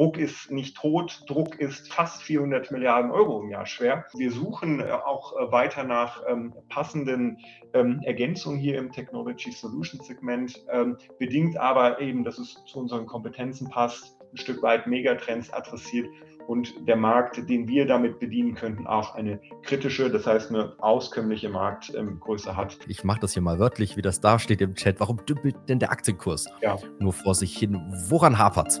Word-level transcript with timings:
Druck 0.00 0.16
ist 0.16 0.50
nicht 0.50 0.78
tot, 0.78 1.24
Druck 1.26 1.60
ist 1.60 1.92
fast 1.92 2.22
400 2.22 2.70
Milliarden 2.70 3.10
Euro 3.10 3.42
im 3.42 3.50
Jahr 3.50 3.66
schwer. 3.66 4.06
Wir 4.16 4.32
suchen 4.32 4.80
äh, 4.80 4.92
auch 4.92 5.36
äh, 5.36 5.52
weiter 5.52 5.84
nach 5.84 6.22
ähm, 6.26 6.54
passenden 6.70 7.36
ähm, 7.74 8.00
Ergänzungen 8.04 8.58
hier 8.58 8.78
im 8.78 8.92
Technology 8.92 9.52
Solutions 9.52 10.06
Segment, 10.06 10.64
ähm, 10.72 10.96
bedingt 11.18 11.58
aber 11.58 12.00
eben, 12.00 12.24
dass 12.24 12.38
es 12.38 12.64
zu 12.64 12.78
unseren 12.78 13.04
Kompetenzen 13.04 13.68
passt, 13.68 14.16
ein 14.32 14.38
Stück 14.38 14.62
weit 14.62 14.86
Megatrends 14.86 15.52
adressiert 15.52 16.08
und 16.46 16.72
der 16.88 16.96
Markt, 16.96 17.46
den 17.50 17.68
wir 17.68 17.86
damit 17.86 18.20
bedienen 18.20 18.54
könnten, 18.54 18.86
auch 18.86 19.14
eine 19.14 19.38
kritische, 19.64 20.08
das 20.08 20.26
heißt 20.26 20.48
eine 20.48 20.76
auskömmliche 20.78 21.50
Marktgröße 21.50 22.56
hat. 22.56 22.78
Ich 22.88 23.04
mache 23.04 23.20
das 23.20 23.34
hier 23.34 23.42
mal 23.42 23.58
wörtlich, 23.58 23.98
wie 23.98 24.02
das 24.02 24.22
da 24.22 24.38
steht 24.38 24.62
im 24.62 24.74
Chat. 24.76 24.98
Warum 24.98 25.18
dümpelt 25.26 25.56
denn 25.68 25.78
der 25.78 25.92
Aktienkurs? 25.92 26.48
Ja. 26.62 26.78
Nur 27.00 27.12
vor 27.12 27.34
sich 27.34 27.54
hin. 27.54 27.78
Woran 28.08 28.38
hapert's? 28.38 28.80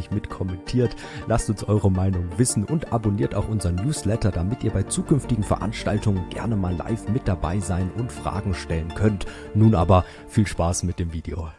fleißig 0.01 0.11
mit 0.11 0.29
kommentiert. 0.29 0.95
Lasst 1.27 1.49
uns 1.49 1.63
eure 1.63 1.91
Meinung 1.91 2.27
wissen 2.37 2.65
und 2.65 2.91
abonniert 2.91 3.35
auch 3.35 3.47
unseren 3.47 3.75
Newsletter, 3.75 4.31
damit 4.31 4.63
ihr 4.63 4.71
bei 4.71 4.83
zukünftigen 4.83 5.43
Veranstaltungen 5.43 6.27
gerne 6.29 6.55
mal 6.55 6.75
live 6.75 7.07
mit 7.09 7.27
dabei 7.27 7.59
sein 7.59 7.91
und 7.97 8.11
Fragen 8.11 8.53
stellen 8.53 8.93
könnt. 8.95 9.25
Nun 9.53 9.75
aber 9.75 10.05
viel 10.27 10.47
Spaß 10.47 10.83
mit 10.83 10.99
dem 10.99 11.13
Video. 11.13 11.49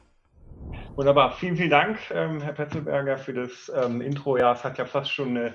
Wunderbar. 0.94 1.32
Vielen, 1.32 1.56
vielen 1.56 1.70
Dank, 1.70 1.98
ähm, 2.12 2.40
Herr 2.40 2.52
Petzelberger, 2.52 3.16
für 3.16 3.32
das 3.32 3.72
ähm, 3.74 4.00
Intro. 4.00 4.36
Ja, 4.36 4.52
es 4.52 4.62
hat 4.62 4.78
ja 4.78 4.84
fast 4.84 5.10
schon 5.10 5.30
eine 5.30 5.54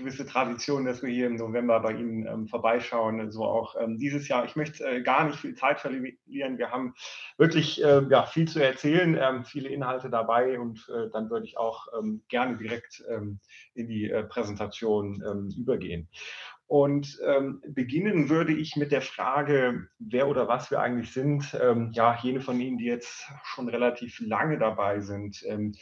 gewisse 0.00 0.26
Tradition, 0.26 0.84
dass 0.84 1.02
wir 1.02 1.10
hier 1.10 1.26
im 1.26 1.36
November 1.36 1.80
bei 1.80 1.92
Ihnen 1.92 2.26
ähm, 2.26 2.48
vorbeischauen. 2.48 3.30
So 3.30 3.44
auch 3.44 3.76
ähm, 3.80 3.98
dieses 3.98 4.28
Jahr. 4.28 4.44
Ich 4.44 4.56
möchte 4.56 4.84
äh, 4.84 5.02
gar 5.02 5.24
nicht 5.24 5.38
viel 5.38 5.54
Zeit 5.54 5.80
verlieren. 5.80 6.58
Wir 6.58 6.70
haben 6.70 6.94
wirklich 7.38 7.82
äh, 7.82 8.02
ja, 8.10 8.26
viel 8.26 8.48
zu 8.48 8.62
erzählen, 8.62 9.18
ähm, 9.20 9.44
viele 9.44 9.68
Inhalte 9.68 10.10
dabei 10.10 10.58
und 10.58 10.88
äh, 10.88 11.10
dann 11.12 11.30
würde 11.30 11.46
ich 11.46 11.58
auch 11.58 11.86
ähm, 11.98 12.22
gerne 12.28 12.56
direkt 12.56 13.04
ähm, 13.08 13.38
in 13.74 13.88
die 13.88 14.10
äh, 14.10 14.24
Präsentation 14.24 15.22
ähm, 15.26 15.48
übergehen. 15.56 16.08
Und 16.70 17.18
ähm, 17.26 17.60
beginnen 17.66 18.28
würde 18.28 18.52
ich 18.52 18.76
mit 18.76 18.92
der 18.92 19.02
Frage, 19.02 19.88
wer 19.98 20.28
oder 20.28 20.46
was 20.46 20.70
wir 20.70 20.80
eigentlich 20.80 21.12
sind. 21.12 21.52
Ähm, 21.60 21.90
ja, 21.94 22.16
jene 22.22 22.40
von 22.40 22.60
Ihnen, 22.60 22.78
die 22.78 22.84
jetzt 22.84 23.26
schon 23.42 23.68
relativ 23.68 24.20
lange 24.20 24.56
dabei 24.56 25.00
sind. 25.00 25.42
Ähm, 25.48 25.74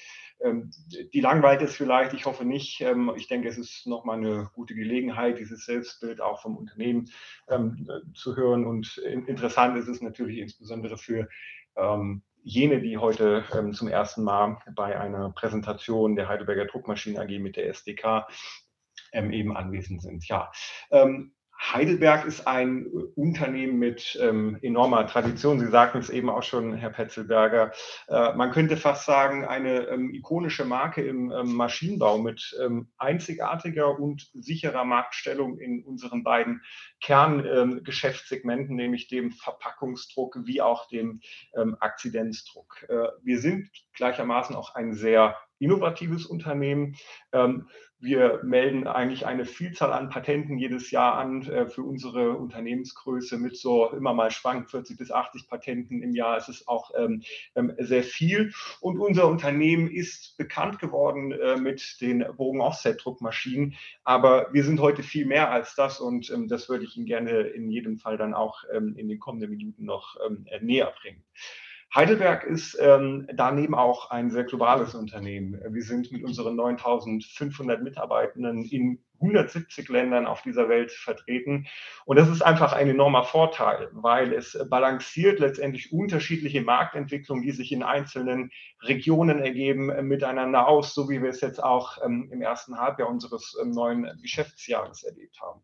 die 1.12 1.20
langweilt 1.20 1.62
es 1.62 1.75
vielleicht, 1.75 2.12
ich 2.14 2.27
hoffe 2.27 2.44
nicht. 2.44 2.81
Ähm, 2.81 3.12
ich 3.17 3.27
denke, 3.27 3.48
es 3.48 3.58
ist 3.58 3.86
nochmal 3.86 4.19
eine 4.19 4.50
gute 4.55 4.75
Gelegenheit, 4.75 5.39
dieses 5.39 5.64
Selbstbild 5.64 6.20
auch 6.20 6.42
vom 6.42 6.56
Unternehmen 6.56 7.11
ähm, 7.48 7.89
zu 8.14 8.36
hören. 8.36 8.66
Und 8.66 8.98
interessant 8.98 9.77
ist 9.77 9.89
es 9.89 10.00
natürlich 10.03 10.39
insbesondere 10.39 10.97
für 10.97 11.28
jene, 12.42 12.81
die 12.81 12.98
heute 12.98 13.44
zum 13.72 13.86
ersten 13.86 14.25
Mal 14.25 14.59
bei 14.75 14.98
einer 14.98 15.31
Präsentation 15.31 16.16
der 16.16 16.27
Heidelberger 16.27 16.64
Druckmaschinen 16.64 17.20
AG 17.22 17.39
mit 17.39 17.55
der 17.55 17.69
SDK 17.69 18.27
eben 19.12 19.56
anwesend 19.56 20.03
sind. 20.03 20.26
Ja, 20.26 20.50
Heidelberg 21.60 22.24
ist 22.24 22.46
ein 22.46 22.86
äh, 22.86 22.88
Unternehmen 23.16 23.78
mit 23.78 24.19
ähm, 24.22 24.58
enormer 24.62 25.06
Tradition. 25.06 25.58
Sie 25.58 25.69
sagten 25.69 25.98
es 25.98 26.08
eben 26.08 26.30
auch 26.30 26.42
schon, 26.42 26.74
Herr 26.74 26.91
Petzelberger. 26.91 27.72
Äh, 28.08 28.34
man 28.34 28.52
könnte 28.52 28.76
fast 28.76 29.06
sagen, 29.06 29.44
eine 29.44 29.88
ähm, 29.88 30.14
ikonische 30.14 30.64
Marke 30.64 31.02
im 31.02 31.32
ähm, 31.32 31.54
Maschinenbau 31.54 32.19
mit 32.19 32.56
ähm, 32.62 32.91
einzigartiger 32.96 33.98
und 33.98 34.30
sicherer 34.34 34.84
Marktstellung 34.84 35.58
in 35.58 35.82
unseren 35.82 36.22
beiden 36.22 36.62
Kerngeschäftssegmenten, 37.00 38.76
nämlich 38.76 39.08
dem 39.08 39.32
Verpackungsdruck 39.32 40.38
wie 40.44 40.62
auch 40.62 40.88
dem 40.88 41.20
ähm, 41.56 41.76
Akzidenzdruck. 41.80 42.86
Äh, 42.88 43.08
wir 43.22 43.40
sind 43.40 43.69
gleichermaßen 43.94 44.54
auch 44.54 44.75
ein 44.75 44.92
sehr 44.94 45.36
innovatives 45.58 46.25
Unternehmen. 46.25 46.96
Ähm, 47.32 47.69
wir 48.00 48.41
melden 48.44 48.86
eigentlich 48.86 49.26
eine 49.26 49.44
Vielzahl 49.44 49.92
an 49.92 50.09
Patenten 50.09 50.59
jedes 50.59 50.91
Jahr 50.91 51.16
an 51.16 51.42
äh, 51.42 51.66
für 51.66 51.82
unsere 51.82 52.36
Unternehmensgröße 52.36 53.38
mit 53.38 53.56
so 53.56 53.91
immer 53.91 54.14
mal 54.14 54.31
schwank 54.31 54.70
40 54.70 54.97
bis 54.97 55.10
80 55.10 55.48
Patenten 55.48 56.03
im 56.03 56.14
Jahr. 56.14 56.37
Es 56.37 56.48
ist 56.48 56.69
auch 56.69 56.92
ähm, 56.97 57.22
ähm, 57.56 57.75
sehr 57.78 58.04
viel. 58.04 58.53
Und 58.81 59.00
unser 59.00 59.26
Unternehmen 59.26 59.91
ist 59.91 60.37
bekannt 60.37 60.78
geworden 60.78 61.32
äh, 61.32 61.56
mit 61.56 62.00
den 62.00 62.25
Bogen-Offset-Druckmaschinen. 62.37 63.75
Aber 64.04 64.48
wir 64.53 64.64
sind 64.64 64.81
heute 64.81 65.03
viel 65.03 65.26
mehr 65.26 65.50
als 65.50 65.75
das 65.75 66.00
und 66.00 66.31
ähm, 66.31 66.47
das 66.47 66.69
würde 66.69 66.84
ich 66.84 66.97
Ihnen 66.97 67.06
gerne 67.06 67.41
in 67.41 67.70
jedem 67.70 67.98
Fall 67.98 68.16
dann 68.16 68.34
auch 68.34 68.62
ähm, 68.72 68.94
in 68.97 69.08
den 69.08 69.19
kommenden 69.19 69.50
Minuten 69.50 69.84
noch 69.84 70.16
ähm, 70.25 70.47
näher 70.60 70.92
bringen. 71.00 71.25
Heidelberg 71.94 72.44
ist 72.44 72.76
ähm, 72.81 73.26
daneben 73.32 73.75
auch 73.75 74.10
ein 74.10 74.31
sehr 74.31 74.44
globales 74.44 74.94
Unternehmen. 74.94 75.59
Wir 75.71 75.82
sind 75.82 76.12
mit 76.12 76.22
unseren 76.22 76.54
9500 76.54 77.82
Mitarbeitenden 77.82 78.62
in 78.65 79.03
170 79.21 79.88
Ländern 79.88 80.26
auf 80.26 80.43
dieser 80.43 80.69
Welt 80.69 80.93
vertreten. 80.93 81.66
Und 82.04 82.19
das 82.19 82.28
ist 82.28 82.43
einfach 82.43 82.72
ein 82.72 82.88
enormer 82.88 83.25
Vorteil, 83.25 83.88
weil 83.93 84.32
es 84.32 84.59
balanciert 84.69 85.41
letztendlich 85.41 85.93
unterschiedliche 85.93 86.60
Marktentwicklungen, 86.60 87.43
die 87.43 87.53
sich 87.53 87.72
in 87.72 87.82
einzelnen 87.82 88.50
Regionen 88.82 89.41
ergeben, 89.41 90.06
miteinander 90.06 90.69
aus, 90.69 90.94
so 90.94 91.09
wie 91.09 91.22
wir 91.22 91.31
es 91.31 91.41
jetzt 91.41 91.62
auch 91.62 91.99
ähm, 92.05 92.28
im 92.31 92.43
ersten 92.43 92.78
Halbjahr 92.78 93.09
unseres 93.09 93.56
ähm, 93.60 93.70
neuen 93.70 94.09
Geschäftsjahres 94.22 95.05
erlebt 95.05 95.41
haben 95.41 95.62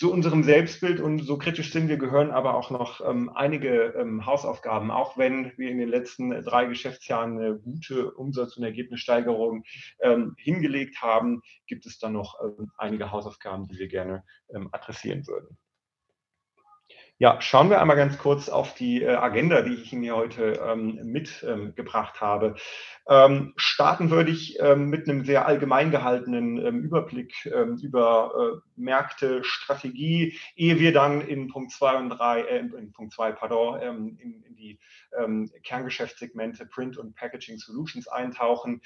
zu 0.00 0.10
unserem 0.10 0.42
Selbstbild 0.44 0.98
und 0.98 1.18
so 1.18 1.36
kritisch 1.36 1.72
sind 1.72 1.88
wir, 1.88 1.98
gehören 1.98 2.30
aber 2.30 2.54
auch 2.54 2.70
noch 2.70 3.06
ähm, 3.06 3.28
einige 3.34 3.92
ähm, 3.98 4.24
Hausaufgaben. 4.24 4.90
Auch 4.90 5.18
wenn 5.18 5.52
wir 5.58 5.70
in 5.70 5.76
den 5.76 5.90
letzten 5.90 6.30
drei 6.42 6.64
Geschäftsjahren 6.64 7.36
eine 7.36 7.58
gute 7.58 8.10
Umsatz- 8.12 8.56
und 8.56 8.64
Ergebnissteigerung 8.64 9.62
ähm, 10.00 10.34
hingelegt 10.38 11.02
haben, 11.02 11.42
gibt 11.66 11.84
es 11.84 11.98
dann 11.98 12.14
noch 12.14 12.36
ähm, 12.42 12.70
einige 12.78 13.10
Hausaufgaben, 13.10 13.68
die 13.68 13.78
wir 13.78 13.88
gerne 13.88 14.24
ähm, 14.54 14.70
adressieren 14.72 15.26
würden. 15.26 15.58
Ja, 17.22 17.38
schauen 17.42 17.68
wir 17.68 17.82
einmal 17.82 17.98
ganz 17.98 18.16
kurz 18.16 18.48
auf 18.48 18.72
die 18.72 19.02
äh, 19.02 19.08
Agenda, 19.10 19.60
die 19.60 19.74
ich 19.74 19.92
Ihnen 19.92 20.04
hier 20.04 20.16
heute 20.16 20.58
ähm, 20.66 21.00
mitgebracht 21.04 22.14
ähm, 22.16 22.20
habe. 22.22 22.54
Ähm, 23.06 23.52
starten 23.56 24.08
würde 24.08 24.30
ich 24.30 24.58
ähm, 24.58 24.86
mit 24.86 25.06
einem 25.06 25.26
sehr 25.26 25.44
allgemein 25.44 25.90
gehaltenen 25.90 26.56
ähm, 26.64 26.80
Überblick 26.80 27.44
ähm, 27.44 27.76
über 27.82 28.62
äh, 28.64 28.80
Märkte, 28.80 29.44
Strategie, 29.44 30.38
ehe 30.56 30.78
wir 30.78 30.94
dann 30.94 31.20
in 31.20 31.48
Punkt 31.48 31.72
2 31.72 31.98
und 31.98 32.08
3, 32.08 32.40
äh, 32.40 32.58
in 32.58 32.92
Punkt 32.92 33.12
2, 33.12 33.32
pardon, 33.32 33.78
in, 34.18 34.42
in, 34.42 34.56
die 34.56 34.78
Kerngeschäftssegmente 35.64 36.66
Print 36.66 36.96
und 36.96 37.16
Packaging 37.16 37.58
Solutions 37.58 38.06
eintauchen. 38.06 38.80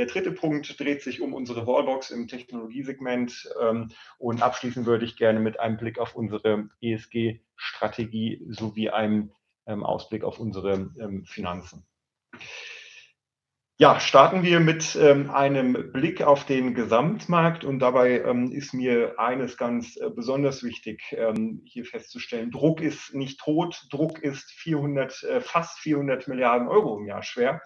Der 0.00 0.06
dritte 0.06 0.32
Punkt 0.32 0.80
dreht 0.80 1.02
sich 1.02 1.20
um 1.20 1.34
unsere 1.34 1.66
Wallbox 1.66 2.10
im 2.10 2.26
Technologiesegment 2.26 3.50
ähm, 3.60 3.90
und 4.16 4.40
abschließen 4.40 4.86
würde 4.86 5.04
ich 5.04 5.14
gerne 5.14 5.40
mit 5.40 5.60
einem 5.60 5.76
Blick 5.76 5.98
auf 5.98 6.16
unsere 6.16 6.70
ESG-Strategie 6.80 8.42
sowie 8.48 8.88
einem 8.88 9.30
ähm, 9.66 9.84
Ausblick 9.84 10.24
auf 10.24 10.40
unsere 10.40 10.90
ähm, 10.98 11.26
Finanzen. 11.26 11.84
Ja, 13.80 13.98
starten 13.98 14.42
wir 14.42 14.60
mit 14.60 14.94
ähm, 15.00 15.30
einem 15.30 15.90
Blick 15.90 16.20
auf 16.20 16.44
den 16.44 16.74
Gesamtmarkt 16.74 17.64
und 17.64 17.78
dabei 17.78 18.20
ähm, 18.20 18.52
ist 18.52 18.74
mir 18.74 19.18
eines 19.18 19.56
ganz 19.56 19.96
äh, 19.96 20.10
besonders 20.10 20.62
wichtig 20.62 21.00
ähm, 21.16 21.62
hier 21.64 21.86
festzustellen. 21.86 22.50
Druck 22.50 22.82
ist 22.82 23.14
nicht 23.14 23.40
tot, 23.40 23.86
Druck 23.90 24.18
ist 24.18 24.50
400, 24.50 25.22
äh, 25.22 25.40
fast 25.40 25.78
400 25.78 26.28
Milliarden 26.28 26.68
Euro 26.68 26.98
im 26.98 27.06
Jahr 27.06 27.22
schwer. 27.22 27.62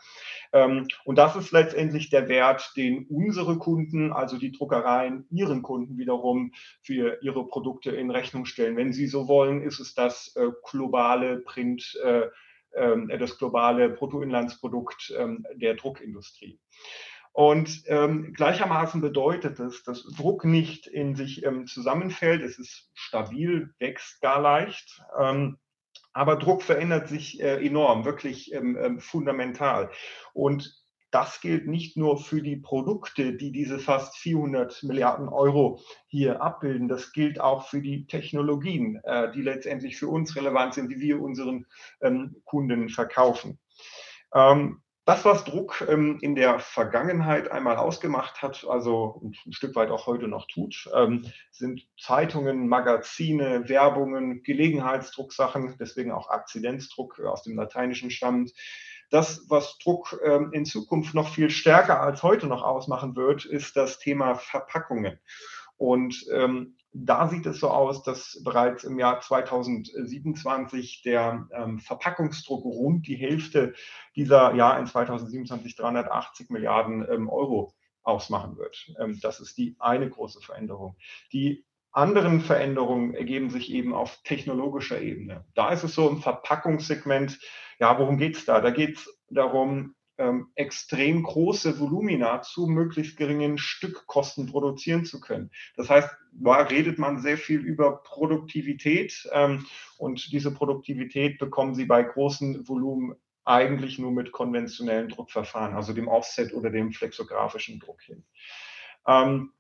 Ähm, 0.53 0.87
und 1.05 1.19
das 1.19 1.35
ist 1.35 1.51
letztendlich 1.51 2.11
der 2.11 2.29
Wert, 2.29 2.75
den 2.77 3.07
unsere 3.11 3.59
Kunden, 3.59 4.13
also 4.13 4.39
die 4.39 4.53
Druckereien, 4.53 5.27
ihren 5.33 5.63
Kunden 5.63 5.99
wiederum 5.99 6.53
für 6.81 7.19
ihre 7.23 7.45
Produkte 7.45 7.91
in 7.91 8.13
Rechnung 8.13 8.45
stellen. 8.45 8.77
Wenn 8.77 8.93
Sie 8.93 9.09
so 9.09 9.27
wollen, 9.27 9.63
ist 9.63 9.81
es 9.81 9.95
das 9.95 10.33
äh, 10.37 10.47
globale 10.63 11.39
Print. 11.41 11.99
Äh, 12.05 12.29
das 13.19 13.39
globale 13.39 13.89
Bruttoinlandsprodukt 13.89 15.15
ähm, 15.17 15.47
der 15.55 15.75
Druckindustrie. 15.75 16.59
Und 17.33 17.83
ähm, 17.87 18.33
gleichermaßen 18.33 19.01
bedeutet 19.01 19.59
es, 19.59 19.83
dass 19.83 20.05
Druck 20.17 20.45
nicht 20.45 20.87
in 20.87 21.17
sich 21.17 21.45
ähm, 21.45 21.67
zusammenfällt. 21.67 22.43
Es 22.43 22.59
ist 22.59 22.91
stabil, 22.95 23.75
wächst 23.79 24.21
gar 24.21 24.41
leicht. 24.41 25.03
Ähm, 25.19 25.59
Aber 26.13 26.37
Druck 26.37 26.63
verändert 26.63 27.09
sich 27.09 27.41
äh, 27.41 27.65
enorm, 27.67 28.05
wirklich 28.05 28.53
ähm, 28.53 28.77
ähm, 28.77 29.01
fundamental. 29.01 29.91
Und 30.33 30.84
das 31.15 31.41
gilt 31.41 31.69
nicht 31.69 31.97
nur 31.97 32.19
für 32.19 32.43
die 32.43 32.57
Produkte, 32.57 33.35
die 33.35 33.53
diese 33.53 33.79
fast 33.79 34.17
400 34.17 34.83
Milliarden 34.83 35.29
Euro 35.29 35.81
hier 36.09 36.43
abbilden. 36.43 36.89
Das 36.89 37.13
gilt 37.13 37.41
auch 37.41 37.69
für 37.69 37.81
die 37.81 38.07
Technologien, 38.09 39.01
äh, 39.05 39.31
die 39.31 39.43
letztendlich 39.43 39.97
für 39.97 40.09
uns 40.09 40.35
relevant 40.35 40.75
sind, 40.75 40.91
die 40.91 40.99
wir 40.99 41.23
unseren 41.23 41.67
ähm, 42.01 42.43
Kunden 42.45 42.89
verkaufen. 42.89 43.61
Ähm, 44.35 44.83
das, 45.05 45.25
was 45.25 45.45
Druck 45.45 45.87
ähm, 45.89 46.19
in 46.21 46.35
der 46.35 46.59
Vergangenheit 46.59 47.49
einmal 47.53 47.77
ausgemacht 47.77 48.43
hat, 48.43 48.67
also 48.69 49.21
ein 49.47 49.53
Stück 49.53 49.77
weit 49.77 49.91
auch 49.91 50.09
heute 50.09 50.27
noch 50.27 50.49
tut, 50.49 50.91
ähm, 50.97 51.31
sind 51.53 51.87
Zeitungen, 52.01 52.67
Magazine, 52.67 53.69
Werbungen, 53.69 54.43
Gelegenheitsdrucksachen, 54.43 55.77
deswegen 55.79 56.11
auch 56.11 56.31
Akzidenzdruck 56.31 57.21
aus 57.21 57.43
dem 57.45 57.55
Lateinischen 57.55 58.11
stammt. 58.11 58.53
Das, 59.11 59.45
was 59.49 59.79
Druck 59.79 60.19
ähm, 60.25 60.51
in 60.53 60.65
Zukunft 60.65 61.15
noch 61.15 61.29
viel 61.29 61.51
stärker 61.51 62.01
als 62.01 62.23
heute 62.23 62.47
noch 62.47 62.63
ausmachen 62.63 63.17
wird, 63.17 63.45
ist 63.45 63.77
das 63.77 63.99
Thema 63.99 64.35
Verpackungen. 64.35 65.19
Und 65.77 66.25
ähm, 66.33 66.77
da 66.93 67.29
sieht 67.29 67.45
es 67.47 67.59
so 67.59 67.71
aus, 67.71 68.05
dass 68.05 68.41
bereits 68.45 68.85
im 68.85 68.99
Jahr 68.99 69.21
2027 69.21 71.03
der 71.03 71.49
ähm, 71.53 71.81
Verpackungsdruck 71.81 72.65
rund 72.65 73.09
die 73.09 73.17
Hälfte 73.17 73.75
dieser 74.15 74.55
Jahr 74.55 74.79
in 74.79 74.87
2027 74.87 75.75
380 75.75 76.51
Milliarden 76.51 77.05
ähm, 77.11 77.29
Euro 77.29 77.75
ausmachen 78.05 78.57
wird. 78.57 78.95
Ähm, 79.01 79.19
das 79.21 79.41
ist 79.41 79.59
die 79.59 79.75
eine 79.81 80.09
große 80.09 80.41
Veränderung. 80.41 80.97
Die 81.33 81.65
anderen 81.91 82.41
Veränderungen 82.41 83.15
ergeben 83.15 83.51
sich 83.51 83.73
eben 83.73 83.93
auf 83.93 84.21
technologischer 84.25 85.01
Ebene. 85.01 85.45
Da 85.55 85.71
ist 85.71 85.85
es 85.85 85.95
so 85.95 86.09
im 86.09 86.23
Verpackungssegment, 86.23 87.39
ja, 87.79 87.99
worum 87.99 88.19
geht 88.19 88.37
es 88.37 88.45
da? 88.45 88.61
Da 88.61 88.71
geht 88.71 88.99
es 88.99 89.21
darum, 89.29 89.95
ähm, 90.17 90.49
extrem 90.55 91.23
große 91.25 91.81
Volumina 91.81 92.43
zu 92.43 92.67
möglichst 92.67 93.17
geringen 93.17 93.59
Stückkosten 93.59 94.47
produzieren 94.47 95.05
zu 95.05 95.21
können. 95.21 95.51
Das 95.77 95.91
heißt, 95.91 96.09
da 96.33 96.55
redet 96.55 96.99
man 96.99 97.21
sehr 97.21 97.37
viel 97.37 97.61
über 97.61 98.03
Produktivität 98.03 99.29
ähm, 99.33 99.67
und 99.99 100.33
diese 100.33 100.53
Produktivität 100.53 101.39
bekommen 101.39 101.75
Sie 101.75 101.85
bei 101.85 102.03
großen 102.03 102.69
Volumen 102.69 103.17
eigentlich 103.45 103.99
nur 103.99 104.13
mit 104.13 104.33
konventionellen 104.33 105.09
Druckverfahren, 105.09 105.75
also 105.75 105.93
dem 105.93 106.09
Offset 106.09 106.55
oder 106.55 106.71
dem 106.71 106.93
flexografischen 106.93 107.81
Druck 107.81 108.01
hin. 108.03 108.25
Ähm, 109.07 109.53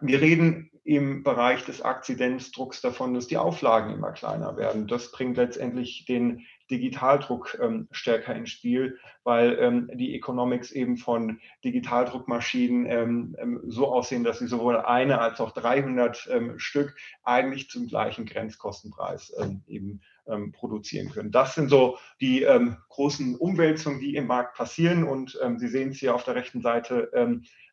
wir 0.00 0.20
reden 0.20 0.70
im 0.84 1.22
Bereich 1.22 1.64
des 1.64 1.82
Akzidenzdrucks 1.82 2.80
davon, 2.80 3.14
dass 3.14 3.26
die 3.26 3.38
Auflagen 3.38 3.92
immer 3.92 4.12
kleiner 4.12 4.56
werden. 4.56 4.86
Das 4.86 5.10
bringt 5.10 5.36
letztendlich 5.36 6.04
den 6.06 6.46
Digitaldruck 6.70 7.58
ähm, 7.60 7.88
stärker 7.90 8.34
ins 8.34 8.50
Spiel, 8.50 8.98
weil 9.24 9.58
ähm, 9.60 9.90
die 9.94 10.14
Economics 10.14 10.72
eben 10.72 10.96
von 10.96 11.40
Digitaldruckmaschinen 11.64 12.86
ähm, 12.86 13.36
ähm 13.38 13.60
so 13.66 13.86
aussehen, 13.86 14.24
dass 14.24 14.38
sie 14.38 14.46
sowohl 14.46 14.76
eine 14.78 15.20
als 15.20 15.40
auch 15.40 15.52
300 15.52 16.28
ähm, 16.30 16.58
Stück 16.58 16.96
eigentlich 17.22 17.68
zum 17.68 17.86
gleichen 17.86 18.26
Grenzkostenpreis 18.26 19.32
ähm, 19.40 19.62
eben 19.66 20.00
produzieren 20.54 21.10
können. 21.12 21.30
Das 21.30 21.54
sind 21.54 21.68
so 21.68 21.98
die 22.20 22.44
großen 22.88 23.36
Umwälzungen, 23.36 24.00
die 24.00 24.16
im 24.16 24.26
Markt 24.26 24.56
passieren 24.56 25.04
und 25.04 25.38
Sie 25.58 25.68
sehen 25.68 25.90
es 25.90 25.98
hier 25.98 26.16
auf 26.16 26.24
der 26.24 26.34
rechten 26.34 26.62
Seite 26.62 27.12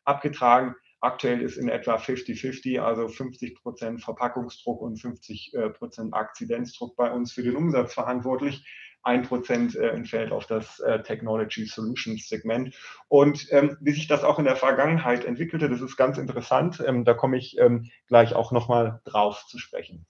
abgetragen. 0.04 0.76
Aktuell 1.04 1.42
ist 1.42 1.58
in 1.58 1.68
etwa 1.68 1.96
50-50, 1.96 2.80
also 2.80 3.08
50 3.08 3.60
Prozent 3.60 4.02
Verpackungsdruck 4.02 4.80
und 4.80 4.96
50 4.96 5.52
äh, 5.52 5.68
Prozent 5.68 6.14
Akzidenzdruck 6.14 6.96
bei 6.96 7.12
uns 7.12 7.30
für 7.30 7.42
den 7.42 7.56
Umsatz 7.56 7.92
verantwortlich. 7.92 8.64
Ein 9.04 9.22
Prozent 9.22 9.76
äh, 9.76 9.90
entfällt 9.90 10.32
auf 10.32 10.46
das 10.46 10.80
äh, 10.80 11.02
Technology 11.02 11.66
Solutions 11.66 12.28
Segment. 12.28 12.74
Und 13.08 13.46
ähm, 13.50 13.76
wie 13.80 13.92
sich 13.92 14.08
das 14.08 14.24
auch 14.24 14.38
in 14.38 14.46
der 14.46 14.56
Vergangenheit 14.56 15.24
entwickelte, 15.24 15.68
das 15.68 15.80
ist 15.80 15.96
ganz 15.96 16.18
interessant. 16.18 16.82
Ähm, 16.84 17.04
da 17.04 17.14
komme 17.14 17.36
ich 17.36 17.58
ähm, 17.58 17.90
gleich 18.08 18.34
auch 18.34 18.50
nochmal 18.50 19.00
drauf 19.04 19.46
zu 19.46 19.58
sprechen. 19.58 20.06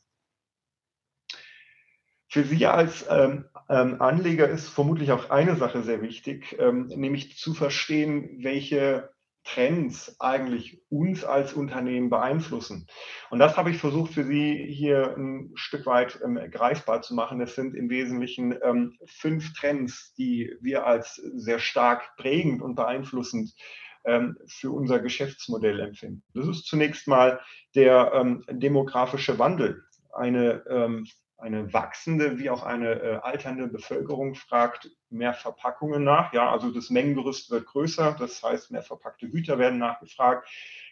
Für 2.28 2.42
Sie 2.42 2.66
als 2.66 3.06
ähm, 3.08 3.44
ähm, 3.68 4.02
Anleger 4.02 4.48
ist 4.48 4.68
vermutlich 4.68 5.12
auch 5.12 5.30
eine 5.30 5.54
Sache 5.54 5.82
sehr 5.82 6.02
wichtig, 6.02 6.56
ähm, 6.58 6.88
nämlich 6.88 7.36
zu 7.36 7.54
verstehen, 7.54 8.42
welche 8.42 9.13
Trends 9.44 10.16
eigentlich 10.20 10.80
uns 10.88 11.24
als 11.24 11.52
Unternehmen 11.52 12.10
beeinflussen. 12.10 12.86
Und 13.30 13.38
das 13.38 13.56
habe 13.56 13.70
ich 13.70 13.78
versucht 13.78 14.12
für 14.12 14.24
Sie 14.24 14.66
hier 14.68 15.14
ein 15.16 15.52
Stück 15.54 15.86
weit 15.86 16.18
ähm, 16.24 16.40
greifbar 16.50 17.02
zu 17.02 17.14
machen. 17.14 17.38
Das 17.38 17.54
sind 17.54 17.74
im 17.74 17.90
Wesentlichen 17.90 18.56
ähm, 18.62 18.98
fünf 19.06 19.52
Trends, 19.52 20.14
die 20.14 20.54
wir 20.60 20.86
als 20.86 21.16
sehr 21.16 21.58
stark 21.58 22.16
prägend 22.16 22.62
und 22.62 22.74
beeinflussend 22.74 23.54
ähm, 24.04 24.36
für 24.46 24.70
unser 24.70 25.00
Geschäftsmodell 25.00 25.80
empfinden. 25.80 26.22
Das 26.34 26.48
ist 26.48 26.66
zunächst 26.66 27.06
mal 27.06 27.40
der 27.74 28.12
ähm, 28.14 28.44
demografische 28.50 29.38
Wandel, 29.38 29.84
eine 30.12 30.64
ähm, 30.68 31.06
eine 31.44 31.72
wachsende 31.74 32.38
wie 32.38 32.48
auch 32.48 32.62
eine 32.62 33.00
äh, 33.00 33.14
alternde 33.22 33.68
Bevölkerung 33.68 34.34
fragt 34.34 34.90
mehr 35.10 35.34
Verpackungen 35.34 36.02
nach. 36.02 36.32
Ja, 36.32 36.50
also 36.50 36.70
das 36.70 36.88
Mengengerüst 36.88 37.50
wird 37.50 37.66
größer, 37.66 38.16
das 38.18 38.42
heißt, 38.42 38.70
mehr 38.70 38.82
verpackte 38.82 39.28
Güter 39.28 39.58
werden 39.58 39.78
nachgefragt. 39.78 40.48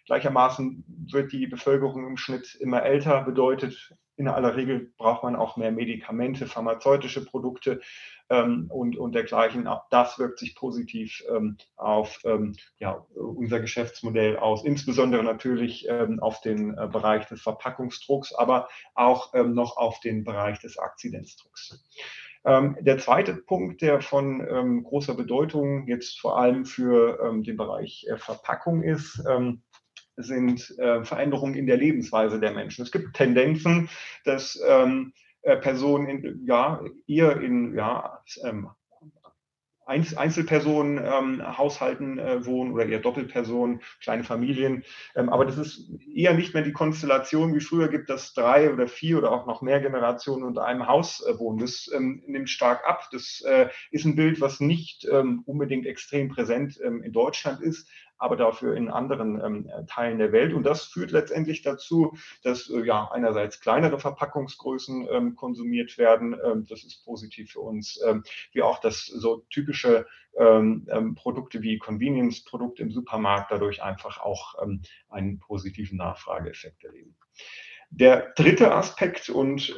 Gleichermaßen 0.07 0.85
wird 1.13 1.33
die 1.33 1.47
Bevölkerung 1.47 2.07
im 2.07 2.17
Schnitt 2.17 2.55
immer 2.57 2.83
älter, 2.83 3.23
bedeutet, 3.23 3.95
in 4.17 4.29
aller 4.29 4.57
Regel 4.57 4.93
braucht 4.99 5.23
man 5.23 5.37
auch 5.37 5.57
mehr 5.57 5.73
Medikamente, 5.73 6.47
pharmazeutische 6.47 7.25
Produkte 7.25 7.81
ähm, 8.29 8.67
und, 8.69 8.97
und 8.97 9.15
dergleichen. 9.15 9.67
Auch 9.67 9.89
das 9.91 10.19
wirkt 10.19 10.39
sich 10.39 10.55
positiv 10.55 11.23
ähm, 11.29 11.57
auf 11.77 12.21
ähm, 12.25 12.55
ja, 12.79 13.05
unser 13.15 13.61
Geschäftsmodell 13.61 14.37
aus, 14.37 14.65
insbesondere 14.65 15.25
natürlich 15.25 15.87
ähm, 15.89 16.21
auf 16.21 16.41
den 16.41 16.77
äh, 16.77 16.89
Bereich 16.89 17.27
des 17.27 17.43
Verpackungsdrucks, 17.43 18.35
aber 18.35 18.69
auch 18.95 19.33
ähm, 19.35 19.55
noch 19.55 19.77
auf 19.77 20.01
den 20.01 20.25
Bereich 20.25 20.59
des 20.61 20.79
Akzidenzdrucks. 20.79 21.83
Ähm, 22.45 22.77
der 22.81 22.99
zweite 22.99 23.35
Punkt, 23.35 23.83
der 23.83 24.01
von 24.03 24.83
großer 24.83 25.15
Bedeutung 25.15 25.87
jetzt 25.87 26.21
vor 26.21 26.39
allem 26.39 26.65
für 26.65 27.41
den 27.41 27.57
Bereich 27.57 28.05
äh, 28.11 28.17
Verpackung 28.17 28.83
ist, 28.83 29.23
sind 30.17 30.77
äh, 30.79 31.05
Veränderungen 31.05 31.55
in 31.55 31.67
der 31.67 31.77
Lebensweise 31.77 32.41
der 32.41 32.53
Menschen. 32.53 32.83
Es 32.83 32.93
gibt 32.93 33.15
Tendenzen, 33.15 33.89
dass 34.25 34.61
ähm, 34.67 35.13
äh, 35.43 35.57
Personen 35.57 36.07
in, 36.09 36.47
ja, 36.47 36.83
eher 37.07 37.41
in 37.41 37.75
ja, 37.75 38.23
ähm, 38.45 38.71
Einzelpersonen 39.85 40.99
ähm, 40.99 41.59
Haushalten 41.59 42.19
äh, 42.19 42.47
wohnen 42.47 42.73
oder 42.73 42.87
eher 42.87 43.01
Doppelpersonen, 43.01 43.81
kleine 44.01 44.25
Familien. 44.25 44.85
Ähm, 45.17 45.29
aber 45.29 45.45
das 45.45 45.59
ist 45.59 45.91
eher 46.15 46.35
nicht 46.35 46.55
mehr 46.55 46.63
die 46.63 46.73
Konstellation 46.73 47.55
wie 47.55 47.61
früher 47.61 47.89
gibt, 47.89 48.09
dass 48.09 48.33
drei 48.33 48.73
oder 48.73 48.87
vier 48.87 49.19
oder 49.19 49.33
auch 49.33 49.47
noch 49.47 49.61
mehr 49.61 49.81
Generationen 49.81 50.45
unter 50.45 50.65
einem 50.65 50.87
Haus 50.87 51.25
äh, 51.27 51.39
wohnen. 51.39 51.59
Das 51.59 51.91
ähm, 51.93 52.23
nimmt 52.27 52.49
stark 52.49 52.87
ab. 52.87 53.09
Das 53.11 53.43
äh, 53.45 53.69
ist 53.91 54.05
ein 54.05 54.17
Bild, 54.17 54.41
was 54.41 54.61
nicht 54.61 55.07
ähm, 55.11 55.43
unbedingt 55.47 55.87
extrem 55.87 56.29
präsent 56.29 56.79
ähm, 56.85 57.03
in 57.03 57.13
Deutschland 57.13 57.61
ist, 57.61 57.89
aber 58.23 58.37
dafür 58.37 58.77
in 58.77 58.89
anderen 58.89 59.41
ähm, 59.45 59.71
Teilen 59.89 60.19
der 60.19 60.31
Welt. 60.31 60.55
Und 60.55 60.63
das 60.63 60.85
führt 60.85 61.11
letztendlich 61.11 61.63
dazu, 61.63 62.17
dass 62.43 62.71
äh, 62.71 62.85
ja 62.85 63.11
einerseits 63.11 63.61
kleinere 63.61 63.99
Verpackungsgrößen 63.99 65.09
ähm, 65.11 65.35
konsumiert 65.35 65.99
werden. 65.99 66.37
Ähm, 66.45 66.65
das 66.69 66.85
ist 66.85 67.05
positiv 67.05 67.51
für 67.51 67.61
uns, 67.61 68.01
ähm, 68.07 68.23
wie 68.53 68.63
auch 68.63 68.79
das 68.79 69.07
so 69.07 69.45
typische 69.51 70.07
ähm, 70.39 70.87
ähm, 70.91 71.15
Produkte 71.17 71.63
wie 71.63 71.79
Convenience-Produkte 71.79 72.83
im 72.83 72.93
Supermarkt 72.93 73.51
dadurch 73.51 73.83
einfach 73.83 74.21
auch 74.21 74.55
einen 75.09 75.39
positiven 75.41 75.99
Nachfrageeffekt 75.99 76.85
erleben. 76.85 77.17
Der 77.91 78.33
dritte 78.37 78.73
Aspekt 78.73 79.29
und 79.29 79.77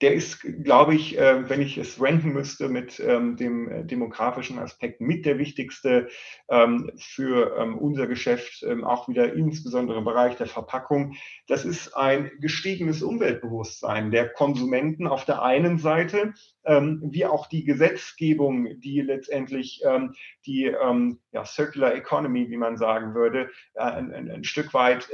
der 0.00 0.14
ist, 0.14 0.40
glaube 0.64 0.94
ich, 0.94 1.18
äh, 1.18 1.48
wenn 1.48 1.60
ich 1.60 1.76
es 1.76 2.00
ranken 2.00 2.32
müsste 2.32 2.68
mit 2.68 3.00
ähm, 3.00 3.36
dem 3.36 3.70
äh, 3.70 3.84
demografischen 3.84 4.58
Aspekt, 4.58 5.00
mit 5.00 5.26
der 5.26 5.38
wichtigste 5.38 6.08
ähm, 6.48 6.90
für 6.96 7.56
ähm, 7.58 7.76
unser 7.76 8.06
Geschäft, 8.06 8.64
auch 8.84 9.08
wieder 9.08 9.32
insbesondere 9.34 9.98
im 9.98 10.04
Bereich 10.04 10.36
der 10.36 10.46
Verpackung. 10.46 11.14
Das 11.46 11.64
ist 11.64 11.96
ein 11.96 12.30
gestiegenes 12.40 13.02
Umweltbewusstsein 13.02 14.10
der 14.10 14.28
Konsumenten 14.28 15.06
auf 15.06 15.24
der 15.24 15.42
einen 15.42 15.78
Seite, 15.78 16.34
wie 16.64 17.24
auch 17.24 17.46
die 17.46 17.64
Gesetzgebung, 17.64 18.80
die 18.80 19.00
letztendlich 19.00 19.82
die 20.46 20.72
ja, 21.32 21.44
Circular 21.44 21.94
Economy, 21.94 22.50
wie 22.50 22.56
man 22.56 22.76
sagen 22.76 23.14
würde, 23.14 23.50
äh, 23.74 23.80
ein, 23.80 24.12
ein, 24.12 24.30
ein, 24.30 24.44
Stück 24.44 24.74
weit 24.74 25.08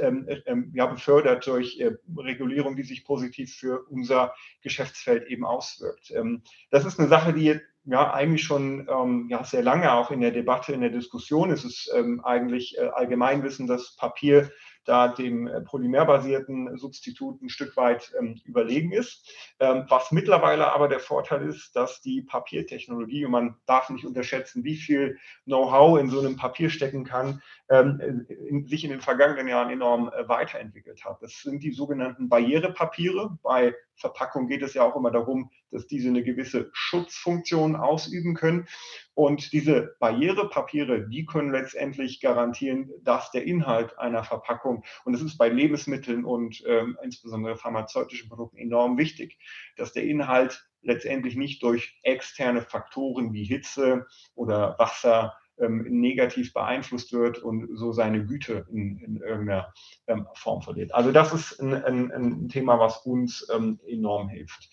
ja, 0.73 0.85
befördert 0.87 1.47
durch 1.47 1.81
Regulierung, 2.17 2.75
die 2.75 2.83
sich 2.83 3.05
positiv 3.05 3.55
für 3.55 3.85
unser 3.89 4.33
Geschäft 4.61 4.76
Geschäftsfeld 4.77 5.27
eben 5.27 5.45
auswirkt. 5.45 6.11
Ähm, 6.11 6.43
das 6.69 6.85
ist 6.85 6.99
eine 6.99 7.07
Sache, 7.07 7.33
die 7.33 7.59
ja 7.85 8.11
eigentlich 8.13 8.43
schon 8.43 8.87
ähm, 8.89 9.27
ja, 9.29 9.43
sehr 9.43 9.63
lange 9.63 9.91
auch 9.93 10.11
in 10.11 10.21
der 10.21 10.31
Debatte, 10.31 10.73
in 10.73 10.81
der 10.81 10.89
Diskussion 10.89 11.49
ist. 11.49 11.63
Es 11.63 11.89
ähm, 11.95 12.21
eigentlich 12.23 12.77
äh, 12.77 12.87
Allgemeinwissen, 12.87 13.65
dass 13.65 13.95
Papier 13.95 14.51
da 14.83 15.09
dem 15.09 15.49
polymerbasierten 15.65 16.77
Substitut 16.77 17.41
ein 17.41 17.49
Stück 17.49 17.75
weit 17.75 18.13
ähm, 18.17 18.39
überlegen 18.45 18.91
ist. 18.91 19.29
Ähm, 19.59 19.85
was 19.89 20.11
mittlerweile 20.11 20.73
aber 20.73 20.87
der 20.87 20.99
Vorteil 20.99 21.47
ist, 21.47 21.75
dass 21.75 22.01
die 22.01 22.21
Papiertechnologie, 22.21 23.25
und 23.25 23.31
man 23.31 23.55
darf 23.65 23.89
nicht 23.89 24.05
unterschätzen, 24.05 24.63
wie 24.63 24.77
viel 24.77 25.17
Know-how 25.45 25.99
in 25.99 26.09
so 26.09 26.19
einem 26.19 26.37
Papier 26.37 26.69
stecken 26.69 27.03
kann, 27.03 27.41
in, 27.69 28.65
sich 28.67 28.83
in 28.85 28.91
den 28.91 29.01
vergangenen 29.01 29.47
Jahren 29.47 29.69
enorm 29.69 30.09
äh, 30.09 30.27
weiterentwickelt 30.27 31.03
hat. 31.03 31.21
Das 31.21 31.41
sind 31.41 31.63
die 31.63 31.71
sogenannten 31.71 32.29
Barrierepapiere. 32.29 33.37
Bei 33.43 33.75
Verpackung 33.95 34.47
geht 34.47 34.61
es 34.61 34.73
ja 34.73 34.83
auch 34.83 34.95
immer 34.95 35.11
darum, 35.11 35.51
dass 35.71 35.85
diese 35.87 36.07
eine 36.07 36.23
gewisse 36.23 36.69
Schutzfunktion 36.71 37.75
ausüben 37.75 38.35
können. 38.35 38.67
Und 39.15 39.51
diese 39.51 39.95
Barrierepapiere, 39.99 41.09
die 41.09 41.25
können 41.25 41.51
letztendlich 41.51 42.21
garantieren, 42.21 42.89
dass 43.01 43.31
der 43.31 43.43
Inhalt 43.43 43.97
einer 43.99 44.23
Verpackung, 44.23 44.85
und 45.03 45.13
das 45.13 45.21
ist 45.21 45.37
bei 45.37 45.49
Lebensmitteln 45.49 46.23
und 46.23 46.63
ähm, 46.67 46.97
insbesondere 47.03 47.57
pharmazeutischen 47.57 48.29
Produkten 48.29 48.57
enorm 48.57 48.97
wichtig, 48.97 49.37
dass 49.75 49.91
der 49.91 50.03
Inhalt 50.03 50.69
letztendlich 50.81 51.35
nicht 51.35 51.63
durch 51.63 51.99
externe 52.03 52.61
Faktoren 52.61 53.33
wie 53.33 53.43
Hitze 53.43 54.07
oder 54.35 54.75
Wasser 54.79 55.35
ähm, 55.59 55.83
negativ 55.99 56.53
beeinflusst 56.53 57.13
wird 57.13 57.39
und 57.39 57.77
so 57.77 57.91
seine 57.91 58.25
Güte 58.25 58.65
in, 58.71 58.97
in 58.99 59.17
irgendeiner 59.17 59.73
ähm, 60.07 60.27
Form 60.33 60.61
verliert. 60.61 60.93
Also 60.93 61.11
das 61.11 61.33
ist 61.33 61.59
ein, 61.59 61.73
ein, 61.73 62.11
ein 62.11 62.49
Thema, 62.49 62.79
was 62.79 63.05
uns 63.05 63.47
ähm, 63.53 63.79
enorm 63.87 64.29
hilft. 64.29 64.69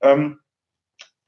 Ähm, 0.00 0.40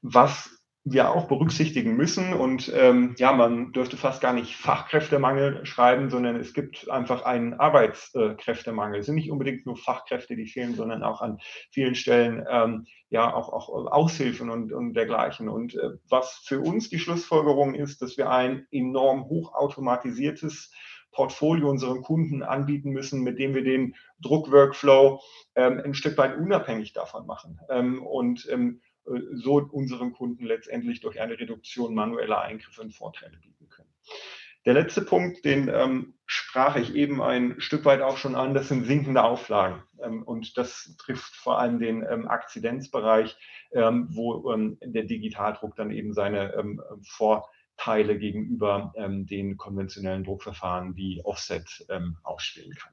was 0.01 0.56
wir 0.91 1.11
auch 1.11 1.27
berücksichtigen 1.27 1.95
müssen. 1.95 2.33
Und 2.33 2.71
ähm, 2.75 3.15
ja, 3.17 3.33
man 3.33 3.71
dürfte 3.71 3.97
fast 3.97 4.21
gar 4.21 4.33
nicht 4.33 4.55
Fachkräftemangel 4.55 5.65
schreiben, 5.65 6.09
sondern 6.09 6.35
es 6.35 6.53
gibt 6.53 6.89
einfach 6.89 7.23
einen 7.23 7.53
Arbeitskräftemangel. 7.53 8.99
Es 8.99 9.05
sind 9.05 9.15
nicht 9.15 9.31
unbedingt 9.31 9.65
nur 9.65 9.77
Fachkräfte, 9.77 10.35
die 10.35 10.47
fehlen, 10.47 10.75
sondern 10.75 11.03
auch 11.03 11.21
an 11.21 11.39
vielen 11.71 11.95
Stellen 11.95 12.45
ähm, 12.49 12.85
ja 13.09 13.33
auch, 13.33 13.49
auch 13.49 13.69
Aushilfen 13.91 14.49
und, 14.49 14.71
und 14.71 14.93
dergleichen. 14.93 15.49
Und 15.49 15.75
äh, 15.75 15.91
was 16.09 16.41
für 16.45 16.59
uns 16.59 16.89
die 16.89 16.99
Schlussfolgerung 16.99 17.73
ist, 17.73 18.01
dass 18.01 18.17
wir 18.17 18.29
ein 18.29 18.65
enorm 18.71 19.25
hochautomatisiertes 19.25 20.71
Portfolio 21.11 21.69
unseren 21.69 22.03
Kunden 22.03 22.43
anbieten 22.43 22.91
müssen, 22.91 23.23
mit 23.23 23.39
dem 23.39 23.55
wir 23.55 23.63
den 23.63 23.95
Druckworkflow 24.21 25.19
ähm, 25.55 25.81
ein 25.83 25.93
Stück 25.95 26.17
weit 26.17 26.37
unabhängig 26.37 26.93
davon 26.93 27.25
machen. 27.25 27.59
Ähm, 27.69 28.05
und 28.05 28.47
ähm, 28.51 28.81
äh, 28.83 28.86
so 29.33 29.55
unseren 29.71 30.13
Kunden 30.13 30.45
letztendlich 30.45 30.99
durch 31.01 31.21
eine 31.21 31.39
Reduktion 31.39 31.95
manueller 31.95 32.41
Eingriffe 32.41 32.81
und 32.81 32.93
Vorteile 32.93 33.37
bieten 33.37 33.69
können. 33.69 33.89
Der 34.67 34.73
letzte 34.73 35.01
Punkt, 35.01 35.45
den 35.45 35.69
ähm, 35.69 36.15
sprach 36.25 36.75
ich 36.75 36.93
eben 36.93 37.21
ein 37.21 37.55
Stück 37.61 37.85
weit 37.85 38.01
auch 38.01 38.17
schon 38.17 38.35
an, 38.35 38.53
das 38.53 38.67
sind 38.67 38.83
sinkende 38.83 39.23
Auflagen. 39.23 39.81
Ähm, 40.03 40.23
und 40.23 40.57
das 40.57 40.97
trifft 40.97 41.35
vor 41.37 41.57
allem 41.57 41.79
den 41.79 42.03
ähm, 42.03 42.27
Akzidenzbereich, 42.27 43.37
ähm, 43.71 44.07
wo 44.09 44.51
ähm, 44.51 44.77
der 44.81 45.03
Digitaldruck 45.03 45.77
dann 45.77 45.89
eben 45.89 46.13
seine 46.13 46.53
ähm, 46.55 46.81
Vorteile 47.01 48.17
gegenüber 48.17 48.91
den 48.97 49.55
konventionellen 49.55 50.23
Druckverfahren 50.23 50.95
wie 50.95 51.21
Offset 51.23 51.85
ausspielen 52.23 52.73
kann. 52.73 52.91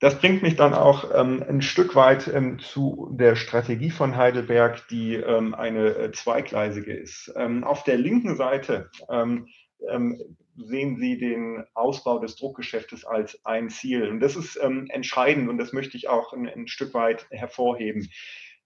Das 0.00 0.20
bringt 0.20 0.42
mich 0.42 0.54
dann 0.54 0.74
auch 0.74 1.10
ähm, 1.12 1.44
ein 1.48 1.60
Stück 1.60 1.96
weit 1.96 2.28
ähm, 2.28 2.60
zu 2.60 3.10
der 3.18 3.34
Strategie 3.34 3.90
von 3.90 4.16
Heidelberg, 4.16 4.86
die 4.88 5.16
ähm, 5.16 5.54
eine 5.54 5.88
äh, 5.88 6.12
zweigleisige 6.12 6.92
ist. 6.92 7.32
Ähm, 7.34 7.64
auf 7.64 7.82
der 7.82 7.98
linken 7.98 8.36
Seite 8.36 8.90
ähm, 9.10 9.48
ähm, 9.88 10.22
sehen 10.54 10.98
Sie 10.98 11.18
den 11.18 11.64
Ausbau 11.74 12.20
des 12.20 12.36
Druckgeschäftes 12.36 13.04
als 13.04 13.44
ein 13.44 13.70
Ziel. 13.70 14.08
Und 14.08 14.20
das 14.20 14.36
ist 14.36 14.56
entscheidend 14.56 15.48
und 15.48 15.58
das 15.58 15.72
möchte 15.72 15.96
ich 15.96 16.08
auch 16.08 16.32
ein, 16.32 16.48
ein 16.48 16.66
Stück 16.66 16.94
weit 16.94 17.26
hervorheben. 17.30 18.08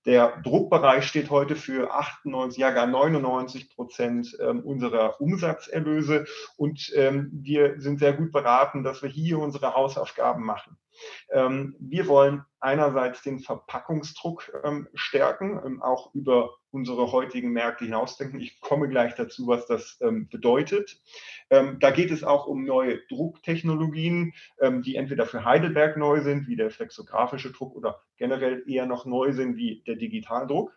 Der 0.07 0.41
Druckbereich 0.43 1.05
steht 1.05 1.29
heute 1.29 1.55
für 1.55 1.93
98, 1.93 2.59
ja 2.59 2.71
gar 2.71 2.87
99 2.87 3.69
Prozent 3.69 4.33
unserer 4.65 5.21
Umsatzerlöse 5.21 6.25
und 6.57 6.91
wir 6.91 7.75
sind 7.79 7.99
sehr 7.99 8.15
gut 8.15 8.33
beraten, 8.33 8.85
dass 8.85 9.03
wir 9.03 9.11
hier 9.11 9.39
unsere 9.39 9.75
Hausaufgaben 9.75 10.47
machen. 10.47 10.79
Ähm, 11.30 11.76
wir 11.78 12.09
wollen 12.09 12.44
einerseits 12.61 13.23
den 13.23 13.40
Verpackungsdruck 13.40 14.52
ähm, 14.64 14.88
stärken, 14.94 15.61
ähm, 15.64 15.82
auch 15.82 16.14
über 16.14 16.54
unsere 16.71 17.12
heutigen 17.12 17.50
Märkte 17.52 17.85
hinausdenken. 17.85 18.40
Ich 18.40 18.61
komme 18.61 18.88
gleich 18.88 19.14
dazu, 19.14 19.47
was 19.47 19.66
das 19.66 19.99
bedeutet. 20.30 21.02
da 21.50 21.90
geht 21.90 22.11
es 22.11 22.25
auch 22.25 22.47
um 22.47 22.64
neue 22.64 22.99
Drucktechnologien, 23.11 24.32
die 24.80 24.97
entweder 24.97 25.26
für 25.26 25.44
Heidelberg 25.44 25.99
neu 25.99 26.23
sind, 26.23 26.49
wie 26.49 26.56
der 26.56 26.71
flexografische 26.71 27.52
Druck, 27.52 27.76
oder 27.76 28.00
generell 28.16 28.64
eher 28.66 28.87
noch 28.87 29.04
neu 29.04 29.35
sind, 29.35 29.59
wie 29.59 29.82
der 29.87 29.97
Digitaldruck. 29.97 30.73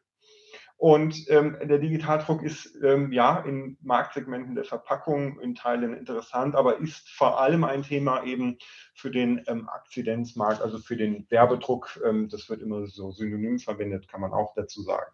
Und 0.78 1.30
ähm, 1.30 1.58
der 1.64 1.80
Digitaldruck 1.80 2.44
ist 2.44 2.78
ähm, 2.84 3.12
ja 3.14 3.40
in 3.40 3.78
Marktsegmenten 3.82 4.56
der 4.56 4.66
Verpackung 4.66 5.40
in 5.40 5.56
Teilen 5.56 5.96
interessant, 5.96 6.54
aber 6.56 6.80
ist 6.80 7.10
vor 7.10 7.40
allem 7.40 7.64
ein 7.64 7.84
Thema 7.84 8.24
eben 8.26 8.58
für 8.94 9.10
den 9.10 9.42
ähm, 9.48 9.70
Akzidenzmarkt, 9.70 10.62
also 10.62 10.80
für 10.80 10.98
den 10.98 11.26
Werbedruck. 11.30 12.00
Ähm, 12.06 12.28
das 12.30 12.50
wird 12.50 12.62
immer 12.62 12.86
so 12.88 13.12
synonym 13.12 13.60
verwendet, 13.60 14.10
kann 14.10 14.22
man 14.22 14.34
auch 14.34 14.54
dazu 14.54 14.82
sagen. 14.82 15.12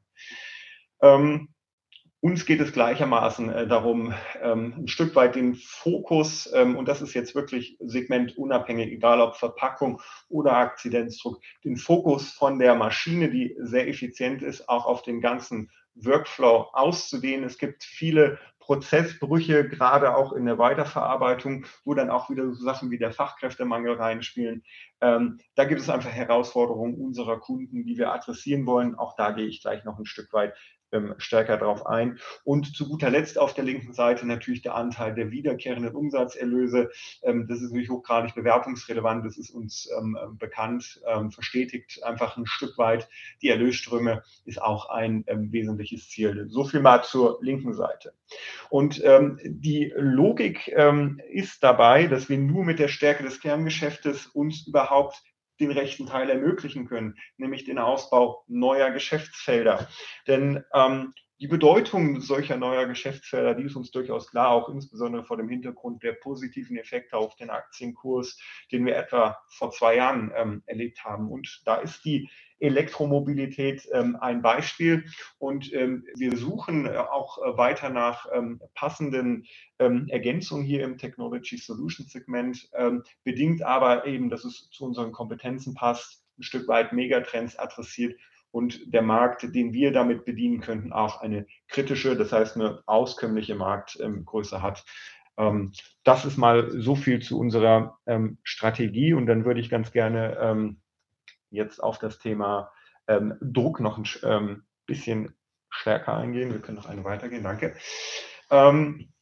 Uns 2.23 2.45
geht 2.45 2.61
es 2.61 2.71
gleichermaßen 2.71 3.49
äh, 3.49 3.67
darum, 3.67 4.13
ähm, 4.43 4.75
ein 4.77 4.87
Stück 4.87 5.15
weit 5.15 5.33
den 5.33 5.55
Fokus, 5.55 6.47
ähm, 6.53 6.75
und 6.75 6.87
das 6.87 7.01
ist 7.01 7.15
jetzt 7.15 7.33
wirklich 7.33 7.77
segmentunabhängig, 7.79 8.91
egal 8.91 9.21
ob 9.21 9.37
Verpackung 9.37 9.99
oder 10.29 10.55
Akzidenzdruck, 10.55 11.41
den 11.65 11.77
Fokus 11.77 12.31
von 12.31 12.59
der 12.59 12.75
Maschine, 12.75 13.31
die 13.31 13.55
sehr 13.59 13.87
effizient 13.87 14.43
ist, 14.43 14.69
auch 14.69 14.85
auf 14.85 15.01
den 15.01 15.19
ganzen 15.19 15.71
Workflow 15.95 16.67
auszudehnen. 16.73 17.43
Es 17.43 17.57
gibt 17.57 17.83
viele 17.83 18.37
Prozessbrüche, 18.59 19.67
gerade 19.67 20.15
auch 20.15 20.31
in 20.31 20.45
der 20.45 20.59
Weiterverarbeitung, 20.59 21.65
wo 21.83 21.95
dann 21.95 22.11
auch 22.11 22.29
wieder 22.29 22.45
so 22.53 22.63
Sachen 22.63 22.91
wie 22.91 22.99
der 22.99 23.11
Fachkräftemangel 23.11 23.95
reinspielen. 23.95 24.63
Ähm, 25.01 25.39
da 25.55 25.65
gibt 25.65 25.81
es 25.81 25.89
einfach 25.89 26.11
Herausforderungen 26.11 26.95
unserer 26.95 27.39
Kunden, 27.39 27.83
die 27.83 27.97
wir 27.97 28.13
adressieren 28.13 28.67
wollen. 28.67 28.93
Auch 28.93 29.15
da 29.15 29.31
gehe 29.31 29.47
ich 29.47 29.61
gleich 29.61 29.83
noch 29.83 29.97
ein 29.97 30.05
Stück 30.05 30.31
weit 30.31 30.53
ähm, 30.91 31.15
stärker 31.17 31.57
darauf 31.57 31.85
ein. 31.85 32.19
Und 32.43 32.75
zu 32.75 32.87
guter 32.87 33.09
Letzt 33.09 33.37
auf 33.37 33.53
der 33.53 33.63
linken 33.63 33.93
Seite 33.93 34.27
natürlich 34.27 34.61
der 34.61 34.75
Anteil 34.75 35.13
der 35.13 35.31
wiederkehrenden 35.31 35.95
Umsatzerlöse. 35.95 36.89
Ähm, 37.23 37.47
das 37.47 37.61
ist 37.61 37.71
natürlich 37.71 37.89
hochgradig 37.89 38.35
bewertungsrelevant, 38.35 39.25
das 39.25 39.37
ist 39.37 39.51
uns 39.51 39.89
ähm, 39.97 40.17
bekannt, 40.37 41.01
verstetigt 41.29 42.03
einfach 42.03 42.37
ein 42.37 42.45
Stück 42.45 42.77
weit. 42.77 43.07
Die 43.41 43.49
Erlösströme 43.49 44.23
ist 44.45 44.61
auch 44.61 44.89
ein 44.89 45.23
wesentliches 45.27 46.09
Ziel. 46.09 46.47
So 46.49 46.63
viel 46.63 46.79
mal 46.79 47.03
zur 47.03 47.39
linken 47.41 47.73
Seite. 47.73 48.13
Und 48.69 49.01
die 49.43 49.93
Logik 49.95 50.67
ist 51.29 51.63
dabei, 51.63 52.07
dass 52.07 52.29
wir 52.29 52.37
nur 52.37 52.63
mit 52.63 52.79
der 52.79 52.87
Stärke 52.87 53.23
des 53.23 53.41
Kerngeschäftes 53.41 54.27
uns 54.27 54.67
überhaupt 54.67 55.21
den 55.61 55.71
rechten 55.71 56.07
Teil 56.07 56.29
ermöglichen 56.29 56.87
können, 56.87 57.15
nämlich 57.37 57.63
den 57.63 57.77
Ausbau 57.77 58.43
neuer 58.47 58.91
Geschäftsfelder. 58.91 59.87
Denn 60.27 60.63
ähm, 60.73 61.13
die 61.39 61.47
Bedeutung 61.47 62.21
solcher 62.21 62.55
neuer 62.57 62.85
Geschäftsfelder, 62.85 63.55
die 63.55 63.63
ist 63.63 63.75
uns 63.75 63.89
durchaus 63.89 64.29
klar, 64.29 64.49
auch 64.49 64.69
insbesondere 64.69 65.23
vor 65.23 65.37
dem 65.37 65.49
Hintergrund 65.49 66.03
der 66.03 66.13
positiven 66.13 66.77
Effekte 66.77 67.17
auf 67.17 67.35
den 67.35 67.49
Aktienkurs, 67.49 68.39
den 68.71 68.85
wir 68.85 68.95
etwa 68.95 69.39
vor 69.49 69.71
zwei 69.71 69.95
Jahren 69.95 70.31
ähm, 70.35 70.63
erlebt 70.67 71.03
haben. 71.03 71.31
Und 71.31 71.61
da 71.65 71.77
ist 71.77 72.05
die 72.05 72.29
Elektromobilität 72.61 73.87
ähm, 73.91 74.15
ein 74.21 74.41
Beispiel. 74.41 75.05
Und 75.39 75.73
ähm, 75.73 76.05
wir 76.15 76.37
suchen 76.37 76.85
äh, 76.85 76.95
auch 76.95 77.39
äh, 77.39 77.57
weiter 77.57 77.89
nach 77.89 78.27
ähm, 78.33 78.61
passenden 78.75 79.45
Ergänzungen 79.79 80.63
hier 80.63 80.83
im 80.83 80.99
Technology 80.99 81.57
Solutions 81.57 82.11
Segment, 82.11 82.69
bedingt 83.23 83.63
aber 83.63 84.05
eben, 84.05 84.29
dass 84.29 84.45
es 84.45 84.69
zu 84.69 84.85
unseren 84.85 85.11
Kompetenzen 85.11 85.73
passt, 85.73 86.23
ein 86.37 86.43
Stück 86.43 86.67
weit 86.67 86.93
Megatrends 86.93 87.57
adressiert 87.57 88.15
und 88.51 88.93
der 88.93 89.01
Markt, 89.01 89.55
den 89.55 89.73
wir 89.73 89.91
damit 89.91 90.23
bedienen 90.23 90.61
könnten, 90.61 90.93
auch 90.93 91.21
eine 91.21 91.47
kritische, 91.67 92.15
das 92.15 92.31
heißt 92.31 92.57
eine 92.57 92.83
auskömmliche 92.85 93.55
Marktgröße 93.55 94.61
hat. 94.61 94.85
Das 96.03 96.25
ist 96.25 96.37
mal 96.37 96.69
so 96.69 96.93
viel 96.93 97.23
zu 97.23 97.39
unserer 97.39 97.97
Strategie 98.43 99.13
und 99.13 99.25
dann 99.25 99.45
würde 99.45 99.61
ich 99.61 99.71
ganz 99.71 99.91
gerne 99.91 100.77
jetzt 101.51 101.81
auf 101.81 101.99
das 101.99 102.17
Thema 102.19 102.71
ähm, 103.07 103.37
Druck 103.41 103.79
noch 103.79 103.97
ein 103.97 104.05
ähm, 104.23 104.63
bisschen 104.85 105.35
stärker 105.69 106.17
eingehen. 106.17 106.51
Wir 106.51 106.59
können 106.59 106.77
noch 106.77 106.87
eine 106.87 107.03
weitergehen, 107.03 107.43
danke. 107.43 107.75
Ähm, 108.49 109.13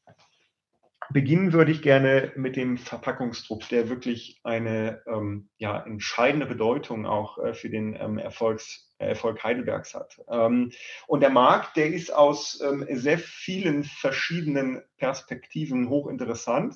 Beginnen 1.12 1.54
würde 1.54 1.72
ich 1.72 1.82
gerne 1.82 2.32
mit 2.36 2.56
dem 2.56 2.78
Verpackungsdruck, 2.78 3.68
der 3.70 3.90
wirklich 3.90 4.40
eine 4.44 5.02
ähm, 5.08 5.50
ja, 5.58 5.82
entscheidende 5.84 6.46
Bedeutung 6.46 7.08
auch 7.08 7.40
äh, 7.40 7.54
für 7.56 7.70
den 7.70 7.96
ähm, 8.00 8.20
Erfolgs, 8.20 8.94
Erfolg 9.00 9.44
Heidelbergs 9.44 9.96
hat. 9.96 10.22
Ähm, 10.30 10.72
und 11.08 11.22
der 11.22 11.32
Markt, 11.32 11.78
der 11.78 11.88
ist 11.88 12.14
aus 12.14 12.62
ähm, 12.62 12.86
sehr 12.92 13.18
vielen 13.18 13.86
verschiedenen 13.86 14.84
Perspektiven 14.98 15.90
hochinteressant. 15.90 16.76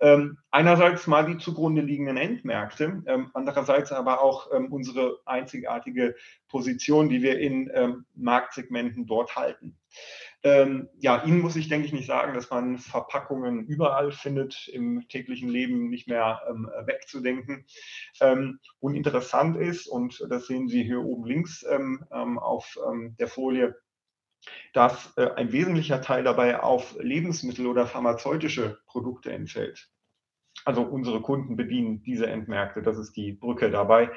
Ähm, 0.00 0.38
einerseits 0.50 1.06
mal 1.06 1.26
die 1.26 1.36
zugrunde 1.36 1.82
liegenden 1.82 2.16
Endmärkte, 2.16 3.02
ähm, 3.06 3.30
andererseits 3.34 3.92
aber 3.92 4.22
auch 4.22 4.46
unsere 4.46 5.18
einzigartige 5.26 6.14
Position, 6.48 7.08
die 7.08 7.22
wir 7.22 7.38
in 7.38 8.04
Marktsegmenten 8.14 9.06
dort 9.06 9.36
halten. 9.36 9.76
Ähm, 10.44 10.90
ja, 10.98 11.24
Ihnen 11.24 11.40
muss 11.40 11.56
ich, 11.56 11.68
denke 11.68 11.86
ich, 11.86 11.94
nicht 11.94 12.06
sagen, 12.06 12.34
dass 12.34 12.50
man 12.50 12.76
Verpackungen 12.78 13.64
überall 13.64 14.12
findet, 14.12 14.68
im 14.68 15.08
täglichen 15.08 15.48
Leben 15.48 15.88
nicht 15.88 16.06
mehr 16.06 16.42
ähm, 16.50 16.68
wegzudenken. 16.84 17.64
Ähm, 18.20 18.60
und 18.78 18.94
interessant 18.94 19.56
ist, 19.56 19.86
und 19.86 20.22
das 20.28 20.46
sehen 20.46 20.68
Sie 20.68 20.82
hier 20.82 21.00
oben 21.00 21.24
links 21.24 21.64
ähm, 21.68 22.04
ähm, 22.12 22.38
auf 22.38 22.78
ähm, 22.86 23.16
der 23.18 23.28
Folie, 23.28 23.74
dass 24.74 25.14
äh, 25.16 25.30
ein 25.34 25.50
wesentlicher 25.50 26.02
Teil 26.02 26.24
dabei 26.24 26.60
auf 26.60 26.94
Lebensmittel 27.00 27.66
oder 27.66 27.86
pharmazeutische 27.86 28.80
Produkte 28.86 29.32
entfällt. 29.32 29.88
Also 30.66 30.82
unsere 30.82 31.22
Kunden 31.22 31.56
bedienen 31.56 32.02
diese 32.02 32.26
Endmärkte, 32.26 32.82
das 32.82 32.98
ist 32.98 33.16
die 33.16 33.32
Brücke 33.32 33.70
dabei. 33.70 34.12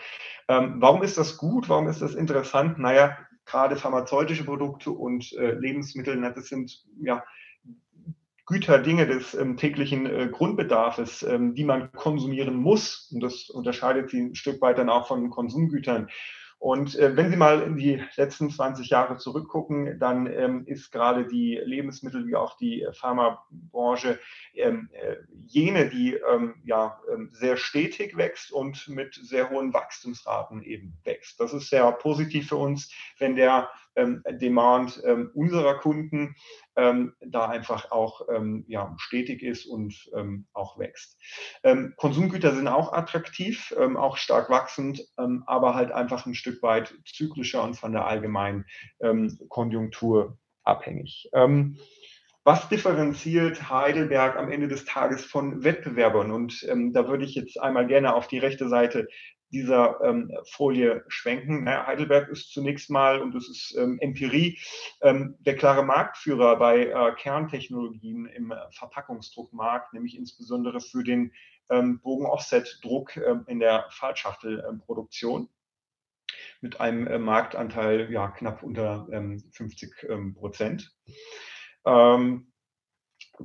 warum 0.47 1.01
ist 1.01 1.17
das 1.17 1.35
gut? 1.35 1.67
Warum 1.67 1.89
ist 1.89 2.01
das 2.01 2.13
interessant? 2.13 2.77
Naja, 2.77 3.17
gerade 3.47 3.77
pharmazeutische 3.77 4.43
Produkte 4.43 4.91
und 4.91 5.33
äh, 5.33 5.53
Lebensmittel, 5.53 6.21
das 6.35 6.47
sind 6.47 6.83
ja 7.01 7.23
Güter, 8.45 8.79
Dinge 8.79 9.05
des 9.05 9.33
ähm, 9.33 9.57
täglichen 9.57 10.05
äh, 10.05 10.29
Grundbedarfes, 10.31 11.23
ähm, 11.23 11.53
die 11.53 11.65
man 11.65 11.91
konsumieren 11.91 12.55
muss. 12.55 13.09
Und 13.13 13.21
das 13.21 13.49
unterscheidet 13.49 14.09
sie 14.09 14.21
ein 14.21 14.35
Stück 14.35 14.61
weit 14.61 14.77
dann 14.77 14.89
auch 14.89 15.07
von 15.07 15.29
Konsumgütern. 15.29 16.07
Und 16.59 16.95
äh, 16.95 17.15
wenn 17.15 17.29
Sie 17.29 17.37
mal 17.37 17.61
in 17.61 17.77
die 17.77 18.03
letzten 18.15 18.49
20 18.49 18.89
Jahre 18.89 19.17
zurückgucken, 19.17 19.99
dann 19.99 20.25
ähm, 20.25 20.65
ist 20.65 20.91
gerade 20.91 21.27
die 21.27 21.59
Lebensmittel- 21.63 22.25
wie 22.25 22.35
auch 22.35 22.57
die 22.57 22.81
äh, 22.81 22.93
Pharmabranche 22.93 24.19
ähm, 24.55 24.89
äh, 24.91 25.17
jene, 25.45 25.89
die 25.89 26.15
ähm, 26.15 26.55
ja 26.65 26.99
ähm, 27.13 27.29
sehr 27.31 27.57
stetig 27.57 28.17
wächst 28.17 28.51
und 28.51 28.87
mit 28.87 29.13
sehr 29.15 29.51
hohen 29.51 29.71
Wachstumsraten 29.71 30.63
eben 30.63 30.97
wächst. 31.03 31.39
Das 31.39 31.53
ist 31.53 31.69
sehr 31.69 31.91
positiv 31.91 32.49
für 32.49 32.57
uns, 32.57 32.91
wenn 33.19 33.35
der 33.35 33.69
ähm, 33.97 34.23
Demand 34.29 35.01
ähm, 35.05 35.31
unserer 35.33 35.79
Kunden 35.79 36.35
ähm, 36.75 37.13
da 37.19 37.47
einfach 37.47 37.91
auch 37.91 38.21
ähm, 38.33 38.63
ja, 38.67 38.95
stetig 38.97 39.43
ist 39.43 39.65
und 39.65 40.09
ähm, 40.15 40.47
auch 40.53 40.79
wächst. 40.79 41.19
Ähm, 41.63 41.93
Konsumgüter 41.97 42.55
sind 42.55 42.67
auch 42.67 42.93
attraktiv, 42.93 43.73
auch 43.97 44.17
stark 44.17 44.49
wachsend, 44.49 45.03
aber 45.45 45.75
halt 45.75 45.91
einfach 45.91 46.25
ein 46.25 46.35
Stück 46.35 46.61
weit 46.61 46.93
zyklischer 47.05 47.63
und 47.63 47.75
von 47.75 47.91
der 47.91 48.05
allgemeinen 48.05 48.65
Konjunktur 49.49 50.37
abhängig. 50.63 51.29
Was 52.47 52.69
differenziert 52.69 53.69
Heidelberg 53.69 54.37
am 54.37 54.49
Ende 54.49 54.69
des 54.69 54.85
Tages 54.85 55.25
von 55.25 55.65
Wettbewerbern? 55.65 56.31
Und 56.31 56.65
ähm, 56.69 56.93
da 56.93 57.09
würde 57.09 57.25
ich 57.25 57.35
jetzt 57.35 57.59
einmal 57.59 57.87
gerne 57.87 58.15
auf 58.15 58.29
die 58.29 58.37
rechte 58.37 58.69
Seite 58.69 59.09
dieser 59.51 60.01
ähm, 60.03 60.31
Folie 60.51 61.03
schwenken. 61.07 61.63
Na, 61.63 61.87
Heidelberg 61.87 62.29
ist 62.29 62.51
zunächst 62.51 62.89
mal, 62.89 63.21
und 63.21 63.33
das 63.33 63.47
ist 63.47 63.75
ähm, 63.77 63.97
Empirie, 63.99 64.59
ähm, 65.01 65.35
der 65.39 65.55
klare 65.55 65.83
Marktführer 65.83 66.57
bei 66.57 66.87
äh, 66.87 67.15
Kerntechnologien 67.15 68.25
im 68.27 68.51
äh, 68.51 68.57
Verpackungsdruckmarkt, 68.71 69.93
nämlich 69.93 70.17
insbesondere 70.17 70.81
für 70.81 71.03
den 71.03 71.31
ähm, 71.69 71.99
Bogen-Offset-Druck 72.01 73.17
ähm, 73.17 73.45
in 73.47 73.59
der 73.59 73.85
Fallschachtelproduktion 73.89 75.49
mit 76.61 76.79
einem 76.81 77.07
äh, 77.07 77.17
Marktanteil 77.17 78.11
ja, 78.11 78.29
knapp 78.29 78.63
unter 78.63 79.07
50 79.51 80.07
ähm, 80.09 80.33
Prozent. 80.33 80.91
Ähm, 81.85 82.51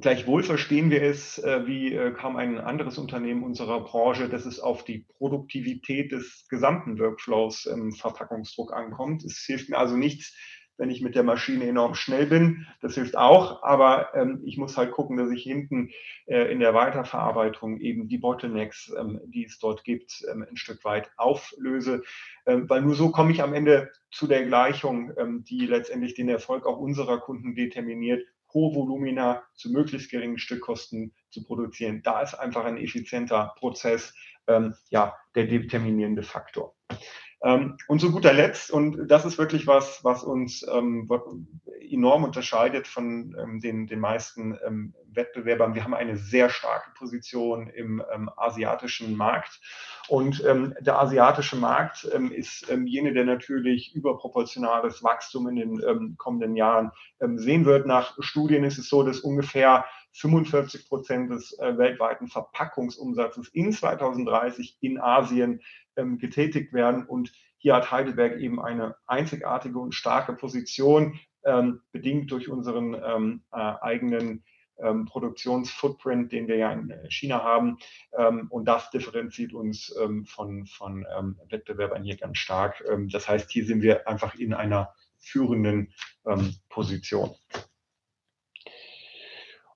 Gleichwohl 0.01 0.43
verstehen 0.43 0.91
wir 0.91 1.03
es 1.03 1.39
äh, 1.39 1.67
wie 1.67 1.93
äh, 1.93 2.13
kaum 2.13 2.37
ein 2.37 2.59
anderes 2.59 2.97
Unternehmen 2.97 3.43
unserer 3.43 3.85
Branche, 3.85 4.31
dass 4.31 4.47
es 4.47 4.59
auf 4.59 4.85
die 4.85 5.05
Produktivität 5.19 6.13
des 6.13 6.47
gesamten 6.49 6.99
Workflows 6.99 7.67
im 7.67 7.93
Verpackungsdruck 7.93 8.73
ankommt. 8.73 9.23
Es 9.23 9.45
hilft 9.47 9.69
mir 9.69 9.77
also 9.77 9.95
nichts, 9.95 10.35
wenn 10.79 10.89
ich 10.89 11.03
mit 11.03 11.15
der 11.15 11.25
Maschine 11.25 11.67
enorm 11.67 11.95
schnell 11.95 12.25
bin. 12.25 12.67
Das 12.81 12.95
hilft 12.95 13.19
auch, 13.19 13.63
aber 13.63 14.15
ähm, 14.15 14.41
ich 14.47 14.57
muss 14.57 14.79
halt 14.79 14.93
gucken, 14.93 15.19
dass 15.19 15.31
ich 15.31 15.43
hinten 15.43 15.91
äh, 16.25 16.51
in 16.51 16.61
der 16.61 16.73
Weiterverarbeitung 16.73 17.79
eben 17.79 18.09
die 18.09 18.17
Bottlenecks, 18.17 18.91
ähm, 18.99 19.21
die 19.27 19.45
es 19.45 19.59
dort 19.59 19.85
gibt, 19.85 20.25
ähm, 20.33 20.47
ein 20.49 20.57
Stück 20.57 20.87
weit 20.87 21.11
auflöse, 21.19 22.03
weil 22.45 22.83
nur 22.83 22.97
so 22.97 23.13
komme 23.13 23.31
ich 23.31 23.41
am 23.41 23.55
Ende 23.55 23.93
zu 24.11 24.27
der 24.27 24.45
Gleichung, 24.45 25.13
die 25.45 25.65
letztendlich 25.67 26.15
den 26.15 26.29
Erfolg 26.29 26.67
auch 26.67 26.77
unserer 26.77 27.21
Kunden 27.21 27.55
determiniert 27.55 28.27
hohe 28.55 28.75
Volumina 28.75 29.43
zu 29.55 29.71
möglichst 29.71 30.11
geringen 30.11 30.39
Stückkosten 30.39 31.15
zu 31.31 31.45
produzieren. 31.45 32.03
Da 32.03 32.23
ist 32.23 32.35
einfach 32.35 32.65
ein 32.65 32.77
effizienter 32.77 33.55
Prozess 33.59 34.15
ähm, 34.47 34.75
ja, 34.91 35.17
der 35.35 35.47
determinierende 35.47 36.23
Faktor. 36.23 36.75
Ähm, 37.45 37.77
und 37.89 38.01
zu 38.01 38.13
guter 38.13 38.33
Letzt, 38.33 38.71
und 38.71 39.09
das 39.09 39.25
ist 39.25 39.39
wirklich 39.39 39.67
was, 39.67 40.05
was 40.05 40.23
uns 40.23 40.67
ähm, 40.73 41.09
enorm 41.93 42.25
unterscheidet 42.25 42.87
von 42.87 43.37
ähm, 43.39 43.61
den, 43.61 43.87
den 43.87 44.01
meisten 44.01 44.59
ähm, 44.67 44.95
Wettbewerbern. 45.13 45.75
Wir 45.75 45.85
haben 45.85 45.95
eine 45.95 46.17
sehr 46.17 46.49
starke 46.49 46.91
Position 46.95 47.69
im 47.69 48.03
ähm, 48.13 48.31
asiatischen 48.37 49.17
Markt. 49.17 49.61
Und 50.09 50.45
ähm, 50.45 50.75
der 50.81 50.99
asiatische 50.99 51.57
Markt 51.57 52.05
ist 52.05 52.69
jene, 52.85 53.13
der 53.13 53.25
natürlich 53.25 53.95
überproportionales 53.95 55.05
Wachstum 55.05 55.49
in 55.49 55.57
den 55.57 56.17
kommenden 56.17 56.57
Jahren 56.57 56.91
sehen 57.37 57.65
wird. 57.65 57.87
Nach 57.87 58.17
Studien 58.19 58.65
ist 58.65 58.79
es 58.79 58.89
so, 58.89 59.05
dass 59.05 59.21
ungefähr 59.21 59.85
45 60.15 60.89
Prozent 60.89 61.31
des 61.31 61.59
äh, 61.59 61.77
weltweiten 61.79 62.29
Verpackungsumsatzes 62.29 63.49
in 63.49 63.73
2030 63.73 64.79
in 64.81 65.01
Asien 65.01 65.61
ähm, 65.97 66.19
getätigt 66.19 66.73
werden. 66.73 67.07
Und 67.07 67.33
hier 67.59 67.77
hat 67.77 67.91
Heidelberg 67.91 68.39
eben 68.39 68.61
eine 68.61 68.97
einzigartige 69.07 69.79
und 69.79 69.95
starke 69.95 70.35
Position, 70.35 71.13
ähm, 71.13 71.21
bedingt 71.93 72.31
durch 72.31 72.49
unseren 72.49 72.95
ähm, 72.95 73.43
äh, 73.53 73.57
eigenen 73.57 74.45
ähm, 74.83 75.07
Produktionsfootprint, 75.07 76.33
den 76.33 76.49
wir 76.49 76.57
ja 76.57 76.73
in 76.73 76.91
äh, 76.91 77.11
China 77.11 77.43
haben. 77.43 77.79
Ähm, 78.17 78.47
und 78.51 78.67
das 78.67 78.91
differenziert 78.91 79.53
uns 79.53 79.95
ähm, 80.01 80.25
von, 80.25 80.67
von 80.67 81.07
ähm, 81.17 81.39
Wettbewerbern 81.49 82.03
hier 82.05 82.17
ganz 82.17 82.39
stark. 82.39 82.83
Ähm, 82.91 83.09
das 83.09 83.29
heißt, 83.29 83.51
hier 83.51 83.65
sind 83.65 83.83
wir 83.83 84.09
einfach 84.09 84.35
in 84.35 84.55
einer 84.55 84.93
führenden 85.19 85.93
ähm, 86.27 86.55
Position. 86.69 87.31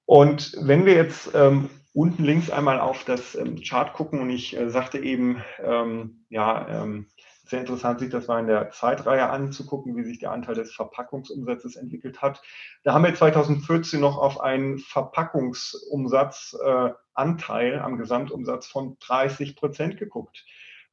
Und 0.05 0.57
wenn 0.61 0.87
wir 0.87 0.95
jetzt 0.95 1.31
ähm, 1.35 1.69
unten 1.93 2.25
links 2.25 2.51
einmal 2.51 2.79
auf 2.79 3.05
das 3.05 3.35
ähm, 3.35 3.61
Chart 3.61 3.93
gucken 3.93 4.21
und 4.21 4.31
ich 4.31 4.57
äh, 4.57 4.71
sagte 4.71 4.99
eben, 4.99 5.43
ähm, 5.63 6.25
ja, 6.29 6.83
ähm, 6.83 7.07
sehr 7.47 7.61
interessant 7.61 8.01
sich 8.01 8.11
das 8.11 8.27
mal 8.27 8.41
in 8.41 8.49
der 8.49 8.71
Zeitreihe 8.71 9.31
anzugucken, 9.31 9.97
wie 9.97 10.05
sich 10.05 10.19
der 10.19 10.33
Anteil 10.33 10.57
des 10.57 10.75
Verpackungsumsatzes 10.75 11.77
entwickelt 11.77 12.21
hat. 12.21 12.43
Da 12.83 12.93
haben 12.93 13.05
wir 13.05 13.15
2014 13.15 14.01
noch 14.01 14.19
auf 14.19 14.41
einen 14.41 14.79
Verpackungsumsatzanteil 14.79 17.75
äh, 17.75 17.79
am 17.79 17.99
Gesamtumsatz 17.99 18.67
von 18.67 18.97
30 19.01 19.55
Prozent 19.57 19.97
geguckt. 19.97 20.45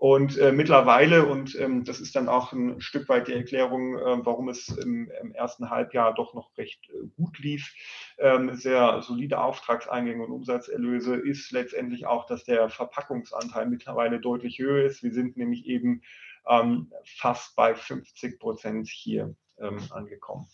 Und 0.03 0.37
äh, 0.37 0.51
mittlerweile, 0.51 1.25
und 1.25 1.57
ähm, 1.57 1.85
das 1.85 2.01
ist 2.01 2.17
dann 2.17 2.27
auch 2.27 2.51
ein 2.51 2.81
Stück 2.81 3.07
weit 3.07 3.29
die 3.29 3.33
Erklärung, 3.33 3.95
äh, 3.95 4.25
warum 4.25 4.49
es 4.49 4.67
im, 4.67 5.09
im, 5.21 5.31
ersten 5.31 5.69
Halbjahr 5.69 6.13
doch 6.13 6.33
noch 6.33 6.57
recht 6.57 6.89
äh, 6.89 7.07
gut 7.15 7.39
lief, 7.39 7.73
ähm, 8.17 8.53
sehr 8.53 9.01
solide 9.01 9.39
Auftragseingänge 9.39 10.25
und 10.25 10.33
Umsatzerlöse, 10.33 11.15
ist 11.15 11.53
letztendlich 11.53 12.05
auch, 12.05 12.25
dass 12.25 12.43
der 12.43 12.67
Verpackungsanteil 12.67 13.65
mittlerweile 13.65 14.19
deutlich 14.19 14.59
höher 14.59 14.83
ist. 14.83 15.03
Wir 15.03 15.13
sind 15.13 15.37
nämlich 15.37 15.67
eben 15.67 16.01
ähm, 16.47 16.91
fast 17.17 17.55
bei 17.55 17.75
50 17.75 18.39
Prozent 18.39 18.87
hier 18.87 19.35
ähm, 19.59 19.79
angekommen. 19.91 20.47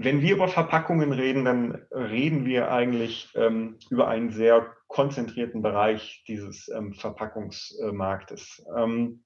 Wenn 0.00 0.22
wir 0.22 0.36
über 0.36 0.46
Verpackungen 0.46 1.12
reden, 1.12 1.44
dann 1.44 1.72
reden 1.90 2.44
wir 2.44 2.70
eigentlich 2.70 3.30
ähm, 3.34 3.78
über 3.90 4.06
einen 4.06 4.30
sehr 4.30 4.76
konzentrierten 4.86 5.60
Bereich 5.60 6.22
dieses 6.28 6.68
ähm, 6.68 6.94
Verpackungsmarktes, 6.94 8.64
ähm, 8.76 9.24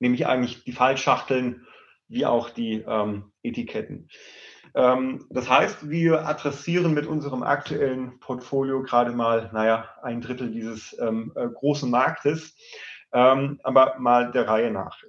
nämlich 0.00 0.26
eigentlich 0.26 0.64
die 0.64 0.72
Fallschachteln 0.72 1.66
wie 2.08 2.24
auch 2.24 2.48
die 2.48 2.82
ähm, 2.86 3.32
Etiketten. 3.42 4.08
Ähm, 4.74 5.26
das 5.30 5.48
heißt, 5.48 5.90
wir 5.90 6.26
adressieren 6.26 6.94
mit 6.94 7.06
unserem 7.06 7.42
aktuellen 7.42 8.18
Portfolio 8.20 8.82
gerade 8.82 9.12
mal, 9.12 9.50
naja, 9.52 9.88
ein 10.02 10.20
Drittel 10.20 10.50
dieses 10.50 10.98
ähm, 10.98 11.32
äh, 11.34 11.48
großen 11.48 11.90
Marktes. 11.90 12.56
aber 13.14 13.98
mal 13.98 14.30
der 14.32 14.48
Reihe 14.48 14.70
nach. 14.70 15.02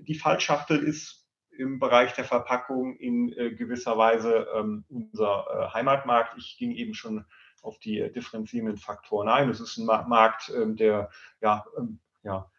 die 0.00 0.14
Fallschachtel 0.14 0.78
ist 0.78 1.20
im 1.60 1.78
Bereich 1.78 2.14
der 2.14 2.24
Verpackung 2.24 2.96
in 2.96 3.32
äh, 3.34 3.50
gewisser 3.52 3.98
Weise 3.98 4.46
ähm, 4.56 4.84
unser 4.88 5.44
äh, 5.50 5.74
Heimatmarkt. 5.74 6.38
Ich 6.38 6.56
ging 6.58 6.72
eben 6.72 6.94
schon 6.94 7.26
auf 7.62 7.78
die 7.78 8.10
differenzierenden 8.12 8.78
Faktoren 8.78 9.28
ein. 9.28 9.50
Es 9.50 9.60
ist 9.60 9.76
ein 9.76 9.84
Markt, 9.84 10.50
ähm, 10.56 10.76
der 10.76 11.10
ja, 11.42 11.64
ähm, 11.76 12.00
ja, 12.22 12.50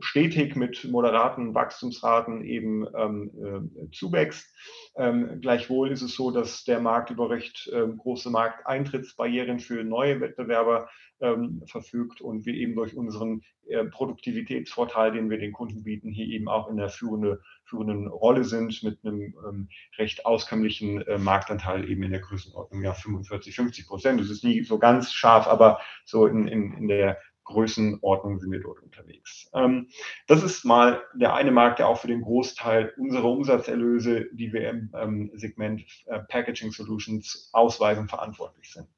stetig 0.00 0.56
mit 0.56 0.84
moderaten 0.84 1.54
Wachstumsraten 1.54 2.44
eben 2.44 2.86
ähm, 2.96 3.30
äh, 3.78 3.90
zuwächst. 3.90 4.48
Ähm, 4.96 5.40
gleichwohl 5.40 5.90
ist 5.90 6.02
es 6.02 6.14
so, 6.14 6.30
dass 6.30 6.64
der 6.64 6.80
Markt 6.80 7.10
über 7.10 7.30
recht 7.30 7.70
ähm, 7.72 7.98
große 7.98 8.30
Markteintrittsbarrieren 8.30 9.58
für 9.58 9.84
neue 9.84 10.20
Wettbewerber 10.20 10.88
ähm, 11.20 11.62
verfügt 11.66 12.20
und 12.20 12.44
wir 12.44 12.54
eben 12.54 12.74
durch 12.74 12.96
unseren 12.96 13.42
äh, 13.68 13.84
Produktivitätsvorteil, 13.84 15.12
den 15.12 15.30
wir 15.30 15.38
den 15.38 15.52
Kunden 15.52 15.84
bieten, 15.84 16.10
hier 16.10 16.26
eben 16.26 16.48
auch 16.48 16.68
in 16.68 16.76
der 16.76 16.88
führende, 16.88 17.40
führenden 17.64 18.08
Rolle 18.08 18.44
sind 18.44 18.82
mit 18.82 18.98
einem 19.04 19.34
ähm, 19.48 19.68
recht 19.98 20.26
auskömmlichen 20.26 21.02
äh, 21.02 21.18
Marktanteil 21.18 21.88
eben 21.88 22.02
in 22.02 22.10
der 22.10 22.20
Größenordnung 22.20 22.82
ja 22.82 22.92
45, 22.92 23.54
50 23.54 23.86
Prozent. 23.86 24.20
Das 24.20 24.30
ist 24.30 24.44
nie 24.44 24.62
so 24.64 24.78
ganz 24.78 25.12
scharf, 25.12 25.46
aber 25.46 25.80
so 26.04 26.26
in, 26.26 26.48
in, 26.48 26.72
in 26.74 26.88
der 26.88 27.18
Größenordnung 27.44 28.38
sind 28.38 28.50
wir 28.50 28.60
dort 28.60 28.82
unterwegs. 28.82 29.50
Ähm, 29.54 29.88
das 30.26 30.42
ist 30.42 30.64
mal 30.64 31.02
der 31.14 31.34
eine 31.34 31.52
Markt, 31.52 31.78
der 31.78 31.88
auch 31.88 31.98
für 31.98 32.08
den 32.08 32.22
Großteil 32.22 32.92
unserer 32.96 33.30
Umsatzerlöse, 33.30 34.26
die 34.32 34.52
wir 34.52 34.70
im 34.70 34.92
ähm, 34.94 35.30
Segment 35.34 35.82
äh, 36.06 36.20
Packaging 36.28 36.72
Solutions 36.72 37.50
ausweisen, 37.52 38.08
verantwortlich 38.08 38.72
sind. 38.72 38.88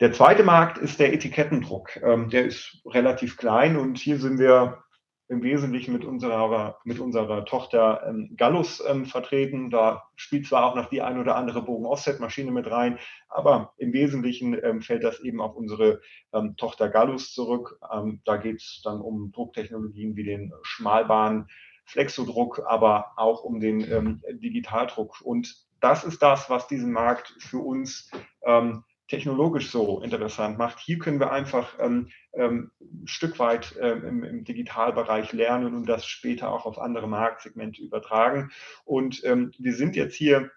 Der 0.00 0.12
zweite 0.12 0.42
Markt 0.42 0.76
ist 0.76 1.00
der 1.00 1.14
Etikettendruck. 1.14 1.96
Ähm, 2.02 2.28
der 2.28 2.44
ist 2.46 2.82
relativ 2.84 3.36
klein 3.36 3.76
und 3.76 3.96
hier 3.96 4.18
sind 4.18 4.38
wir 4.38 4.84
im 5.28 5.42
Wesentlichen 5.42 5.92
mit 5.92 6.04
unserer, 6.04 6.78
mit 6.84 7.00
unserer 7.00 7.44
Tochter 7.44 8.02
ähm, 8.06 8.34
Gallus 8.36 8.82
ähm, 8.86 9.06
vertreten. 9.06 9.70
Da 9.70 10.04
spielt 10.14 10.46
zwar 10.46 10.64
auch 10.64 10.76
noch 10.76 10.88
die 10.88 11.02
ein 11.02 11.18
oder 11.18 11.36
andere 11.36 11.62
Bogen-Offset-Maschine 11.62 12.52
mit 12.52 12.70
rein, 12.70 12.98
aber 13.28 13.74
im 13.78 13.92
Wesentlichen 13.92 14.56
ähm, 14.62 14.82
fällt 14.82 15.02
das 15.02 15.20
eben 15.20 15.40
auf 15.40 15.56
unsere 15.56 16.00
ähm, 16.32 16.56
Tochter 16.56 16.88
Gallus 16.88 17.32
zurück. 17.32 17.78
Ähm, 17.92 18.20
da 18.24 18.36
geht 18.36 18.60
es 18.60 18.80
dann 18.84 19.00
um 19.00 19.32
Drucktechnologien 19.32 20.14
wie 20.16 20.24
den 20.24 20.52
Schmalbahn, 20.62 21.48
Flexodruck, 21.84 22.62
aber 22.66 23.12
auch 23.16 23.42
um 23.42 23.60
den 23.60 23.80
ähm, 23.90 24.22
Digitaldruck. 24.30 25.20
Und 25.22 25.66
das 25.80 26.04
ist 26.04 26.22
das, 26.22 26.50
was 26.50 26.66
diesen 26.68 26.92
Markt 26.92 27.34
für 27.38 27.58
uns 27.58 28.10
ähm, 28.44 28.84
technologisch 29.08 29.70
so 29.70 30.00
interessant 30.00 30.58
macht. 30.58 30.80
Hier 30.80 30.98
können 30.98 31.20
wir 31.20 31.30
einfach 31.30 31.78
ähm, 31.78 32.08
ähm, 32.32 32.72
ein 32.80 33.06
Stück 33.06 33.38
weit 33.38 33.76
ähm, 33.80 34.04
im, 34.04 34.24
im, 34.24 34.44
Digitalbereich 34.44 35.32
lernen 35.32 35.74
und 35.74 35.86
das 35.86 36.06
später 36.06 36.50
auch 36.50 36.66
auf 36.66 36.78
andere 36.78 37.08
Marktsegmente 37.08 37.82
übertragen. 37.82 38.50
Und 38.84 39.22
ähm, 39.24 39.52
wir 39.58 39.74
sind 39.74 39.96
jetzt 39.96 40.16
hier 40.16 40.50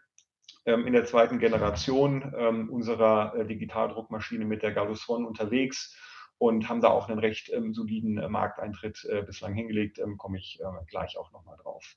ähm, 0.66 0.88
in 0.88 0.94
der 0.94 1.06
zweiten 1.06 1.40
Generation 1.40 2.34
ähm, 2.38 2.70
unserer 2.70 3.36
äh, 3.36 3.46
Digitaldruckmaschine 3.46 4.46
mit 4.46 4.64
der 4.64 4.72
Gallus 4.72 5.08
One 5.08 5.28
unterwegs 5.28 5.96
und 6.38 6.70
haben 6.70 6.82
da 6.82 6.90
auch 6.90 7.10
einen 7.10 7.20
recht 7.20 7.52
soliden 7.72 8.18
äh, 8.18 8.30
Markteintritt 8.30 9.06
äh, 9.06 9.22
bislang 9.24 9.54
hingelegt. 9.54 10.02
komme 10.18 10.38
ich 10.38 10.60
äh, 10.62 10.86
gleich 10.88 11.18
auch 11.18 11.32
nochmal 11.32 11.58
drauf. 11.62 11.96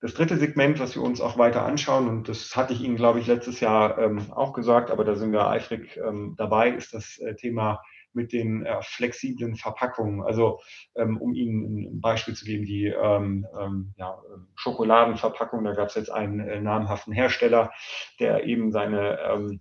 Das 0.00 0.12
dritte 0.12 0.36
Segment, 0.36 0.78
was 0.78 0.94
wir 0.94 1.02
uns 1.02 1.22
auch 1.22 1.38
weiter 1.38 1.64
anschauen, 1.64 2.06
und 2.08 2.28
das 2.28 2.54
hatte 2.54 2.74
ich 2.74 2.82
Ihnen, 2.82 2.96
glaube 2.96 3.18
ich, 3.18 3.26
letztes 3.26 3.60
Jahr 3.60 3.98
ähm, 3.98 4.30
auch 4.30 4.52
gesagt, 4.52 4.90
aber 4.90 5.04
da 5.04 5.14
sind 5.14 5.32
wir 5.32 5.48
eifrig 5.48 5.96
ähm, 5.96 6.34
dabei, 6.36 6.68
ist 6.70 6.92
das 6.92 7.18
äh, 7.18 7.34
Thema 7.34 7.80
mit 8.12 8.32
den 8.32 8.66
äh, 8.66 8.82
flexiblen 8.82 9.56
Verpackungen. 9.56 10.22
Also 10.22 10.60
ähm, 10.96 11.16
um 11.18 11.32
Ihnen 11.32 11.96
ein 11.96 12.00
Beispiel 12.00 12.34
zu 12.34 12.44
geben, 12.44 12.66
die 12.66 12.86
ähm, 12.86 13.46
ähm, 13.58 13.94
ja, 13.96 14.18
Schokoladenverpackung, 14.54 15.64
da 15.64 15.72
gab 15.72 15.88
es 15.88 15.94
jetzt 15.94 16.10
einen 16.10 16.40
äh, 16.40 16.60
namhaften 16.60 17.14
Hersteller, 17.14 17.72
der 18.20 18.44
eben 18.44 18.72
seine 18.72 19.18
ähm, 19.20 19.60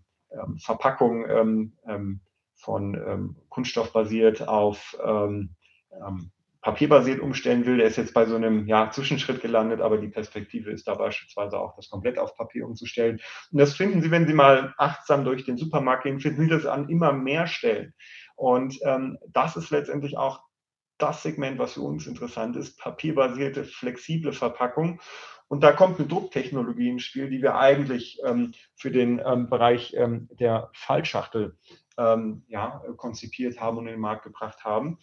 Verpackung 0.57 1.25
von 2.57 3.37
Kunststoff 3.47 3.93
basiert 3.93 4.45
auf 4.49 4.97
papierbasiert 6.65 7.19
umstellen 7.19 7.67
will, 7.67 7.77
der 7.77 7.85
ist 7.85 7.97
jetzt 7.97 8.15
bei 8.15 8.25
so 8.25 8.35
einem 8.35 8.65
ja, 8.65 8.89
Zwischenschritt 8.89 9.39
gelandet, 9.39 9.81
aber 9.81 9.99
die 9.99 10.07
Perspektive 10.07 10.71
ist 10.71 10.87
da 10.87 10.95
beispielsweise 10.95 11.59
auch, 11.59 11.75
das 11.75 11.91
komplett 11.91 12.17
auf 12.17 12.35
Papier 12.35 12.65
umzustellen. 12.65 13.21
Und 13.51 13.59
das 13.59 13.75
finden 13.75 14.01
Sie, 14.01 14.09
wenn 14.09 14.25
Sie 14.25 14.33
mal 14.33 14.73
achtsam 14.79 15.25
durch 15.25 15.45
den 15.45 15.57
Supermarkt 15.57 16.05
gehen, 16.05 16.19
finden 16.19 16.41
Sie 16.41 16.47
das 16.47 16.65
an 16.65 16.89
immer 16.89 17.13
mehr 17.13 17.45
Stellen. 17.45 17.93
Und 18.35 18.79
ähm, 18.83 19.19
das 19.27 19.55
ist 19.55 19.69
letztendlich 19.69 20.17
auch 20.17 20.41
das 20.97 21.21
Segment, 21.21 21.59
was 21.59 21.73
für 21.73 21.81
uns 21.81 22.07
interessant 22.07 22.55
ist, 22.55 22.79
papierbasierte, 22.79 23.63
flexible 23.63 24.33
Verpackung. 24.33 24.99
Und 25.47 25.63
da 25.63 25.71
kommt 25.71 25.99
eine 25.99 26.07
Drucktechnologie 26.07 26.89
ins 26.89 27.03
Spiel, 27.03 27.29
die 27.29 27.43
wir 27.43 27.59
eigentlich 27.59 28.19
ähm, 28.25 28.53
für 28.75 28.89
den 28.89 29.21
ähm, 29.23 29.51
Bereich 29.51 29.93
ähm, 29.95 30.29
der 30.31 30.71
Fallschachtel 30.73 31.59
ähm, 31.99 32.43
ja, 32.47 32.81
konzipiert 32.97 33.61
haben 33.61 33.77
und 33.77 33.85
in 33.85 33.93
den 33.93 34.01
Markt 34.01 34.23
gebracht 34.23 34.63
haben. 34.63 34.97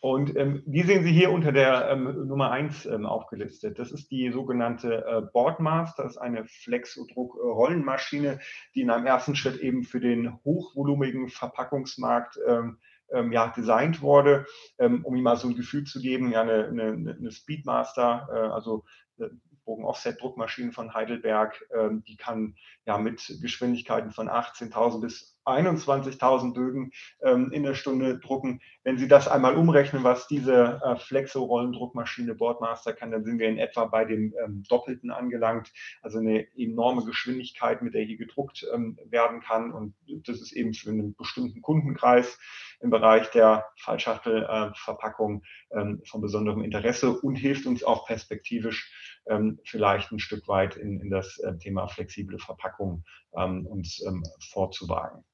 Und 0.00 0.36
ähm, 0.36 0.62
die 0.66 0.82
sehen 0.82 1.04
Sie 1.04 1.12
hier 1.12 1.30
unter 1.30 1.52
der 1.52 1.90
ähm, 1.90 2.26
Nummer 2.26 2.50
1 2.50 2.86
ähm, 2.86 3.06
aufgelistet. 3.06 3.78
Das 3.78 3.92
ist 3.92 4.10
die 4.10 4.30
sogenannte 4.30 5.04
äh, 5.04 5.22
Boardmaster, 5.32 6.04
das 6.04 6.12
ist 6.12 6.18
eine 6.18 6.44
Flexodruck-Rollenmaschine, 6.44 8.40
die 8.74 8.82
in 8.82 8.90
einem 8.90 9.06
ersten 9.06 9.34
Schritt 9.34 9.60
eben 9.60 9.84
für 9.84 10.00
den 10.00 10.38
hochvolumigen 10.44 11.28
Verpackungsmarkt 11.28 12.38
ähm, 12.46 12.78
ähm, 13.10 13.32
ja, 13.32 13.48
designt 13.48 14.02
wurde, 14.02 14.46
ähm, 14.78 15.04
um 15.04 15.14
Ihnen 15.14 15.24
mal 15.24 15.36
so 15.36 15.48
ein 15.48 15.56
Gefühl 15.56 15.84
zu 15.84 16.00
geben, 16.00 16.30
ja, 16.30 16.42
eine, 16.42 16.68
eine, 16.68 17.16
eine 17.18 17.30
Speedmaster, 17.30 18.28
äh, 18.30 18.52
also 18.52 18.84
äh, 19.18 19.28
Bogen-Offset-Druckmaschine 19.68 20.72
von 20.72 20.94
Heidelberg, 20.94 21.62
ähm, 21.76 22.02
die 22.08 22.16
kann 22.16 22.56
ja 22.86 22.96
mit 22.96 23.38
Geschwindigkeiten 23.42 24.10
von 24.10 24.30
18.000 24.30 25.00
bis 25.02 25.38
21.000 25.44 26.54
Bögen 26.54 26.90
ähm, 27.22 27.50
in 27.52 27.62
der 27.62 27.74
Stunde 27.74 28.18
drucken. 28.18 28.60
Wenn 28.82 28.98
Sie 28.98 29.08
das 29.08 29.28
einmal 29.28 29.56
umrechnen, 29.56 30.04
was 30.04 30.26
diese 30.26 30.80
äh, 30.84 30.96
Flexo-Rollendruckmaschine 30.96 32.34
Boardmaster 32.34 32.92
kann, 32.92 33.10
dann 33.10 33.24
sind 33.24 33.38
wir 33.38 33.48
in 33.48 33.58
etwa 33.58 33.86
bei 33.86 34.04
dem 34.04 34.34
ähm, 34.44 34.62
Doppelten 34.68 35.10
angelangt. 35.10 35.72
Also 36.02 36.18
eine 36.18 36.46
enorme 36.56 37.04
Geschwindigkeit, 37.04 37.82
mit 37.82 37.94
der 37.94 38.04
hier 38.04 38.18
gedruckt 38.18 38.66
ähm, 38.72 38.98
werden 39.06 39.40
kann. 39.40 39.72
Und 39.72 39.94
das 40.26 40.40
ist 40.40 40.52
eben 40.52 40.74
für 40.74 40.90
einen 40.90 41.14
bestimmten 41.14 41.62
Kundenkreis 41.62 42.38
im 42.80 42.90
Bereich 42.90 43.30
der 43.30 43.66
Fallschachtelverpackung 43.78 45.42
äh, 45.70 45.84
von 46.06 46.20
besonderem 46.20 46.62
Interesse 46.62 47.18
und 47.18 47.36
hilft 47.36 47.66
uns 47.66 47.82
auch 47.82 48.06
perspektivisch 48.06 49.17
vielleicht 49.64 50.12
ein 50.12 50.18
Stück 50.18 50.48
weit 50.48 50.76
in, 50.76 51.00
in 51.00 51.10
das 51.10 51.38
äh, 51.38 51.56
Thema 51.58 51.86
flexible 51.88 52.38
Verpackung 52.38 53.04
ähm, 53.36 53.66
uns 53.66 54.02
ähm, 54.06 54.22
vorzuwagen. 54.50 55.24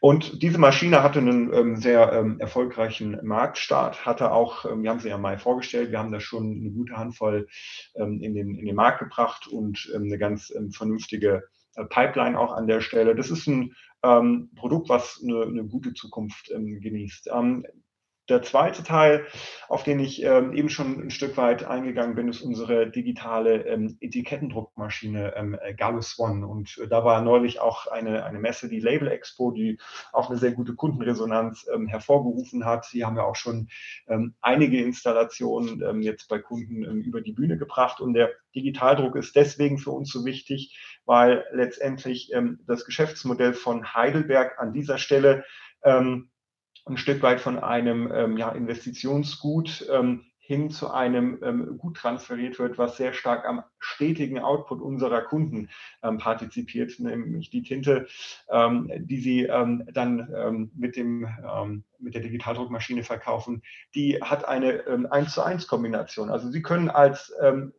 Und 0.00 0.42
diese 0.42 0.58
Maschine 0.58 1.02
hatte 1.02 1.18
einen 1.18 1.52
ähm, 1.52 1.76
sehr 1.76 2.12
ähm, 2.12 2.40
erfolgreichen 2.40 3.18
Marktstart, 3.22 4.06
hatte 4.06 4.32
auch, 4.32 4.64
ähm, 4.64 4.82
wir 4.82 4.90
haben 4.90 5.00
sie 5.00 5.08
ja 5.08 5.18
mal 5.18 5.38
vorgestellt, 5.38 5.90
wir 5.90 5.98
haben 5.98 6.12
da 6.12 6.20
schon 6.20 6.60
eine 6.60 6.70
gute 6.70 6.96
Handvoll 6.96 7.46
ähm, 7.96 8.20
in, 8.22 8.34
den, 8.34 8.54
in 8.54 8.64
den 8.64 8.74
Markt 8.74 9.00
gebracht 9.00 9.46
und 9.48 9.90
ähm, 9.94 10.04
eine 10.04 10.18
ganz 10.18 10.52
ähm, 10.56 10.70
vernünftige 10.70 11.44
äh, 11.76 11.84
Pipeline 11.84 12.38
auch 12.38 12.52
an 12.52 12.66
der 12.66 12.80
Stelle. 12.80 13.14
Das 13.14 13.30
ist 13.30 13.46
ein 13.46 13.74
Produkt, 14.56 14.88
was 14.88 15.20
eine, 15.22 15.42
eine 15.42 15.64
gute 15.64 15.92
Zukunft 15.92 16.46
genießt. 16.46 17.28
Der 18.30 18.42
zweite 18.42 18.84
Teil, 18.84 19.26
auf 19.68 19.82
den 19.82 19.98
ich 19.98 20.22
ähm, 20.22 20.52
eben 20.52 20.68
schon 20.68 21.00
ein 21.00 21.10
Stück 21.10 21.36
weit 21.36 21.64
eingegangen 21.64 22.14
bin, 22.14 22.28
ist 22.28 22.42
unsere 22.42 22.88
digitale 22.88 23.66
ähm, 23.66 23.98
Etikettendruckmaschine 24.00 25.34
ähm, 25.34 25.58
äh, 25.60 25.74
Gallus 25.74 26.16
One. 26.16 26.46
Und 26.46 26.78
äh, 26.78 26.86
da 26.86 27.04
war 27.04 27.22
neulich 27.22 27.58
auch 27.58 27.88
eine, 27.88 28.24
eine 28.24 28.38
Messe, 28.38 28.68
die 28.68 28.78
Label 28.78 29.08
Expo, 29.08 29.50
die 29.50 29.80
auch 30.12 30.30
eine 30.30 30.38
sehr 30.38 30.52
gute 30.52 30.76
Kundenresonanz 30.76 31.66
ähm, 31.74 31.88
hervorgerufen 31.88 32.64
hat. 32.64 32.86
Hier 32.86 33.06
haben 33.06 33.16
wir 33.16 33.24
auch 33.24 33.34
schon 33.34 33.68
ähm, 34.06 34.36
einige 34.40 34.80
Installationen 34.80 35.82
ähm, 35.82 36.00
jetzt 36.00 36.28
bei 36.28 36.38
Kunden 36.38 36.84
über 37.02 37.22
die 37.22 37.32
Bühne 37.32 37.58
gebracht. 37.58 38.00
Und 38.00 38.14
der 38.14 38.30
Digitaldruck 38.54 39.16
ist 39.16 39.34
deswegen 39.34 39.78
für 39.78 39.90
uns 39.90 40.12
so 40.12 40.24
wichtig, 40.24 40.78
weil 41.04 41.44
letztendlich 41.52 42.32
das 42.66 42.84
Geschäftsmodell 42.84 43.54
von 43.54 43.94
Heidelberg 43.94 44.58
an 44.58 44.72
dieser 44.72 44.98
Stelle 44.98 45.44
ähm, 45.82 46.30
ein 46.86 46.96
Stück 46.96 47.22
weit 47.22 47.40
von 47.40 47.58
einem 47.58 48.10
ähm, 48.12 48.36
ja, 48.36 48.50
Investitionsgut 48.50 49.86
ähm, 49.90 50.26
hin 50.38 50.70
zu 50.70 50.90
einem 50.90 51.38
ähm, 51.42 51.78
Gut 51.78 51.96
transferiert 51.96 52.58
wird, 52.58 52.78
was 52.78 52.96
sehr 52.96 53.12
stark 53.12 53.46
am 53.46 53.62
stetigen 53.80 54.38
Output 54.38 54.80
unserer 54.80 55.22
Kunden 55.22 55.68
ähm, 56.02 56.18
partizipiert, 56.18 57.00
nämlich 57.00 57.50
die 57.50 57.62
Tinte, 57.62 58.06
ähm, 58.50 58.90
die 58.96 59.18
sie 59.18 59.42
ähm, 59.44 59.88
dann 59.92 60.32
ähm, 60.34 60.70
mit, 60.76 60.96
dem, 60.96 61.26
ähm, 61.44 61.84
mit 61.98 62.14
der 62.14 62.22
Digitaldruckmaschine 62.22 63.02
verkaufen, 63.02 63.62
die 63.94 64.20
hat 64.20 64.46
eine 64.46 64.86
ähm, 64.86 65.06
1 65.06 65.32
zu 65.34 65.42
1 65.42 65.66
Kombination. 65.66 66.30
Also 66.30 66.50
Sie 66.50 66.62
können 66.62 66.90
als, 66.90 67.32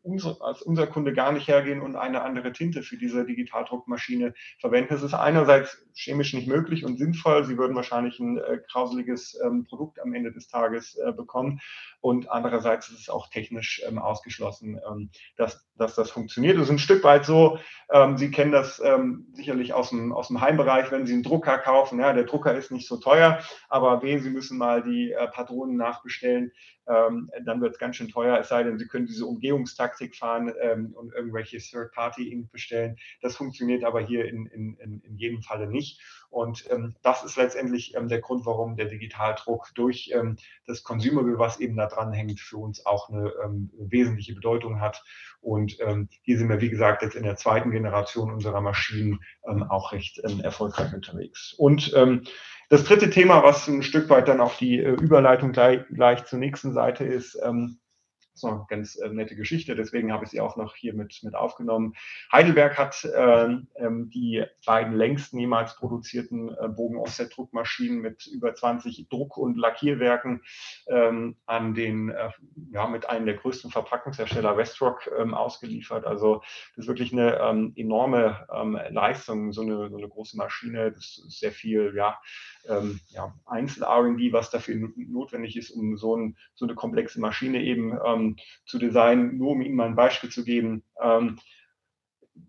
unser, 0.04 0.42
als 0.42 0.62
unser 0.62 0.88
Kunde 0.88 1.14
gar 1.14 1.32
nicht 1.32 1.48
hergehen 1.48 1.82
und 1.82 1.96
eine 1.96 2.22
andere 2.22 2.52
Tinte 2.54 2.84
für 2.84 2.98
diese 2.98 3.26
Digitaldruckmaschine 3.26 4.34
verwenden. 4.60 4.94
Es 4.94 5.04
ist 5.04 5.14
einerseits 5.14 5.86
chemisch 5.94 6.34
nicht 6.34 6.48
möglich 6.48 6.86
und 6.86 6.98
sinnvoll. 6.98 7.44
Sie 7.46 7.58
würden 7.58 7.76
wahrscheinlich 7.76 8.20
ein 8.20 8.38
äh, 8.38 8.60
grauseliges 8.72 9.40
Produkt 9.68 10.00
am 10.00 10.14
Ende 10.14 10.32
des 10.32 10.48
Tages 10.48 10.96
äh, 10.96 11.12
bekommen. 11.12 11.60
Und 12.00 12.30
andererseits 12.32 12.90
ist 12.90 13.02
es 13.02 13.10
auch 13.10 13.30
technisch 13.30 13.84
ausgeschlossen, 13.96 14.80
dass, 15.38 15.68
dass 15.91 16.08
das 16.08 16.12
funktioniert. 16.12 16.58
Es 16.58 16.63
ist 16.63 16.69
ein 16.69 16.80
Stück 16.80 17.04
weit 17.04 17.25
so, 17.25 17.60
ähm, 17.91 18.17
Sie 18.17 18.32
kennen 18.32 18.51
das 18.51 18.82
ähm, 18.84 19.27
sicherlich 19.34 19.73
aus 19.73 19.89
dem, 19.89 20.13
aus 20.13 20.30
dem 20.30 20.39
Heimbereich, 20.39 20.91
wenn 20.91 21.06
Sie 21.06 21.13
einen 21.13 21.23
Drucker 21.23 21.58
kaufen. 21.58 21.99
Ja, 21.99 22.13
der 22.13 22.23
Drucker 22.23 22.56
ist 22.56 22.71
nicht 22.71 22.88
so 22.88 22.97
teuer, 22.97 23.39
aber 23.67 24.01
weh, 24.01 24.17
Sie 24.19 24.30
müssen 24.30 24.58
mal 24.58 24.82
die 24.82 25.12
äh, 25.12 25.27
Patronen 25.27 25.75
nachbestellen 25.75 26.51
dann 26.86 27.62
wird 27.62 27.74
es 27.74 27.80
ganz 27.80 27.96
schön 27.96 28.10
teuer, 28.10 28.39
es 28.39 28.50
sei 28.50 28.63
denn, 28.63 28.78
Sie 28.78 28.88
können 28.88 29.06
diese 29.06 29.26
Umgehungstaktik 29.26 30.15
fahren 30.15 30.52
ähm, 30.62 30.94
und 30.94 31.13
irgendwelche 31.13 31.58
Third-Party-Ink 31.60 32.52
bestellen. 32.52 32.98
Das 33.22 33.36
funktioniert 33.36 33.84
aber 33.84 34.02
hier 34.02 34.26
in, 34.26 34.46
in, 34.48 35.02
in 35.04 35.17
jedem 35.17 35.41
Falle 35.41 35.67
nicht. 35.67 36.02
Und 36.32 36.65
ähm, 36.72 36.96
das 37.04 37.24
ist 37.24 37.36
letztendlich 37.36 37.94
ähm, 37.96 38.08
der 38.08 38.22
Grund, 38.22 38.46
warum 38.46 38.78
der 38.78 38.86
Digitaldruck 38.86 39.67
durch 39.76 40.12
ähm, 40.13 40.38
das 40.65 40.82
Consumable, 40.82 41.38
was 41.38 41.60
eben 41.60 41.76
da 41.76 41.88
dran 41.88 42.13
hängt, 42.13 42.39
für 42.39 42.58
uns 42.58 42.86
auch 42.86 43.10
eine 43.10 43.34
ähm, 43.44 43.70
wesentliche 43.78 44.34
Bedeutung 44.34 44.80
hat. 44.80 45.04
Und 45.41 45.76
hier 46.22 46.38
sind 46.38 46.50
wir, 46.50 46.62
wie 46.62 46.70
gesagt, 46.70 47.02
jetzt 47.02 47.15
in 47.15 47.24
der 47.24 47.36
zweiten 47.36 47.72
Generation 47.72 48.32
unserer 48.32 48.62
Maschinen 48.62 49.22
auch 49.41 49.91
recht 49.91 50.20
erfolgreich 50.20 50.94
unterwegs. 50.94 51.56
Und 51.58 51.91
das 52.71 52.86
dritte 52.86 53.10
Thema, 53.10 53.43
was 53.43 53.67
ein 53.67 53.84
Stück 53.84 54.10
weit 54.10 54.29
dann 54.29 54.39
auf 54.39 54.55
die 54.55 54.79
äh, 54.79 54.91
Überleitung 54.93 55.51
gleich, 55.51 55.81
gleich 55.89 56.23
zur 56.23 56.39
nächsten 56.39 56.71
Seite 56.71 57.03
ist, 57.03 57.38
ähm, 57.43 57.79
das 58.34 58.44
ist 58.44 58.46
eine 58.46 58.65
ganz 58.70 58.96
äh, 58.98 59.10
nette 59.10 59.36
Geschichte, 59.36 59.76
deswegen 59.76 60.12
habe 60.12 60.24
ich 60.24 60.32
sie 60.32 60.41
auch 60.41 60.56
noch 60.56 60.76
hier 60.76 60.94
mit, 60.94 61.20
mit 61.24 61.36
aufgenommen. 61.36 61.94
Heidelberg 62.32 62.78
hat 62.78 63.08
ähm 63.15 63.67
die 64.13 64.44
beiden 64.65 64.94
längsten 64.94 65.39
jemals 65.39 65.76
produzierten 65.76 66.50
äh, 66.50 66.67
Bogen-Offset-Druckmaschinen 66.67 68.00
mit 68.00 68.28
über 68.28 68.54
20 68.54 69.08
Druck- 69.10 69.38
und 69.38 69.58
Lackierwerken 69.58 70.41
ähm, 70.88 71.38
an 71.46 71.74
den, 71.74 72.10
äh, 72.10 72.30
ja, 72.72 72.88
mit 72.88 73.10
einem 73.10 73.26
der 73.26 73.36
größten 73.36 73.72
Verpackungshersteller 73.72 74.58
Westrock 74.58 75.10
ähm, 75.17 75.34
ausgeliefert. 75.34 76.06
Also 76.06 76.41
das 76.76 76.86
ist 76.86 76.88
wirklich 76.88 77.12
eine 77.13 77.72
enorme 77.76 78.48
Leistung, 78.89 79.52
so 79.52 79.62
eine, 79.62 79.89
so 79.89 79.98
eine 79.98 80.08
große 80.08 80.38
Maschine. 80.38 80.91
Das 80.91 81.22
ist 81.26 81.39
sehr 81.39 81.52
viel, 81.52 81.94
ja, 81.96 82.20
ähm, 82.67 83.00
ja, 83.10 83.34
Einzel-RD, 83.46 84.32
was 84.34 84.50
dafür 84.50 84.89
notwendig 84.96 85.58
ist, 85.58 85.72
um 85.72 85.98
so, 85.98 86.15
ein, 86.15 86.38
so 86.54 86.65
eine 86.65 86.76
komplexe 86.76 87.20
Maschine 87.20 87.62
eben 87.62 87.98
ähm, 88.06 88.20
zu 88.65 88.79
designen. 88.79 89.38
Nur 89.38 89.51
um 89.51 89.62
Ihnen 89.62 89.75
mal 89.75 89.88
ein 89.88 89.95
Beispiel 89.95 90.29
zu 90.29 90.43
geben. 90.43 90.84
Ähm, 91.01 91.39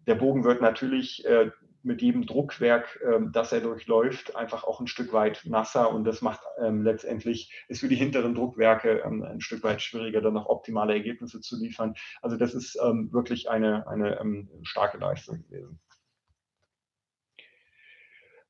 der 0.07 0.15
Bogen 0.15 0.45
wird 0.45 0.61
natürlich 0.61 1.25
äh, 1.25 1.51
mit 1.83 2.01
jedem 2.01 2.27
Druckwerk, 2.27 3.01
ähm, 3.05 3.33
das 3.33 3.53
er 3.53 3.61
durchläuft, 3.61 4.37
einfach 4.37 4.65
auch 4.65 4.81
ein 4.81 4.87
Stück 4.87 5.13
weit 5.13 5.43
nasser 5.45 5.91
und 5.91 6.05
das 6.05 6.23
macht 6.23 6.41
ähm, 6.63 6.83
letztendlich, 6.83 7.53
ist 7.69 7.81
für 7.81 7.89
die 7.89 7.97
hinteren 7.97 8.35
Druckwerke 8.35 9.03
ähm, 9.05 9.23
ein 9.23 9.41
Stück 9.41 9.63
weit 9.65 9.83
schwieriger, 9.83 10.21
dann 10.21 10.35
noch 10.35 10.47
optimale 10.47 10.95
Ergebnisse 10.95 11.41
zu 11.41 11.59
liefern. 11.59 11.95
Also 12.21 12.37
das 12.37 12.55
ist 12.55 12.79
ähm, 12.83 13.13
wirklich 13.13 13.51
eine, 13.51 13.87
eine 13.89 14.21
ähm, 14.21 14.49
starke 14.63 14.99
Leistung 14.99 15.43
gewesen. 15.49 15.81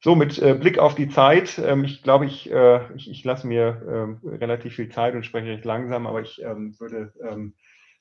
So, 0.05 0.17
mit 0.17 0.39
äh, 0.41 0.55
Blick 0.55 0.79
auf 0.79 0.97
die 0.97 1.09
Zeit, 1.09 1.59
ähm, 1.59 1.85
ich 1.85 2.03
glaube, 2.03 2.27
ich, 2.27 2.51
äh, 2.51 2.93
ich, 2.97 3.09
ich 3.09 3.23
lasse 3.25 3.47
mir 3.47 3.81
ähm, 3.89 4.21
relativ 4.29 4.75
viel 4.75 4.89
Zeit 4.91 5.15
und 5.15 5.25
spreche 5.25 5.49
recht 5.51 5.65
langsam, 5.65 6.09
aber 6.09 6.21
ich 6.23 6.43
ähm, 6.43 6.75
würde 6.81 7.13
ähm, 7.23 7.55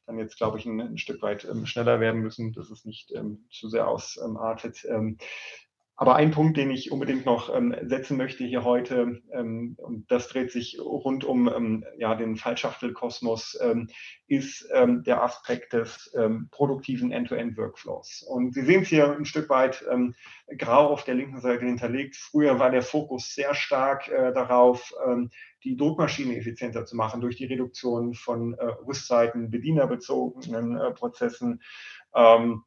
dann 0.08 0.18
jetzt, 0.18 0.36
glaube 0.38 0.58
ich, 0.58 0.66
ein, 0.66 0.82
ein 0.82 0.98
Stück 0.98 1.22
weit 1.22 1.46
ähm, 1.46 1.68
schneller 1.68 2.00
werden 2.00 2.22
müssen, 2.22 2.54
dass 2.54 2.72
es 2.72 2.86
nicht 2.86 3.12
ähm, 3.12 3.46
zu 3.52 3.70
sehr 3.70 3.88
ausartet. 3.88 4.84
Aber 6.02 6.16
ein 6.16 6.32
Punkt, 6.32 6.58
den 6.58 6.72
ich 6.72 6.92
unbedingt 6.92 7.28
noch 7.28 7.56
ähm, 7.56 7.76
setzen 7.84 8.18
möchte 8.18 8.44
hier 8.44 8.64
heute, 8.64 9.22
ähm, 9.32 9.76
und 9.78 10.10
das 10.10 10.30
dreht 10.30 10.52
sich 10.52 10.80
rund 10.82 11.24
um 11.24 11.48
ähm, 11.48 11.86
ja, 12.00 12.16
den 12.16 12.38
Fallschachtelkosmos, 12.38 13.60
ähm, 13.62 13.88
ist 14.26 14.68
ähm, 14.74 15.04
der 15.04 15.22
Aspekt 15.22 15.74
des 15.74 16.12
ähm, 16.18 16.48
produktiven 16.50 17.12
End-to-End-Workflows. 17.12 18.26
Und 18.28 18.56
Sie 18.56 18.64
sehen 18.64 18.82
es 18.82 18.88
hier 18.88 19.16
ein 19.16 19.26
Stück 19.26 19.48
weit 19.52 19.86
grau 20.58 20.88
auf 20.88 21.04
der 21.04 21.14
linken 21.14 21.40
Seite 21.40 21.66
hinterlegt. 21.66 22.16
Früher 22.16 22.58
war 22.58 22.72
der 22.72 22.82
Fokus 22.82 23.36
sehr 23.36 23.54
stark 23.54 24.08
äh, 24.08 24.34
darauf, 24.34 24.92
die 25.64 25.78
Druckmaschine 25.78 26.36
effizienter 26.36 26.86
zu 26.86 26.96
machen 26.96 27.22
durch 27.22 27.36
die 27.36 27.46
Reduktion 27.46 28.16
von 28.16 28.56
äh, 28.56 28.66
Rüstzeiten, 28.88 29.52
bedienerbezogenen 29.52 30.78
äh, 30.78 30.92
Prozessen. 30.92 31.62
Ähm, 32.16 32.64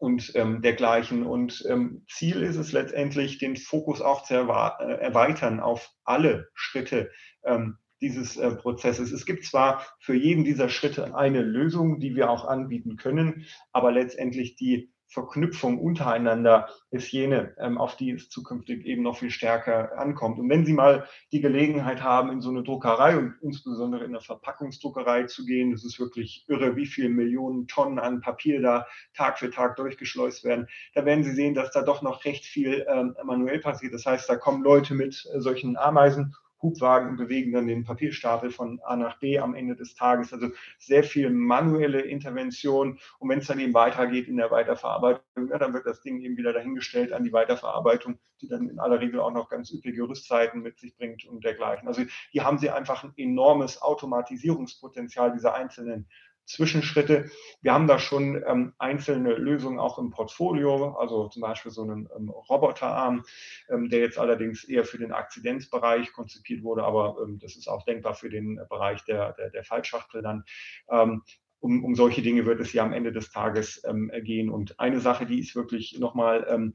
und 0.00 0.32
ähm, 0.34 0.62
dergleichen. 0.62 1.24
Und 1.24 1.64
ähm, 1.68 2.04
Ziel 2.08 2.42
ist 2.42 2.56
es 2.56 2.72
letztendlich, 2.72 3.38
den 3.38 3.56
Fokus 3.56 4.00
auch 4.00 4.24
zu 4.24 4.34
äh, 4.34 4.38
erweitern 4.38 5.60
auf 5.60 5.90
alle 6.04 6.48
Schritte 6.54 7.10
ähm, 7.44 7.76
dieses 8.00 8.38
äh, 8.38 8.56
Prozesses. 8.56 9.12
Es 9.12 9.26
gibt 9.26 9.44
zwar 9.44 9.86
für 10.00 10.14
jeden 10.14 10.42
dieser 10.42 10.70
Schritte 10.70 11.14
eine 11.14 11.42
Lösung, 11.42 12.00
die 12.00 12.16
wir 12.16 12.30
auch 12.30 12.46
anbieten 12.46 12.96
können, 12.96 13.44
aber 13.72 13.92
letztendlich 13.92 14.56
die 14.56 14.90
Verknüpfung 15.10 15.78
untereinander 15.80 16.68
ist 16.92 17.10
jene, 17.10 17.54
ähm, 17.58 17.78
auf 17.78 17.96
die 17.96 18.12
es 18.12 18.28
zukünftig 18.28 18.86
eben 18.86 19.02
noch 19.02 19.18
viel 19.18 19.30
stärker 19.30 19.98
ankommt. 19.98 20.38
Und 20.38 20.48
wenn 20.48 20.64
Sie 20.64 20.72
mal 20.72 21.06
die 21.32 21.40
Gelegenheit 21.40 22.02
haben, 22.02 22.30
in 22.30 22.40
so 22.40 22.50
eine 22.50 22.62
Druckerei 22.62 23.16
und 23.18 23.34
insbesondere 23.42 24.04
in 24.04 24.10
eine 24.10 24.20
Verpackungsdruckerei 24.20 25.24
zu 25.24 25.44
gehen, 25.44 25.72
das 25.72 25.84
ist 25.84 25.98
wirklich 25.98 26.44
irre, 26.48 26.76
wie 26.76 26.86
viele 26.86 27.08
Millionen 27.08 27.66
Tonnen 27.66 27.98
an 27.98 28.20
Papier 28.20 28.62
da 28.62 28.86
Tag 29.14 29.40
für 29.40 29.50
Tag 29.50 29.76
durchgeschleust 29.76 30.44
werden. 30.44 30.68
Da 30.94 31.04
werden 31.04 31.24
Sie 31.24 31.32
sehen, 31.32 31.54
dass 31.54 31.72
da 31.72 31.82
doch 31.82 32.02
noch 32.02 32.24
recht 32.24 32.44
viel 32.44 32.86
ähm, 32.88 33.16
manuell 33.24 33.58
passiert. 33.58 33.92
Das 33.92 34.06
heißt, 34.06 34.30
da 34.30 34.36
kommen 34.36 34.62
Leute 34.62 34.94
mit 34.94 35.26
äh, 35.34 35.40
solchen 35.40 35.76
Ameisen 35.76 36.36
Hubwagen 36.62 37.10
und 37.10 37.16
bewegen 37.16 37.52
dann 37.52 37.66
den 37.66 37.84
Papierstapel 37.84 38.50
von 38.50 38.80
A 38.82 38.96
nach 38.96 39.18
B 39.18 39.38
am 39.38 39.54
Ende 39.54 39.76
des 39.76 39.94
Tages. 39.94 40.32
Also 40.32 40.48
sehr 40.78 41.04
viel 41.04 41.30
manuelle 41.30 42.00
Intervention. 42.00 42.98
Und 43.18 43.28
wenn 43.28 43.38
es 43.38 43.46
dann 43.46 43.60
eben 43.60 43.74
weitergeht 43.74 44.28
in 44.28 44.36
der 44.36 44.50
Weiterverarbeitung, 44.50 45.48
ja, 45.48 45.58
dann 45.58 45.72
wird 45.72 45.86
das 45.86 46.02
Ding 46.02 46.20
eben 46.20 46.36
wieder 46.36 46.52
dahingestellt 46.52 47.12
an 47.12 47.24
die 47.24 47.32
Weiterverarbeitung, 47.32 48.18
die 48.40 48.48
dann 48.48 48.68
in 48.68 48.78
aller 48.78 49.00
Regel 49.00 49.20
auch 49.20 49.32
noch 49.32 49.48
ganz 49.48 49.72
üppige 49.72 50.08
Rüstzeiten 50.08 50.62
mit 50.62 50.78
sich 50.78 50.96
bringt 50.96 51.24
und 51.24 51.44
dergleichen. 51.44 51.88
Also 51.88 52.02
hier 52.30 52.44
haben 52.44 52.58
Sie 52.58 52.70
einfach 52.70 53.04
ein 53.04 53.12
enormes 53.16 53.80
Automatisierungspotenzial 53.80 55.32
dieser 55.32 55.54
einzelnen 55.54 56.08
Zwischenschritte. 56.50 57.30
Wir 57.62 57.72
haben 57.72 57.86
da 57.86 57.98
schon 57.98 58.42
ähm, 58.46 58.74
einzelne 58.78 59.34
Lösungen 59.34 59.78
auch 59.78 59.98
im 59.98 60.10
Portfolio, 60.10 60.94
also 60.94 61.28
zum 61.28 61.42
Beispiel 61.42 61.70
so 61.70 61.82
einen 61.82 62.08
ähm, 62.16 62.28
Roboterarm, 62.28 63.24
ähm, 63.70 63.88
der 63.88 64.00
jetzt 64.00 64.18
allerdings 64.18 64.64
eher 64.64 64.84
für 64.84 64.98
den 64.98 65.12
Akzidenzbereich 65.12 66.12
konzipiert 66.12 66.62
wurde, 66.62 66.82
aber 66.82 67.16
ähm, 67.22 67.38
das 67.38 67.56
ist 67.56 67.68
auch 67.68 67.84
denkbar 67.84 68.14
für 68.14 68.30
den 68.30 68.60
Bereich 68.68 69.04
der, 69.04 69.32
der, 69.34 69.50
der 69.50 69.64
Fallschachtel 69.64 70.22
dann. 70.22 70.44
Ähm, 70.90 71.22
um, 71.60 71.84
um 71.84 71.94
solche 71.94 72.22
Dinge 72.22 72.46
wird 72.46 72.58
es 72.60 72.72
ja 72.72 72.82
am 72.82 72.94
Ende 72.94 73.12
des 73.12 73.30
Tages 73.30 73.82
ähm, 73.84 74.10
gehen. 74.22 74.48
Und 74.48 74.80
eine 74.80 74.98
Sache, 74.98 75.26
die 75.26 75.40
ist 75.40 75.54
wirklich 75.54 75.98
nochmal 75.98 76.72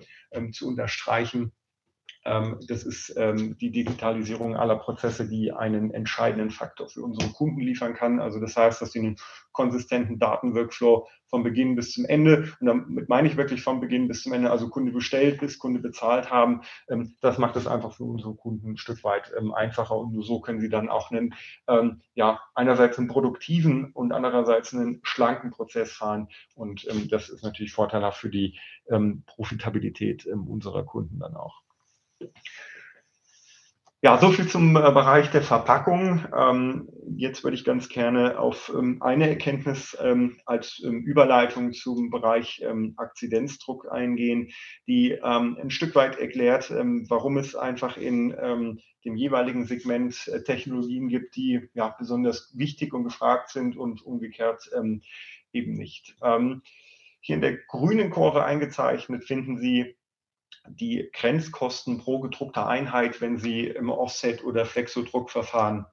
zu 0.52 0.68
unterstreichen, 0.68 1.54
das 2.26 2.84
ist 2.84 3.14
ähm, 3.18 3.56
die 3.60 3.70
Digitalisierung 3.70 4.56
aller 4.56 4.78
Prozesse, 4.78 5.30
die 5.30 5.52
einen 5.52 5.92
entscheidenden 5.92 6.50
Faktor 6.50 6.90
für 6.90 7.04
unsere 7.04 7.32
Kunden 7.32 7.62
liefern 7.62 7.94
kann. 7.94 8.20
Also 8.20 8.40
das 8.40 8.58
heißt, 8.58 8.82
dass 8.82 8.94
sie 8.94 9.00
einen 9.00 9.18
konsistenten 9.52 10.18
Datenworkflow 10.18 11.08
vom 11.28 11.44
Beginn 11.44 11.76
bis 11.76 11.92
zum 11.92 12.06
Ende, 12.06 12.52
und 12.60 12.66
damit 12.66 13.10
meine 13.10 13.28
ich 13.28 13.38
wirklich 13.38 13.62
vom 13.62 13.80
Beginn 13.80 14.08
bis 14.08 14.24
zum 14.24 14.34
Ende, 14.34 14.50
also 14.50 14.70
Kunde 14.70 14.92
bestellt 14.92 15.40
bis 15.40 15.60
Kunde 15.60 15.80
bezahlt 15.80 16.32
haben, 16.32 16.62
ähm, 16.90 17.16
das 17.22 17.38
macht 17.38 17.58
es 17.58 17.68
einfach 17.68 17.94
für 17.94 18.06
unsere 18.06 18.34
Kunden 18.34 18.72
ein 18.72 18.78
Stück 18.78 19.04
weit 19.04 19.32
einfacher 19.54 19.96
und 19.96 20.12
nur 20.12 20.24
so 20.24 20.40
können 20.40 20.62
sie 20.62 20.70
dann 20.70 20.90
auch 20.90 21.12
einen, 21.12 21.36
ja, 22.16 22.40
einerseits 22.56 22.98
einen 22.98 23.08
produktiven 23.08 23.92
und 23.92 24.12
andererseits 24.12 24.74
einen 24.74 25.02
schlanken 25.04 25.52
Prozess 25.52 25.92
fahren 25.92 26.30
und 26.56 26.88
das 27.12 27.30
ist 27.30 27.44
natürlich 27.44 27.74
vorteilhaft 27.74 28.18
für 28.18 28.30
die 28.30 28.58
Profitabilität 29.26 30.26
unserer 30.26 30.84
Kunden 30.84 31.20
dann 31.20 31.36
auch. 31.36 31.65
Ja, 34.06 34.20
so 34.20 34.30
viel 34.30 34.48
zum 34.48 34.76
äh, 34.76 34.82
Bereich 34.92 35.32
der 35.32 35.42
Verpackung. 35.42 36.24
Ähm, 36.38 36.88
jetzt 37.18 37.44
würde 37.44 37.56
ich 37.58 37.64
ganz 37.64 37.90
gerne 37.90 38.38
auf 38.38 38.72
ähm, 38.72 39.02
eine 39.02 39.28
Erkenntnis 39.28 39.98
ähm, 40.00 40.38
als 40.46 40.78
Überleitung 40.78 41.74
zum 41.74 42.12
Bereich 42.12 42.64
Akzidenzdruck 42.98 43.92
eingehen, 43.92 44.52
die 44.86 45.20
ein 45.24 45.72
Stück 45.72 45.96
weit 45.96 46.20
erklärt, 46.20 46.70
warum 46.70 47.38
es 47.38 47.56
einfach 47.56 47.98
in 47.98 48.30
dem 49.06 49.16
jeweiligen 49.16 49.66
Segment 49.66 50.28
äh, 50.28 50.44
Technologien 50.44 51.08
gibt, 51.08 51.36
die 51.36 51.68
ja 51.74 51.96
besonders 51.98 52.54
wichtig 52.56 52.94
und 52.94 53.06
gefragt 53.06 53.50
sind 53.50 53.76
und 53.76 54.04
umgekehrt 54.04 54.70
eben 55.52 55.74
nicht. 55.74 56.16
Hier 57.22 57.36
in 57.36 57.42
der 57.42 57.58
grünen 57.58 58.12
Kurve 58.12 58.46
eingezeichnet 58.46 59.24
finden 59.24 59.58
Sie 59.58 59.96
die 60.70 61.10
Grenzkosten 61.14 62.00
pro 62.00 62.20
gedruckter 62.20 62.68
Einheit, 62.68 63.22
wenn 63.22 63.38
Sie 63.38 63.68
im 63.68 63.90
Offset- 63.90 64.44
oder 64.44 64.66
Flexodruckverfahren 64.66 65.86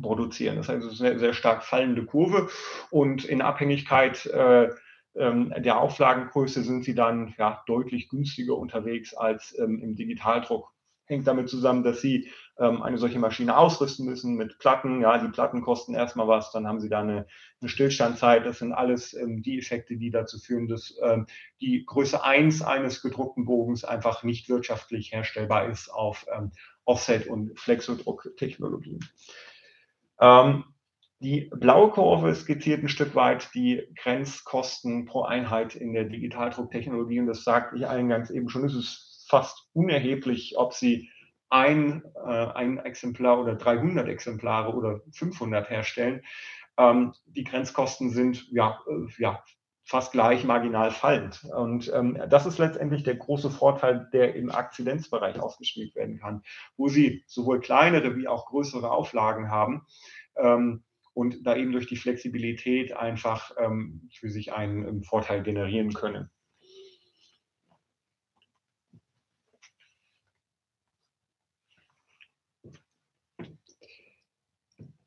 produzieren. 0.00 0.56
Das 0.56 0.68
ist 0.68 1.00
eine 1.00 1.18
sehr 1.18 1.34
stark 1.34 1.64
fallende 1.64 2.04
Kurve 2.04 2.48
und 2.90 3.24
in 3.24 3.42
Abhängigkeit 3.42 4.26
äh, 4.26 4.70
ähm, 5.16 5.54
der 5.56 5.80
Auflagengröße 5.80 6.62
sind 6.62 6.84
Sie 6.84 6.94
dann 6.94 7.34
ja, 7.38 7.62
deutlich 7.66 8.08
günstiger 8.08 8.56
unterwegs 8.56 9.14
als 9.14 9.56
ähm, 9.58 9.80
im 9.80 9.94
Digitaldruck. 9.94 10.73
Hängt 11.06 11.26
damit 11.26 11.48
zusammen, 11.48 11.82
dass 11.82 12.00
Sie 12.00 12.30
ähm, 12.58 12.82
eine 12.82 12.98
solche 12.98 13.18
Maschine 13.18 13.56
ausrüsten 13.56 14.06
müssen 14.06 14.36
mit 14.36 14.58
Platten. 14.58 15.00
Ja, 15.00 15.18
die 15.18 15.28
Platten 15.28 15.62
kosten 15.62 15.94
erstmal 15.94 16.28
was, 16.28 16.52
dann 16.52 16.66
haben 16.66 16.80
Sie 16.80 16.88
da 16.88 17.00
eine, 17.00 17.26
eine 17.60 17.68
Stillstandzeit. 17.68 18.46
Das 18.46 18.58
sind 18.60 18.72
alles 18.72 19.12
ähm, 19.14 19.42
die 19.42 19.58
Effekte, 19.58 19.96
die 19.96 20.10
dazu 20.10 20.38
führen, 20.38 20.68
dass 20.68 20.94
ähm, 21.02 21.26
die 21.60 21.84
Größe 21.84 22.22
1 22.22 22.62
eines 22.62 23.02
gedruckten 23.02 23.44
Bogens 23.44 23.84
einfach 23.84 24.22
nicht 24.22 24.48
wirtschaftlich 24.48 25.12
herstellbar 25.12 25.68
ist 25.68 25.88
auf 25.88 26.26
ähm, 26.34 26.52
Offset- 26.84 27.26
und 27.26 27.58
Flexodrucktechnologien. 27.58 29.00
Ähm, 30.20 30.64
die 31.20 31.50
blaue 31.54 31.90
Kurve 31.90 32.34
skizziert 32.34 32.82
ein 32.82 32.88
Stück 32.88 33.14
weit 33.14 33.48
die 33.54 33.82
Grenzkosten 33.96 35.06
pro 35.06 35.22
Einheit 35.22 35.74
in 35.74 35.94
der 35.94 36.04
Digitaldrucktechnologie 36.04 37.20
und 37.20 37.26
das 37.26 37.44
sagte 37.44 37.76
ich 37.76 37.86
eingangs 37.86 38.30
eben 38.30 38.48
schon, 38.48 38.64
es 38.64 38.74
ist 38.74 39.13
fast 39.28 39.68
unerheblich, 39.72 40.56
ob 40.56 40.74
Sie 40.74 41.10
ein, 41.50 42.02
äh, 42.16 42.46
ein 42.54 42.78
Exemplar 42.78 43.40
oder 43.40 43.54
300 43.54 44.08
Exemplare 44.08 44.74
oder 44.74 45.00
500 45.12 45.70
herstellen. 45.70 46.22
Ähm, 46.76 47.12
die 47.26 47.44
Grenzkosten 47.44 48.10
sind 48.10 48.46
ja, 48.50 48.80
äh, 48.88 49.22
ja 49.22 49.42
fast 49.84 50.12
gleich 50.12 50.44
marginal 50.44 50.90
fallend. 50.90 51.44
Und 51.44 51.92
ähm, 51.94 52.18
das 52.28 52.46
ist 52.46 52.58
letztendlich 52.58 53.02
der 53.02 53.16
große 53.16 53.50
Vorteil, 53.50 54.08
der 54.12 54.34
im 54.34 54.50
Akzidenzbereich 54.50 55.38
ausgespielt 55.38 55.94
werden 55.94 56.18
kann, 56.18 56.42
wo 56.76 56.88
Sie 56.88 57.22
sowohl 57.26 57.60
kleinere 57.60 58.16
wie 58.16 58.26
auch 58.26 58.46
größere 58.46 58.90
Auflagen 58.90 59.50
haben. 59.50 59.86
Ähm, 60.36 60.84
und 61.12 61.46
da 61.46 61.54
eben 61.54 61.70
durch 61.70 61.86
die 61.86 61.96
Flexibilität 61.96 62.96
einfach 62.96 63.52
ähm, 63.56 64.08
für 64.12 64.30
sich 64.30 64.52
einen 64.52 64.88
ähm, 64.88 65.02
Vorteil 65.04 65.42
generieren 65.44 65.92
können. 65.92 66.30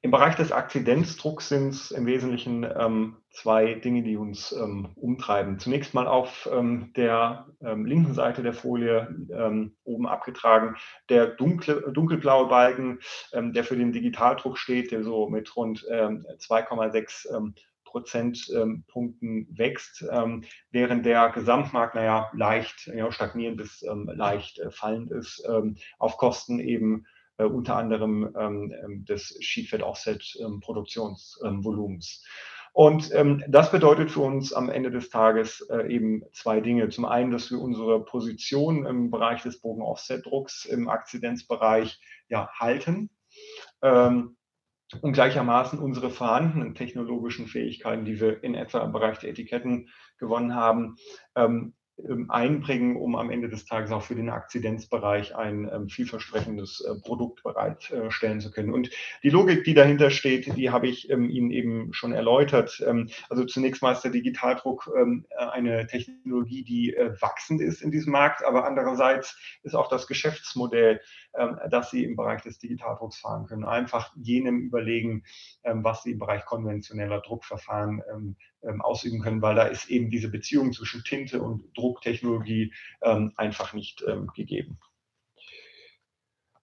Im 0.08 0.12
Bereich 0.12 0.36
des 0.36 0.54
Akzidenzdrucks 0.54 1.50
sind 1.50 1.74
es 1.74 1.92
im 1.92 2.06
Wesentlichen 2.06 2.64
ähm, 2.64 3.18
zwei 3.30 3.74
Dinge, 3.74 4.04
die 4.04 4.16
uns 4.16 4.54
ähm, 4.54 4.88
umtreiben. 4.96 5.60
Zunächst 5.60 5.94
mal 5.94 6.08
auf 6.08 6.48
ähm, 6.50 6.94
der 6.96 7.48
ähm, 7.60 7.86
linken 7.86 8.14
Seite 8.14 8.42
der 8.42 8.54
Folie 8.54 9.14
ähm, 9.30 9.76
oben 9.84 10.08
abgetragen 10.08 10.78
der 11.10 11.28
dunkle, 11.28 11.92
dunkelblaue 11.92 12.48
Balken, 12.48 13.00
ähm, 13.34 13.52
der 13.52 13.66
für 13.66 13.76
den 13.76 13.92
Digitaldruck 13.92 14.58
steht, 14.58 14.92
der 14.92 15.04
so 15.04 15.28
mit 15.28 15.54
rund 15.58 15.86
2,6 15.86 17.54
Prozentpunkten 17.84 19.48
wächst, 19.52 20.06
während 20.72 21.06
der 21.06 21.30
Gesamtmarkt, 21.32 21.96
naja, 21.96 22.32
leicht 22.34 22.88
ja, 22.88 23.12
stagnierend 23.12 23.58
bis 23.58 23.82
leicht 23.82 24.60
äh, 24.60 24.72
fallend 24.72 25.12
ist, 25.12 25.46
auf 25.98 26.18
Kosten 26.18 26.60
eben 26.60 27.06
äh, 27.38 27.46
unter 27.46 27.76
anderem 27.76 28.36
ähm, 28.38 28.74
ähm, 28.84 29.06
des 29.06 29.38
Sheetfed 29.40 29.84
Offset 29.84 30.38
ähm, 30.40 30.60
Produktionsvolumens. 30.60 32.24
Und 32.74 33.12
ähm, 33.16 33.44
das 33.48 33.72
bedeutet 33.72 34.12
für 34.12 34.20
uns 34.20 34.54
am 34.54 34.70
Ende 34.70 34.92
des 34.92 35.10
Tages 35.10 35.62
äh, 35.72 35.92
eben 35.92 36.22
zwei 36.32 36.62
Dinge. 36.62 36.90
Zum 36.90 37.06
einen, 37.06 37.32
dass 37.32 37.50
wir 37.50 37.60
unsere 37.60 38.06
Position 38.06 38.86
im 38.86 39.10
Bereich 39.10 39.42
des 39.42 39.62
Bogen-Offset-Drucks 39.62 40.66
im 40.66 40.88
Akzidenzbereich 40.88 42.00
ja, 42.30 42.50
halten 42.54 43.10
ähm, 43.82 44.38
und 45.02 45.14
gleichermaßen 45.14 45.80
unsere 45.80 46.12
vorhandenen 46.12 46.76
technologischen 46.76 47.48
Fähigkeiten, 47.48 48.06
die 48.06 48.22
wir 48.22 48.44
in 48.44 48.54
etwa 48.54 48.84
im 48.84 48.92
Bereich 48.92 49.18
der 49.18 49.32
Etiketten 49.32 49.90
gewonnen 50.20 50.54
haben, 50.54 50.98
ähm, 51.36 51.74
einbringen, 52.30 52.96
um 52.96 53.16
am 53.16 53.32
Ende 53.32 53.50
des 53.50 53.66
Tages 53.66 53.92
auch 53.92 54.04
für 54.04 54.14
den 54.14 54.30
Akzidenzbereich 54.30 55.36
ein 55.36 55.68
ähm, 55.72 55.90
vielversprechendes 55.90 56.82
äh, 56.82 57.00
Produkt 57.02 57.42
bereitstellen 57.42 58.40
zu 58.40 58.52
können. 58.52 58.72
Und 58.72 58.92
die 59.24 59.32
Logik, 59.32 59.64
die 59.64 59.74
dahinter 59.74 60.12
steht, 60.12 60.56
die 60.56 60.70
habe 60.70 60.88
ich 60.88 61.10
ähm, 61.10 61.30
Ihnen 61.30 61.50
eben 61.50 61.94
schon 61.94 62.14
erläutert. 62.14 62.84
Ähm, 62.88 63.10
also 63.30 63.46
zunächst 63.46 63.82
mal 63.82 63.94
ist 63.94 64.04
der 64.04 64.12
Digitaldruck 64.12 64.92
ähm, 64.96 65.26
eine 65.38 65.88
Technologie, 65.88 66.64
die 66.64 66.94
äh, 66.94 67.20
wachsend 67.20 67.62
ist 67.62 67.82
in 67.82 67.90
diesem 67.90 68.12
Markt, 68.12 68.46
aber 68.46 68.66
andererseits 68.66 69.36
ist 69.64 69.76
auch 69.76 69.90
das 69.90 70.06
Geschäftsmodell, 70.06 71.02
ähm, 71.36 71.58
das 71.72 71.90
Sie 71.90 72.04
im 72.04 72.16
Bereich 72.16 72.44
des 72.44 72.60
Digitaldrucks 72.60 73.18
fahren 73.18 73.48
können, 73.48 73.66
einfach 73.66 74.14
jenem 74.16 74.62
überlegen, 74.62 75.24
was 75.64 76.04
Sie 76.04 76.12
im 76.12 76.20
Bereich 76.20 76.46
konventioneller 76.46 77.22
Druckverfahren 77.22 78.02
ähm, 78.64 78.82
ausüben 78.82 79.22
können, 79.22 79.42
weil 79.42 79.56
da 79.56 79.64
ist 79.64 79.90
eben 79.90 80.10
diese 80.10 80.30
Beziehung 80.30 80.74
zwischen 80.74 81.04
Tinte 81.04 81.42
und 81.42 81.64
Drucktechnologie 81.78 82.74
ähm, 83.02 83.34
einfach 83.36 83.74
nicht 83.74 84.04
ähm, 84.08 84.30
gegeben. 84.36 84.80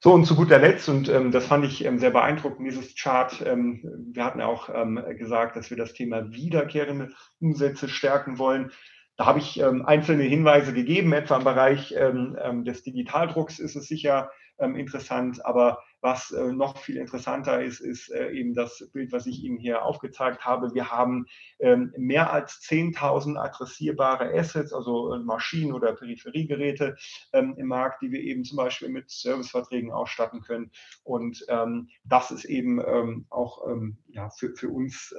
So, 0.05 0.13
und 0.13 0.27
zu 0.27 0.37
guter 0.37 0.59
Letzt, 0.59 0.91
und 0.91 1.09
ähm, 1.09 1.31
das 1.31 1.47
fand 1.47 1.65
ich 1.65 1.83
ähm, 1.83 1.99
sehr 1.99 2.11
beeindruckend, 2.11 2.69
dieses 2.69 2.95
Chart, 2.95 3.43
ähm, 3.47 4.11
wir 4.13 4.23
hatten 4.23 4.43
auch 4.43 4.69
ähm, 4.69 5.03
gesagt, 5.17 5.57
dass 5.57 5.71
wir 5.71 5.79
das 5.79 5.95
Thema 5.95 6.31
wiederkehrende 6.31 7.13
Umsätze 7.41 7.89
stärken 7.89 8.37
wollen. 8.37 8.71
Da 9.17 9.25
habe 9.25 9.39
ich 9.39 9.59
ähm, 9.61 9.87
einzelne 9.87 10.25
Hinweise 10.25 10.75
gegeben, 10.75 11.15
etwa 11.15 11.39
im 11.39 11.45
Bereich 11.45 11.95
ähm, 11.97 12.67
des 12.67 12.83
Digitaldrucks 12.83 13.59
ist 13.59 13.77
es 13.77 13.89
sicher 13.89 14.31
interessant, 14.57 15.45
aber 15.45 15.83
was 16.05 16.33
äh, 16.33 16.53
noch 16.53 16.77
viel 16.77 16.99
interessanter 16.99 17.63
ist, 17.63 17.81
ist 17.81 18.11
äh, 18.11 18.31
eben 18.33 18.53
das 18.53 18.91
Bild, 18.93 19.11
was 19.11 19.25
ich 19.25 19.43
Ihnen 19.43 19.57
hier 19.57 19.83
aufgezeigt 19.83 20.45
habe. 20.45 20.75
Wir 20.75 20.91
haben 20.91 21.25
ähm, 21.61 21.95
mehr 21.97 22.31
als 22.31 22.61
10.000 22.61 23.39
adressierbare 23.39 24.31
Assets, 24.39 24.75
also 24.75 25.15
äh, 25.15 25.19
Maschinen 25.21 25.73
oder 25.73 25.95
Peripheriegeräte 25.95 26.97
ähm, 27.33 27.55
im 27.57 27.69
Markt, 27.69 28.03
die 28.03 28.13
wir 28.13 28.21
eben 28.21 28.45
zum 28.45 28.59
Beispiel 28.59 28.91
mit 28.91 29.11
Serviceverträgen 29.11 29.93
ausstatten 29.93 30.43
können. 30.43 30.71
Und 31.05 31.43
ähm, 31.49 31.89
das 32.05 32.31
ist 32.31 32.45
eben 32.45 33.25
auch 33.31 33.67
ja, 34.09 34.29
für, 34.29 34.55
für 34.55 34.69
uns 34.69 35.15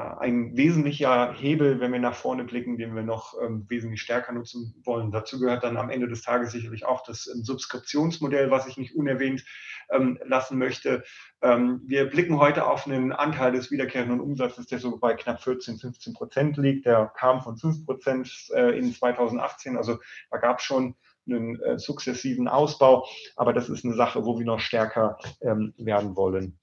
ein 0.00 0.56
wesentlicher 0.56 1.32
Hebel, 1.32 1.80
wenn 1.80 1.92
wir 1.92 2.00
nach 2.00 2.14
vorne 2.14 2.44
blicken, 2.44 2.76
den 2.76 2.94
wir 2.94 3.02
noch 3.02 3.34
ähm, 3.40 3.66
wesentlich 3.68 4.02
stärker 4.02 4.32
nutzen 4.32 4.74
wollen. 4.84 5.10
Dazu 5.10 5.38
gehört 5.38 5.64
dann 5.64 5.76
am 5.76 5.90
Ende 5.90 6.08
des 6.08 6.22
Tages 6.22 6.52
sicherlich 6.52 6.84
auch 6.84 7.02
das 7.02 7.26
ähm, 7.26 7.42
Subskriptionsmodell, 7.42 8.50
was 8.50 8.66
ich 8.66 8.76
nicht 8.76 8.94
unerwähnt 8.94 9.44
ähm, 9.90 10.18
lassen 10.24 10.58
möchte. 10.58 11.04
Ähm, 11.42 11.82
wir 11.86 12.06
blicken 12.08 12.38
heute 12.38 12.66
auf 12.66 12.86
einen 12.86 13.12
Anteil 13.12 13.52
des 13.52 13.70
wiederkehrenden 13.70 14.20
Umsatzes, 14.20 14.66
der 14.66 14.78
so 14.78 14.98
bei 14.98 15.14
knapp 15.14 15.42
14, 15.42 15.78
15 15.78 16.14
Prozent 16.14 16.56
liegt. 16.56 16.86
Der 16.86 17.12
kam 17.16 17.40
von 17.42 17.56
5 17.56 17.86
Prozent 17.86 18.48
äh, 18.54 18.78
in 18.78 18.92
2018. 18.92 19.76
Also 19.76 19.98
da 20.30 20.38
gab 20.38 20.58
es 20.58 20.64
schon 20.64 20.94
einen 21.28 21.60
äh, 21.60 21.78
sukzessiven 21.78 22.48
Ausbau. 22.48 23.06
Aber 23.36 23.52
das 23.52 23.68
ist 23.68 23.84
eine 23.84 23.94
Sache, 23.94 24.24
wo 24.24 24.38
wir 24.38 24.46
noch 24.46 24.60
stärker 24.60 25.18
ähm, 25.40 25.74
werden 25.76 26.16
wollen. 26.16 26.58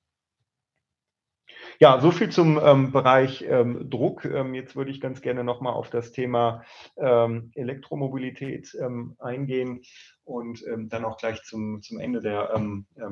Ja, 1.80 2.00
so 2.00 2.10
viel 2.12 2.30
zum 2.30 2.60
ähm, 2.64 2.92
Bereich 2.92 3.46
ähm, 3.48 3.90
Druck. 3.90 4.26
Ähm, 4.26 4.56
jetzt 4.56 4.76
würde 4.76 4.90
ich 4.90 5.00
ganz 5.00 5.22
gerne 5.22 5.44
nochmal 5.44 5.74
auf 5.74 5.90
das 5.90 6.12
Thema 6.12 6.64
ähm, 6.98 7.52
Elektromobilität 7.54 8.76
ähm, 8.82 9.16
eingehen 9.20 9.82
und 10.24 10.64
ähm, 10.68 10.90
dann 10.90 11.06
auch 11.06 11.18
gleich 11.18 11.44
zum, 11.44 11.82
zum 11.82 12.00
Ende 12.00 12.20
der 12.22 12.50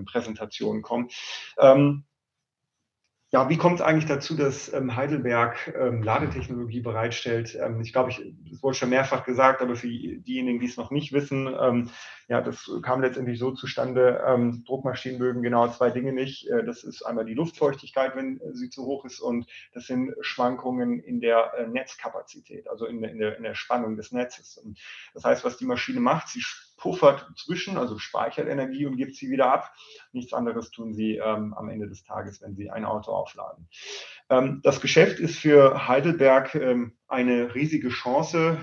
Präsentation 0.06 0.82
kommen. 0.82 1.10
Ja, 3.36 3.49
wie 3.49 3.58
kommt 3.58 3.82
es 3.82 3.86
eigentlich 3.86 4.06
dazu, 4.06 4.38
dass 4.38 4.71
ähm, 4.71 4.95
Heidelberg 4.95 5.75
ähm, 5.78 6.01
Ladetechnologie 6.04 6.80
bereitstellt? 6.80 7.58
Ähm, 7.62 7.82
ich 7.82 7.91
glaube, 7.91 8.12
das 8.12 8.63
wurde 8.63 8.78
schon 8.78 8.91
mehrfach 8.91 9.25
gesagt, 9.25 9.62
aber 9.62 9.75
für 9.75 9.88
diejenigen, 9.89 10.60
die 10.60 10.67
es 10.67 10.78
noch 10.78 10.89
nicht 10.89 11.12
wissen, 11.12 11.54
ja, 12.28 12.42
das 12.42 12.70
kam 12.82 13.02
letztendlich 13.02 13.38
so 13.38 13.52
zustande. 13.52 14.24
Ähm, 14.26 14.64
Druckmaschinen 14.66 15.20
mögen 15.20 15.44
genau 15.44 15.68
zwei 15.68 15.92
Dinge 15.92 16.12
nicht. 16.12 16.50
Äh, 16.50 16.64
das 16.64 16.84
ist 16.84 17.04
einmal 17.04 17.26
die 17.26 17.36
Luftfeuchtigkeit, 17.36 18.16
wenn 18.16 18.42
sie 18.54 18.70
zu 18.70 18.86
hoch 18.86 19.06
ist, 19.06 19.20
und 19.20 19.46
das 19.74 19.86
sind 19.86 20.14
Schwankungen 20.22 21.00
in 21.00 21.22
der 21.22 21.54
äh, 21.54 21.68
Netzkapazität, 21.68 22.68
also 22.68 22.86
in, 22.88 23.04
in, 23.04 23.20
der, 23.20 23.38
in 23.38 23.44
der 23.44 23.54
Spannung 23.54 23.96
des 23.96 24.12
Netzes. 24.12 24.58
Und 24.58 24.80
das 25.14 25.24
heißt, 25.24 25.46
was 25.46 25.58
die 25.58 25.66
Maschine 25.66 26.00
macht, 26.00 26.30
sie 26.30 26.44
puffert 26.78 27.28
zwischen, 27.38 27.78
also 27.78 28.00
speichert 28.00 28.48
Energie 28.48 28.86
und 28.86 28.98
gibt 28.98 29.16
sie 29.16 29.30
wieder 29.30 29.54
ab. 29.54 29.74
Nichts 30.12 30.34
anderes 30.34 30.72
tun 30.72 30.94
sie 30.94 31.18
ähm, 31.18 31.54
am 31.54 31.70
Ende 31.70 31.88
des 31.88 32.04
Tages, 32.04 32.42
wenn 32.42 32.56
sie 32.56 32.72
ein 32.72 32.86
Auto 32.86 33.12
aufladen. 33.12 33.68
Ähm, 34.30 34.62
das 34.64 34.82
Geschäft 34.82 35.20
ist 35.20 35.38
für 35.38 35.88
Heidelberg 35.88 36.56
ähm, 36.56 36.98
eine 37.08 37.54
riesige 37.54 37.90
Chance, 37.90 38.60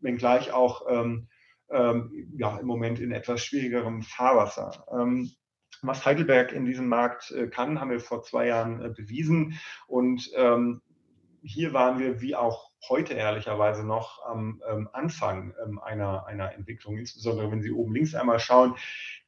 wenngleich 0.00 0.52
auch 0.52 0.86
ähm, 0.88 1.28
ähm, 1.70 2.32
ja, 2.36 2.58
im 2.58 2.66
Moment 2.66 3.00
in 3.00 3.12
etwas 3.12 3.44
schwierigerem 3.44 4.02
Fahrwasser. 4.02 4.86
Ähm, 4.92 5.30
was 5.82 6.06
Heidelberg 6.06 6.52
in 6.52 6.64
diesem 6.64 6.88
Markt 6.88 7.30
äh, 7.30 7.48
kann, 7.48 7.80
haben 7.80 7.90
wir 7.90 8.00
vor 8.00 8.22
zwei 8.22 8.46
Jahren 8.46 8.82
äh, 8.82 8.88
bewiesen. 8.90 9.58
Und 9.86 10.30
hier 11.44 11.74
waren 11.74 11.98
wir 11.98 12.22
wie 12.22 12.34
auch 12.34 12.70
heute 12.88 13.14
ehrlicherweise 13.14 13.86
noch 13.86 14.24
am 14.24 14.62
ähm, 14.68 14.88
Anfang 14.92 15.54
ähm, 15.62 15.78
einer, 15.78 16.26
einer 16.26 16.54
Entwicklung, 16.54 16.96
insbesondere 16.96 17.50
wenn 17.50 17.62
Sie 17.62 17.70
oben 17.70 17.94
links 17.94 18.14
einmal 18.14 18.40
schauen, 18.40 18.74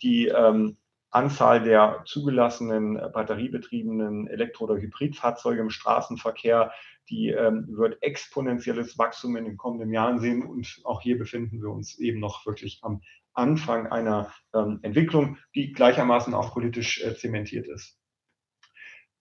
die 0.02 0.28
ähm, 0.28 0.76
Anzahl 1.16 1.62
der 1.62 2.02
zugelassenen 2.04 2.96
äh, 2.96 3.08
batteriebetriebenen 3.12 4.28
Elektro- 4.28 4.64
oder 4.64 4.76
Hybridfahrzeuge 4.76 5.62
im 5.62 5.70
Straßenverkehr, 5.70 6.72
die 7.08 7.30
ähm, 7.30 7.66
wird 7.70 8.02
exponentielles 8.02 8.98
Wachstum 8.98 9.36
in 9.36 9.46
den 9.46 9.56
kommenden 9.56 9.92
Jahren 9.92 10.20
sehen. 10.20 10.44
Und 10.44 10.80
auch 10.84 11.00
hier 11.00 11.18
befinden 11.18 11.62
wir 11.62 11.70
uns 11.70 11.98
eben 11.98 12.20
noch 12.20 12.44
wirklich 12.44 12.80
am 12.82 13.00
Anfang 13.32 13.86
einer 13.86 14.30
ähm, 14.54 14.80
Entwicklung, 14.82 15.38
die 15.54 15.72
gleichermaßen 15.72 16.34
auch 16.34 16.52
politisch 16.52 17.02
äh, 17.02 17.16
zementiert 17.16 17.66
ist. 17.66 17.98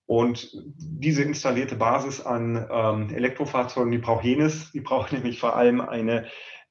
Und 0.05 0.51
diese 0.77 1.23
installierte 1.23 1.77
Basis 1.77 2.21
an 2.21 2.67
ähm, 2.69 3.09
Elektrofahrzeugen, 3.15 3.91
die 3.91 3.97
braucht 3.99 4.25
jenes, 4.25 4.71
die 4.73 4.81
braucht 4.81 5.11
nämlich 5.13 5.39
vor 5.39 5.55
allem 5.55 5.79
eine 5.79 6.27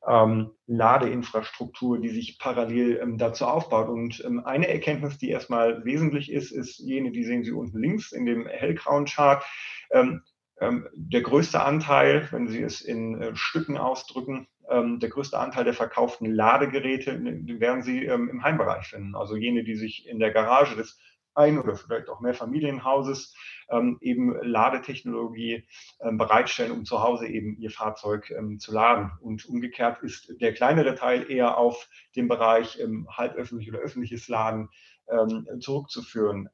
ähm, 0.07 0.51
Ladeinfrastruktur, 0.67 2.01
die 2.01 2.11
sich 2.11 2.39
parallel 2.39 2.99
ähm, 3.03 3.19
dazu 3.19 3.47
aufbaut. 3.47 3.89
Und 3.89 4.23
ähm, 4.25 4.45
eine 4.45 4.69
Erkenntnis, 4.69 5.19
die 5.19 5.31
erstmal 5.31 5.85
wesentlich 5.85 6.31
ist, 6.31 6.51
ist 6.51 6.79
jene, 6.79 7.11
die 7.11 7.25
sehen 7.25 7.45
Sie 7.45 7.53
unten 7.53 7.79
links 7.79 8.13
in 8.13 8.27
dem 8.27 8.47
hellgrauen 8.47 9.07
Chart. 9.07 9.45
Ähm, 9.91 10.23
ähm, 10.61 10.89
der 10.95 11.23
größte 11.23 11.63
Anteil, 11.63 12.29
wenn 12.31 12.49
Sie 12.49 12.63
es 12.63 12.81
in 12.81 13.21
äh, 13.21 13.37
Stücken 13.37 13.77
ausdrücken, 13.77 14.47
ähm, 14.71 15.01
der 15.01 15.11
größte 15.11 15.39
Anteil 15.39 15.65
der 15.65 15.75
verkauften 15.75 16.27
Ladegeräte, 16.27 17.21
werden 17.23 17.83
Sie 17.83 18.05
im 18.05 18.43
Heimbereich 18.43 18.87
finden. 18.87 19.15
Also 19.15 19.37
jene, 19.37 19.65
die 19.65 19.75
sich 19.75 20.07
in 20.09 20.19
der 20.19 20.31
Garage 20.31 20.77
des 20.77 20.99
ein 21.35 21.59
oder 21.59 21.77
vielleicht 21.77 22.09
auch 22.09 22.21
mehr 22.21 22.35
Familienhauses 22.35 23.35
ähm, 23.69 23.99
eben 24.01 24.35
Ladetechnologie 24.43 25.67
ähm, 26.01 26.19
bereitstellen, 26.19 26.73
um 26.73 26.85
zu 26.85 27.03
Hause 27.03 27.27
eben 27.27 27.57
ihr 27.59 27.71
Fahrzeug 27.71 28.31
ähm, 28.31 28.59
zu 28.59 28.73
laden. 28.73 29.11
Und 29.21 29.47
umgekehrt 29.47 30.03
ist 30.03 30.35
der 30.41 30.55
kleinere 30.55 30.95
Teil 30.95 31.31
eher 31.31 31.57
auf 31.59 31.89
den 32.17 32.29
Bereich 32.29 32.79
ähm, 32.81 33.09
halböffentlich 33.11 33.69
oder 33.71 33.81
öffentliches 33.81 34.29
Laden 34.29 34.69
ähm, 35.09 35.47
zurückzuführen. 35.61 36.49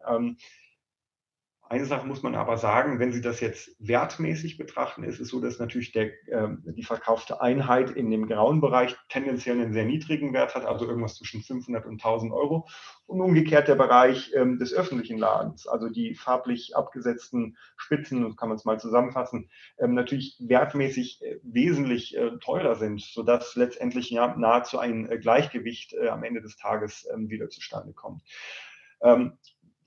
Eine 1.71 1.85
Sache 1.85 2.05
muss 2.05 2.25
man 2.25 2.35
aber 2.35 2.59
sagen, 2.59 2.99
wenn 2.99 3.13
Sie 3.13 3.21
das 3.21 3.39
jetzt 3.39 3.77
wertmäßig 3.79 4.59
betrachten, 4.59 5.05
ist 5.05 5.21
es 5.21 5.29
so, 5.29 5.41
dass 5.41 5.61
natürlich 5.61 5.93
der, 5.93 6.07
äh, 6.27 6.49
die 6.65 6.83
verkaufte 6.83 7.41
Einheit 7.41 7.91
in 7.91 8.11
dem 8.11 8.27
grauen 8.27 8.61
Bereich 8.61 8.97
tendenziell 9.09 9.55
einen 9.55 9.73
sehr 9.73 9.85
niedrigen 9.85 10.33
Wert 10.33 10.57
hat, 10.57 10.65
also 10.65 10.85
irgendwas 10.85 11.15
zwischen 11.15 11.43
500 11.43 11.87
und 11.87 11.93
1000 11.93 12.33
Euro. 12.33 12.67
Und 13.07 13.21
umgekehrt 13.21 13.69
der 13.69 13.77
Bereich 13.77 14.33
ähm, 14.35 14.59
des 14.59 14.75
öffentlichen 14.75 15.17
Ladens, 15.17 15.69
also 15.69 15.89
die 15.89 16.17
farblich 16.17 16.75
abgesetzten 16.75 17.57
Spitzen, 17.77 18.35
kann 18.35 18.49
man 18.49 18.59
es 18.59 18.65
mal 18.65 18.81
zusammenfassen, 18.81 19.49
ähm, 19.79 19.95
natürlich 19.95 20.39
wertmäßig 20.41 21.23
äh, 21.23 21.39
wesentlich 21.45 22.17
äh, 22.17 22.33
teurer 22.41 22.75
sind, 22.75 23.01
sodass 23.01 23.55
letztendlich 23.55 24.11
ja, 24.11 24.35
nahezu 24.37 24.81
ein 24.81 25.09
äh, 25.09 25.19
Gleichgewicht 25.19 25.93
äh, 25.93 26.09
am 26.09 26.25
Ende 26.25 26.41
des 26.43 26.57
Tages 26.57 27.07
ähm, 27.15 27.31
wieder 27.31 27.49
zustande 27.49 27.93
kommt. 27.93 28.23
Ähm, 29.03 29.39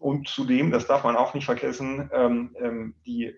und 0.03 0.27
zudem, 0.27 0.69
das 0.69 0.85
darf 0.85 1.05
man 1.05 1.15
auch 1.15 1.33
nicht 1.33 1.45
vergessen, 1.45 2.09
ähm, 2.13 2.53
ähm, 2.59 2.95
die 3.05 3.33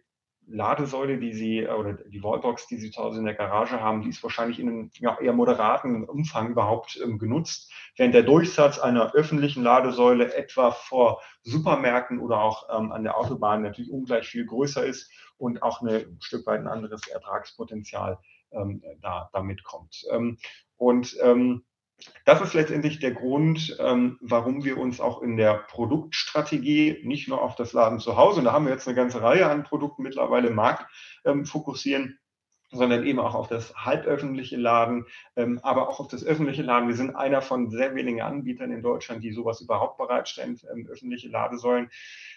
Ladesäule, 0.48 1.20
die 1.20 1.34
Sie 1.34 1.60
äh, 1.60 1.70
oder 1.70 1.94
die 1.94 2.24
Wallbox, 2.24 2.66
die 2.66 2.78
Sie 2.78 2.90
zu 2.90 3.04
Hause 3.04 3.20
in 3.20 3.26
der 3.26 3.36
Garage 3.36 3.80
haben, 3.80 4.02
die 4.02 4.10
ist 4.10 4.24
wahrscheinlich 4.24 4.60
in 4.60 4.70
einem 4.70 4.92
ja, 4.96 5.20
eher 5.20 5.34
moderaten 5.34 6.06
Umfang 6.06 6.50
überhaupt 6.50 7.00
ähm, 7.04 7.20
genutzt, 7.20 7.72
während 7.98 8.16
der 8.16 8.24
Durchsatz 8.24 8.80
einer 8.80 9.14
öffentlichen 9.14 9.62
Ladesäule 9.62 10.34
etwa 10.34 10.72
vor 10.72 11.22
Supermärkten 11.44 12.20
oder 12.20 12.42
auch 12.42 12.68
ähm, 12.76 12.92
an 12.92 13.04
der 13.04 13.16
Autobahn 13.16 13.62
natürlich 13.62 13.92
ungleich 13.92 14.28
viel 14.28 14.48
größer 14.48 14.84
ist 14.84 15.12
und 15.38 15.62
auch 15.62 15.82
eine, 15.82 15.98
ein 15.98 16.18
Stück 16.20 16.48
weit 16.48 16.62
ein 16.62 16.68
anderes 16.68 17.08
Ertragspotenzial 17.08 18.18
ähm, 18.52 18.82
da, 19.02 19.30
da 19.32 19.44
mitkommt. 19.44 20.04
Ähm, 20.12 20.40
und 20.78 21.16
ähm, 21.22 21.64
das 22.26 22.42
ist 22.42 22.54
letztendlich 22.54 23.00
der 23.00 23.12
Grund, 23.12 23.78
ähm, 23.80 24.18
warum 24.22 24.64
wir 24.64 24.78
uns 24.78 25.00
auch 25.00 25.22
in 25.22 25.38
der 25.38 25.54
Produktstrategie 25.54 27.02
nicht 27.04 27.28
nur 27.28 27.42
auf 27.42 27.56
das 27.56 27.74
Laden 27.74 28.00
zu 28.00 28.18
Hause, 28.18 28.40
und 28.40 28.46
da 28.46 28.52
haben 28.52 28.66
wir 28.66 28.74
jetzt 28.74 28.88
eine 28.88 28.96
ganze 28.96 29.22
Reihe 29.22 29.48
an 29.48 29.64
Produkten 29.64 30.04
mittlerweile 30.04 30.50
im 30.50 30.56
Markt, 30.56 30.86
ähm, 31.24 31.46
fokussieren, 31.46 32.20
sondern 32.72 33.06
eben 33.06 33.20
auch 33.20 33.36
auf 33.36 33.48
das 33.48 33.74
halböffentliche 33.76 34.58
Laden, 34.58 35.06
ähm, 35.36 35.60
aber 35.62 35.88
auch 35.88 36.00
auf 36.00 36.08
das 36.08 36.26
öffentliche 36.26 36.64
Laden. 36.64 36.90
Wir 36.90 36.96
sind 36.96 37.16
einer 37.16 37.42
von 37.42 37.70
sehr 37.70 37.96
wenigen 37.96 38.22
Anbietern 38.22 38.72
in 38.72 38.82
Deutschland, 38.82 39.24
die 39.24 39.32
sowas 39.32 39.62
überhaupt 39.62 39.98
bereitstellen, 39.98 40.60
öffentliche 40.90 41.30
Ladesäulen. 41.30 41.90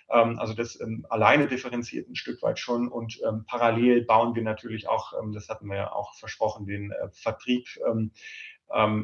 also 0.06 0.54
das 0.54 0.78
alleine 1.08 1.48
differenziert 1.48 2.08
ein 2.08 2.14
Stück 2.14 2.40
weit 2.42 2.58
schon 2.58 2.88
und 2.88 3.20
parallel 3.46 4.04
bauen 4.04 4.34
wir 4.34 4.42
natürlich 4.42 4.88
auch, 4.88 5.12
das 5.32 5.48
hatten 5.48 5.66
wir 5.66 5.76
ja 5.76 5.92
auch 5.92 6.14
versprochen, 6.14 6.66
den 6.66 6.92
äh, 6.92 7.08
Vertrieb 7.10 7.66
ähm, 7.86 8.12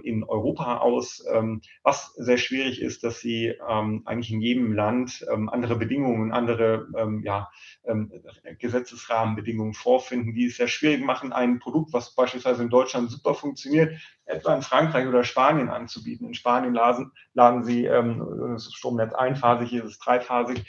in 0.03 0.25
Europa 0.25 0.79
aus. 0.79 1.25
Ähm, 1.33 1.63
was 1.83 2.13
sehr 2.15 2.37
schwierig 2.37 2.83
ist, 2.83 3.03
dass 3.03 3.21
sie 3.21 3.55
ähm, 3.69 4.03
eigentlich 4.05 4.31
in 4.31 4.41
jedem 4.41 4.73
Land 4.73 5.25
ähm, 5.33 5.49
andere 5.49 5.77
Bedingungen, 5.77 6.33
andere 6.33 6.89
ähm, 6.97 7.23
ja, 7.25 7.51
ähm, 7.85 8.13
Gesetzesrahmenbedingungen 8.59 9.75
vorfinden, 9.75 10.35
die 10.35 10.47
es 10.47 10.57
sehr 10.57 10.69
schwierig 10.69 11.03
machen, 11.03 11.33
ein 11.33 11.61
Produkt, 11.61 11.93
was 11.93 12.15
beispielsweise 12.15 12.63
in 12.63 12.69
Deutschland 12.69 13.11
super 13.11 13.35
funktioniert, 13.35 13.99
etwa 14.27 14.55
in 14.55 14.63
Frankreich 14.63 15.07
oder 15.07 15.25
Spanien 15.25 15.71
anzubieten. 15.71 16.29
In 16.29 16.35
Spanien 16.35 16.75
laden, 16.75 17.13
laden 17.33 17.65
sie 17.65 17.85
das 17.85 18.73
Stromnetz 18.73 19.13
einphasig, 19.13 19.69
hier 19.69 19.85
ist 19.85 19.93
es 19.93 19.99
dreiphasig. 19.99 20.65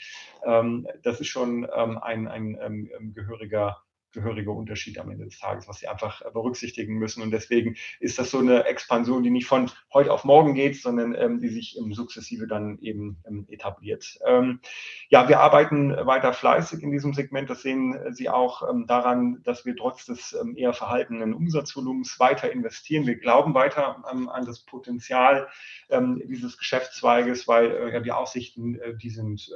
das 1.02 1.20
ist 1.20 1.28
schon 1.28 1.64
ein, 1.64 2.28
ein, 2.28 2.58
ein 2.58 3.12
gehöriger 3.14 3.78
gehörige 4.12 4.50
Unterschied 4.50 4.98
am 4.98 5.10
Ende 5.10 5.24
des 5.24 5.38
Tages, 5.38 5.68
was 5.68 5.78
sie 5.78 5.88
einfach 5.88 6.22
äh, 6.22 6.30
berücksichtigen 6.30 6.94
müssen. 6.94 7.22
Und 7.22 7.30
deswegen 7.30 7.76
ist 8.00 8.18
das 8.18 8.30
so 8.30 8.38
eine 8.38 8.64
Expansion, 8.64 9.22
die 9.22 9.30
nicht 9.30 9.46
von 9.46 9.70
heute 9.92 10.12
auf 10.12 10.24
morgen 10.24 10.54
geht, 10.54 10.80
sondern 10.80 11.14
ähm, 11.14 11.40
die 11.40 11.48
sich 11.48 11.78
ähm, 11.78 11.92
sukzessive 11.92 12.46
dann 12.46 12.78
eben 12.80 13.22
ähm, 13.26 13.46
etabliert. 13.48 14.18
Ähm, 14.26 14.60
ja, 15.08 15.28
wir 15.28 15.40
arbeiten 15.40 15.90
weiter 16.06 16.32
fleißig 16.32 16.82
in 16.82 16.90
diesem 16.90 17.14
Segment. 17.14 17.50
Das 17.50 17.62
sehen 17.62 17.98
Sie 18.10 18.28
auch 18.28 18.68
ähm, 18.68 18.86
daran, 18.86 19.42
dass 19.42 19.64
wir 19.66 19.76
trotz 19.76 20.06
des 20.06 20.32
ähm, 20.32 20.56
eher 20.56 20.72
verhaltenen 20.72 21.34
Umsatzvolumens 21.34 22.18
weiter 22.18 22.50
investieren. 22.50 23.06
Wir 23.06 23.16
glauben 23.16 23.54
weiter 23.54 24.04
an 24.06 24.44
das 24.44 24.60
Potenzial 24.60 25.48
dieses 26.24 26.58
Geschäftszweiges, 26.58 27.46
weil 27.48 27.70
äh, 27.70 27.92
ja, 27.92 28.00
die 28.00 28.12
Aussichten, 28.12 28.78
äh, 28.80 28.96
die 28.96 29.10
sind 29.10 29.50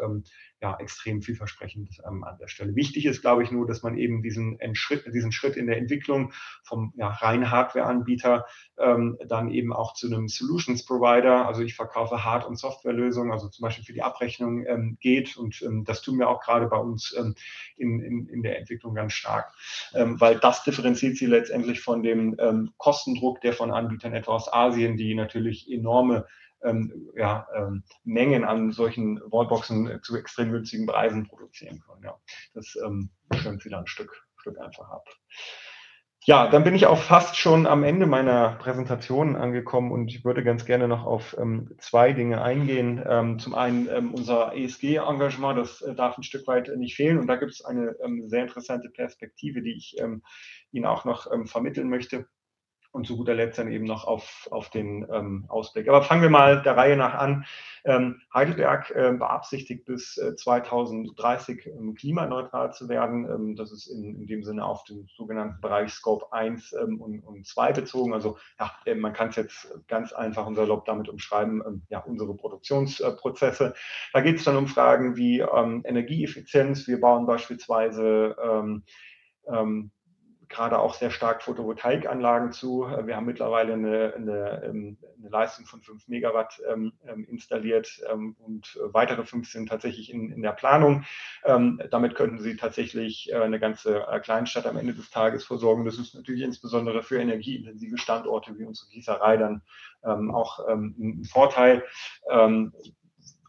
ja, 0.63 0.77
extrem 0.79 1.23
vielversprechend 1.23 2.01
ähm, 2.07 2.23
an 2.23 2.37
der 2.39 2.49
Stelle. 2.49 2.75
Wichtig 2.75 3.07
ist, 3.07 3.23
glaube 3.23 3.43
ich, 3.43 3.51
nur, 3.51 3.67
dass 3.67 3.83
man 3.83 3.97
eben 3.97 4.23
diesen, 4.23 4.59
Schritt, 4.75 5.07
diesen 5.13 5.33
Schritt 5.33 5.57
in 5.57 5.67
der 5.67 5.79
Entwicklung 5.79 6.33
vom 6.63 6.93
ja, 6.97 7.09
reinen 7.09 7.51
Hardware-Anbieter 7.51 8.45
ähm, 8.79 9.19
dann 9.27 9.51
eben 9.51 9.73
auch 9.73 9.95
zu 9.95 10.07
einem 10.07 10.29
Solutions-Provider, 10.29 11.47
also 11.47 11.63
ich 11.63 11.75
verkaufe 11.75 12.25
Hard- 12.25 12.47
und 12.47 12.59
Softwarelösungen, 12.59 13.33
also 13.33 13.49
zum 13.49 13.63
Beispiel 13.63 13.85
für 13.85 13.95
die 13.95 14.03
Abrechnung 14.03 14.67
ähm, 14.67 14.99
geht 15.01 15.37
und 15.37 15.63
ähm, 15.63 15.85
das 15.85 16.03
tun 16.03 16.19
wir 16.19 16.29
auch 16.29 16.43
gerade 16.43 16.67
bei 16.67 16.79
uns 16.79 17.15
ähm, 17.19 17.35
in, 17.77 18.01
in, 18.01 18.27
in 18.27 18.43
der 18.43 18.59
Entwicklung 18.59 18.95
ganz 18.95 19.15
stark, 19.15 19.55
ähm, 19.95 20.21
weil 20.21 20.39
das 20.39 20.63
differenziert 20.65 21.17
sie 21.17 21.27
letztendlich 21.27 21.81
von 21.81 22.03
dem 22.03 22.37
Kostendruck, 22.77 23.41
der 23.41 23.53
von 23.53 23.71
Anbietern 23.71 24.15
etwa 24.15 24.33
aus 24.33 24.53
Asien, 24.53 24.97
die 24.97 25.15
natürlich 25.15 25.71
enorme 25.71 26.27
ähm, 26.63 27.11
ja, 27.15 27.47
ähm, 27.55 27.85
Mengen 28.05 28.45
an 28.45 28.73
solchen 28.73 29.21
Wallboxen 29.21 30.01
zu 30.03 30.17
extrem 30.17 30.53
günstigen 30.53 30.87
Preisen 30.87 31.27
produzieren 31.27 31.81
können. 31.81 32.05
Ja. 32.05 32.17
Das 32.55 32.77
ähm, 32.85 33.11
stimmt 33.35 33.63
sie 33.63 33.71
dann 33.71 33.81
ein 33.81 33.87
Stück, 33.87 34.27
Stück 34.37 34.59
einfach 34.59 34.89
ab. 34.91 35.05
Ja, 36.27 36.49
dann 36.49 36.65
bin 36.65 36.75
ich 36.75 36.85
auch 36.85 36.99
fast 36.99 37.37
schon 37.39 37.67
am 37.67 37.83
Ende 37.83 38.07
meiner 38.07 38.51
Präsentation 38.57 39.37
angekommen 39.37 39.91
und 39.91 40.09
ich 40.09 40.23
würde 40.23 40.45
ganz 40.45 40.67
gerne 40.67 40.87
noch 40.87 41.07
auf 41.07 41.35
ähm, 41.39 41.75
zwei 41.79 42.13
Dinge 42.13 42.43
eingehen. 42.43 43.03
Ähm, 43.09 43.39
zum 43.39 43.55
einen 43.55 43.89
ähm, 43.89 44.13
unser 44.13 44.55
ESG-Engagement, 44.55 45.59
das 45.59 45.81
äh, 45.81 45.95
darf 45.95 46.19
ein 46.19 46.23
Stück 46.23 46.47
weit 46.47 46.71
nicht 46.77 46.95
fehlen 46.95 47.19
und 47.19 47.27
da 47.27 47.37
gibt 47.37 47.53
es 47.53 47.65
eine 47.65 47.97
ähm, 48.05 48.29
sehr 48.29 48.43
interessante 48.43 48.91
Perspektive, 48.91 49.63
die 49.63 49.73
ich 49.73 49.97
ähm, 49.99 50.23
Ihnen 50.73 50.85
auch 50.85 51.07
noch 51.07 51.33
ähm, 51.33 51.47
vermitteln 51.47 51.89
möchte 51.89 52.27
und 52.93 53.07
zu 53.07 53.17
guter 53.17 53.35
Letzt 53.35 53.59
dann 53.59 53.71
eben 53.71 53.85
noch 53.85 54.05
auf, 54.05 54.49
auf 54.51 54.69
den 54.69 55.07
ähm, 55.13 55.45
Ausblick. 55.49 55.89
Aber 55.89 56.03
fangen 56.03 56.23
wir 56.23 56.31
mal 56.31 56.63
der 56.63 56.77
Reihe 56.77 56.97
nach 56.97 57.15
an. 57.15 57.45
Ähm, 57.85 58.21
Heidelberg 58.35 58.91
äh, 58.91 59.13
beabsichtigt 59.13 59.85
bis 59.85 60.19
äh, 60.19 60.35
2030 60.35 61.67
ähm, 61.67 61.95
klimaneutral 61.95 62.73
zu 62.73 62.89
werden. 62.89 63.25
Ähm, 63.25 63.57
das 63.57 63.71
ist 63.73 63.87
in, 63.87 64.17
in 64.17 64.27
dem 64.27 64.43
Sinne 64.43 64.65
auf 64.65 64.85
den 64.85 65.09
sogenannten 65.17 65.61
Bereich 65.61 65.93
Scope 65.93 66.33
1 66.33 66.73
ähm, 66.73 67.01
und, 67.01 67.21
und 67.21 67.47
2 67.47 67.73
bezogen. 67.73 68.13
Also 68.13 68.39
ja, 68.59 68.73
äh, 68.87 68.95
man 68.95 69.13
kann 69.13 69.29
es 69.29 69.37
jetzt 69.37 69.73
ganz 69.87 70.13
einfach 70.13 70.47
und 70.47 70.57
salopp 70.57 70.85
damit 70.85 71.09
umschreiben, 71.09 71.63
ähm, 71.65 71.83
ja, 71.91 72.01
unsere 72.01 72.35
Produktionsprozesse. 72.35 73.75
Da 74.13 74.21
geht 74.21 74.37
es 74.37 74.45
dann 74.45 74.57
um 74.57 74.67
Fragen 74.67 75.17
wie 75.17 75.41
Energieeffizienz. 75.41 76.87
Wir 76.87 77.01
bauen 77.01 77.27
beispielsweise 77.27 78.83
gerade 80.51 80.79
auch 80.81 80.95
sehr 80.95 81.11
stark 81.11 81.43
Photovoltaikanlagen 81.43 82.53
zu. 82.53 82.87
Wir 83.05 83.17
haben 83.17 83.25
mittlerweile 83.25 83.73
eine, 83.75 84.13
eine, 84.15 84.63
ähm, 84.65 84.99
eine 85.19 85.29
Leistung 85.31 85.65
von 85.65 85.81
5 85.81 86.09
Megawatt 86.09 86.61
ähm, 86.69 86.93
ähm 87.07 87.25
installiert 87.25 88.03
ähm, 88.11 88.37
und 88.41 88.79
weitere 88.83 89.25
5 89.25 89.51
sind 89.51 89.69
tatsächlich 89.69 90.13
in, 90.13 90.33
in 90.33 90.43
der 90.43 90.53
Planung. 90.53 91.05
Ähm, 91.45 91.81
damit 91.91 92.17
könnten 92.17 92.41
Sie 92.41 92.57
tatsächlich 92.57 93.31
äh, 93.31 93.37
eine 93.37 93.61
ganze 93.61 94.07
äh, 94.09 94.21
Kleinstadt 94.21 94.67
am 94.67 94.77
Ende 94.77 94.93
des 94.93 95.11
Tages 95.11 95.45
versorgen. 95.45 95.85
Das 95.85 95.99
ist 95.99 96.15
natürlich 96.15 96.43
insbesondere 96.43 97.03
für 97.03 97.21
energieintensive 97.21 97.97
Standorte 97.97 98.59
wie 98.59 98.65
unsere 98.65 98.91
Gießerei 98.91 99.37
dann 99.37 99.63
auch 100.03 100.67
ein 100.67 101.25
Vorteil 101.31 101.85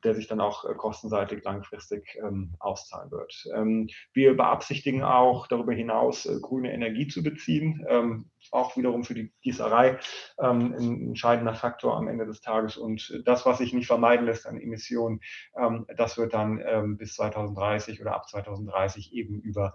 der 0.04 0.16
sich 0.16 0.28
dann 0.28 0.42
auch 0.42 0.66
äh, 0.66 0.74
kostenseitig 0.74 1.44
langfristig 1.44 2.18
ähm, 2.22 2.56
auszahlen 2.60 3.12
wird. 3.12 3.48
Ähm, 3.56 3.90
wir 4.14 4.36
beabsichtigen 4.36 5.04
auch 5.04 5.48
darüber 5.48 5.74
hinaus 5.74 6.26
äh, 6.26 6.40
grüne 6.42 6.74
Energie 6.74 7.08
zu 7.08 7.24
beziehen, 7.24 7.86
ähm, 7.88 8.30
auch 8.52 8.76
wiederum 8.76 9.04
für 9.04 9.14
die 9.14 9.32
Gießerei 9.42 10.00
ähm, 10.40 10.74
ein 10.74 11.08
entscheidender 11.10 11.54
Faktor 11.54 11.96
am 11.96 12.08
Ende 12.08 12.26
des 12.26 12.42
Tages. 12.42 12.78
Und 12.78 13.22
das, 13.26 13.46
was 13.46 13.60
sich 13.60 13.74
nicht 13.74 13.88
vermeiden 13.88 14.26
lässt 14.26 14.48
an 14.48 14.60
Emissionen, 14.60 15.22
ähm, 15.56 15.86
das 15.96 16.18
wird 16.18 16.34
dann 16.34 16.60
ähm, 16.66 16.98
bis 16.98 17.14
2030 17.16 18.02
oder 18.02 18.16
ab 18.16 18.28
2030 18.28 19.14
eben 19.14 19.40
über 19.42 19.74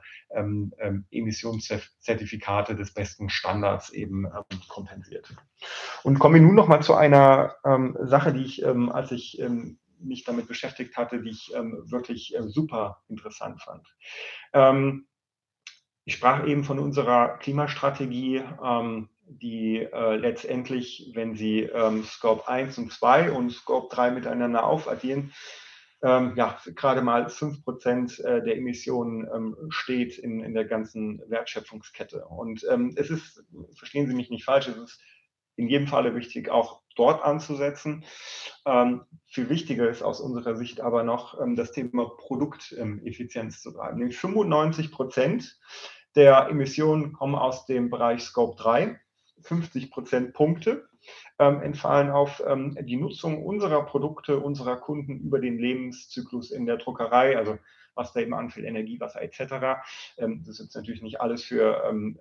Emissionszertifikate 1.10 2.74
des 2.74 2.92
besten 2.92 3.28
Standards 3.28 3.90
eben 3.90 4.26
kompensiert. 4.68 5.34
Und 6.02 6.18
kommen 6.18 6.34
wir 6.34 6.42
nun 6.42 6.54
noch 6.54 6.68
mal 6.68 6.82
zu 6.82 6.94
einer 6.94 7.54
Sache, 8.02 8.32
die 8.32 8.44
ich, 8.44 8.66
als 8.66 9.12
ich 9.12 9.40
mich 10.00 10.24
damit 10.24 10.48
beschäftigt 10.48 10.96
hatte, 10.96 11.22
die 11.22 11.30
ich 11.30 11.52
ähm, 11.54 11.82
wirklich 11.90 12.34
äh, 12.34 12.42
super 12.48 13.02
interessant 13.08 13.62
fand. 13.62 13.86
Ähm, 14.52 15.06
ich 16.04 16.14
sprach 16.14 16.46
eben 16.46 16.64
von 16.64 16.78
unserer 16.78 17.36
Klimastrategie, 17.38 18.42
ähm, 18.64 19.08
die 19.28 19.78
äh, 19.78 20.16
letztendlich, 20.16 21.10
wenn 21.14 21.34
Sie 21.34 21.68
Scope 22.04 22.46
1 22.46 22.78
und 22.78 22.92
2 22.92 23.32
und 23.32 23.50
Scope 23.50 23.92
3 23.92 24.12
miteinander 24.12 24.64
aufaddieren, 24.64 25.32
ja, 26.02 26.60
gerade 26.66 27.00
mal 27.00 27.28
5 27.28 27.64
Prozent 27.64 28.20
äh, 28.20 28.44
der 28.44 28.56
Emissionen 28.56 29.26
steht 29.70 30.18
in, 30.18 30.40
in 30.40 30.54
der 30.54 30.66
ganzen 30.66 31.20
Wertschöpfungskette. 31.26 32.24
Und 32.26 32.62
es 32.96 33.10
ist, 33.10 33.42
verstehen 33.76 34.06
Sie 34.06 34.14
mich 34.14 34.30
nicht 34.30 34.44
falsch, 34.44 34.68
es 34.68 34.76
ist 34.76 35.00
in 35.56 35.68
jedem 35.68 35.88
Falle 35.88 36.14
wichtig, 36.14 36.50
auch 36.50 36.82
dort 36.96 37.22
anzusetzen. 37.22 38.04
Ähm, 38.64 39.02
viel 39.26 39.48
wichtiger 39.48 39.88
ist 39.88 40.02
aus 40.02 40.20
unserer 40.20 40.56
Sicht 40.56 40.80
aber 40.80 41.02
noch 41.04 41.40
ähm, 41.40 41.56
das 41.56 41.72
Thema 41.72 42.10
Produkteffizienz 42.16 43.60
zu. 43.60 43.70
Nämlich 43.94 44.18
95 44.18 44.90
Prozent 44.90 45.58
der 46.16 46.48
Emissionen 46.48 47.12
kommen 47.12 47.34
aus 47.34 47.66
dem 47.66 47.90
Bereich 47.90 48.22
Scope 48.22 48.56
3, 48.60 48.98
50 49.42 49.90
Prozent 49.90 50.32
Punkte 50.32 50.88
ähm, 51.38 51.62
entfallen 51.62 52.10
auf 52.10 52.42
ähm, 52.46 52.76
die 52.80 52.96
Nutzung 52.96 53.44
unserer 53.44 53.84
Produkte, 53.84 54.40
unserer 54.40 54.76
Kunden 54.76 55.20
über 55.20 55.38
den 55.38 55.58
Lebenszyklus 55.58 56.50
in 56.50 56.66
der 56.66 56.78
Druckerei, 56.78 57.36
also 57.36 57.58
was 57.94 58.12
da 58.12 58.20
eben 58.20 58.34
anfällt, 58.34 58.66
Energie, 58.66 59.00
Wasser 59.00 59.22
etc. 59.22 59.82
Ähm, 60.18 60.42
das 60.44 60.58
ist 60.58 60.66
jetzt 60.66 60.76
natürlich 60.76 61.02
nicht 61.02 61.20
alles 61.20 61.44
für 61.44 61.84
ähm, 61.88 62.18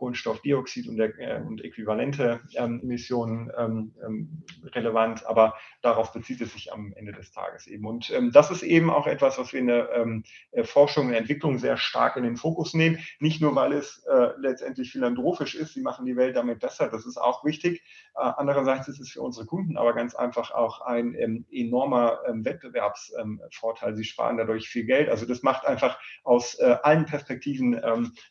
Kohlenstoffdioxid 0.00 0.88
und, 0.88 0.96
der, 0.96 1.18
äh, 1.18 1.42
und 1.42 1.62
äquivalente 1.62 2.40
ähm, 2.54 2.80
Emissionen 2.82 3.52
ähm, 3.56 3.92
ähm, 4.02 4.42
relevant, 4.72 5.26
aber 5.26 5.54
darauf 5.82 6.14
bezieht 6.14 6.40
es 6.40 6.54
sich 6.54 6.72
am 6.72 6.94
Ende 6.94 7.12
des 7.12 7.32
Tages 7.32 7.66
eben. 7.66 7.86
Und 7.86 8.10
ähm, 8.10 8.32
das 8.32 8.50
ist 8.50 8.62
eben 8.62 8.88
auch 8.88 9.06
etwas, 9.06 9.38
was 9.38 9.52
wir 9.52 9.60
in 9.60 9.66
der 9.66 9.92
ähm, 9.92 10.24
äh, 10.52 10.64
Forschung 10.64 11.08
und 11.08 11.12
Entwicklung 11.12 11.58
sehr 11.58 11.76
stark 11.76 12.16
in 12.16 12.22
den 12.22 12.38
Fokus 12.38 12.72
nehmen. 12.72 12.98
Nicht 13.18 13.42
nur, 13.42 13.54
weil 13.54 13.74
es 13.74 14.02
äh, 14.10 14.28
letztendlich 14.38 14.90
philanthropisch 14.90 15.54
ist, 15.54 15.74
sie 15.74 15.82
machen 15.82 16.06
die 16.06 16.16
Welt 16.16 16.34
damit 16.34 16.60
besser, 16.60 16.88
das 16.88 17.04
ist 17.04 17.18
auch 17.18 17.44
wichtig. 17.44 17.82
Äh, 18.16 18.20
andererseits 18.36 18.88
ist 18.88 19.00
es 19.00 19.10
für 19.10 19.20
unsere 19.20 19.44
Kunden 19.44 19.76
aber 19.76 19.92
ganz 19.92 20.14
einfach 20.14 20.50
auch 20.50 20.80
ein 20.80 21.14
ähm, 21.14 21.44
enormer 21.52 22.20
Wettbewerbsvorteil. 22.26 23.96
sie 23.96 24.04
sparen 24.04 24.38
dadurch 24.38 24.68
viel 24.68 24.84
Geld. 24.84 25.10
Also 25.10 25.26
das 25.26 25.42
macht 25.42 25.66
einfach 25.66 25.98
aus 26.24 26.54
äh, 26.58 26.76
allen 26.82 27.04
Perspektiven 27.04 27.80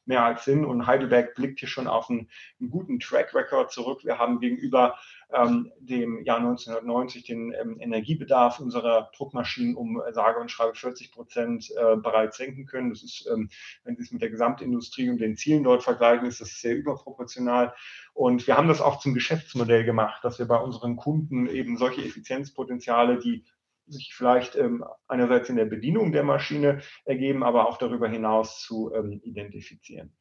mehr 0.06 0.24
als 0.24 0.46
Sinn 0.46 0.66
und 0.66 0.88
Heidelberg 0.88 1.36
blickt 1.36 1.59
hier 1.60 1.70
schon 1.70 1.88
auf 1.88 2.10
einen, 2.10 2.30
einen 2.60 2.70
guten 2.70 3.00
Track 3.00 3.34
Record 3.34 3.72
zurück. 3.72 4.04
Wir 4.04 4.18
haben 4.18 4.40
gegenüber 4.40 4.98
ähm, 5.32 5.72
dem 5.80 6.24
Jahr 6.24 6.38
1990 6.38 7.24
den 7.24 7.54
ähm, 7.54 7.78
Energiebedarf 7.80 8.60
unserer 8.60 9.12
Druckmaschinen 9.16 9.76
um 9.76 10.02
äh, 10.02 10.12
sage 10.12 10.40
und 10.40 10.50
schreibe 10.50 10.76
40 10.76 11.12
Prozent 11.12 11.70
äh, 11.72 11.96
bereits 11.98 12.38
senken 12.38 12.66
können. 12.66 12.90
Das 12.90 13.04
ist, 13.04 13.30
ähm, 13.32 13.50
wenn 13.84 13.96
Sie 13.96 14.02
es 14.02 14.12
mit 14.12 14.22
der 14.22 14.30
Gesamtindustrie 14.30 15.10
und 15.10 15.20
den 15.20 15.38
Zielen 15.38 15.64
dort 15.64 15.84
vergleichen, 15.84 16.28
ist 16.28 16.42
das 16.42 16.60
sehr 16.60 16.76
überproportional. 16.76 17.74
Und 18.14 18.48
wir 18.48 18.58
haben 18.58 18.68
das 18.68 18.82
auch 18.82 19.00
zum 19.00 19.14
Geschäftsmodell 19.14 19.86
gemacht, 19.86 20.24
dass 20.24 20.40
wir 20.40 20.48
bei 20.48 20.58
unseren 20.58 20.96
Kunden 20.96 21.48
eben 21.48 21.78
solche 21.78 22.04
Effizienzpotenziale, 22.04 23.20
die 23.20 23.46
sich 23.90 24.14
vielleicht 24.16 24.56
ähm, 24.56 24.84
einerseits 25.08 25.50
in 25.50 25.56
der 25.56 25.66
Bedienung 25.66 26.12
der 26.12 26.24
Maschine 26.24 26.82
ergeben, 27.06 27.44
aber 27.44 27.68
auch 27.68 27.78
darüber 27.78 28.08
hinaus 28.08 28.62
zu 28.62 28.94
ähm, 28.94 29.20
identifizieren. 29.24 30.16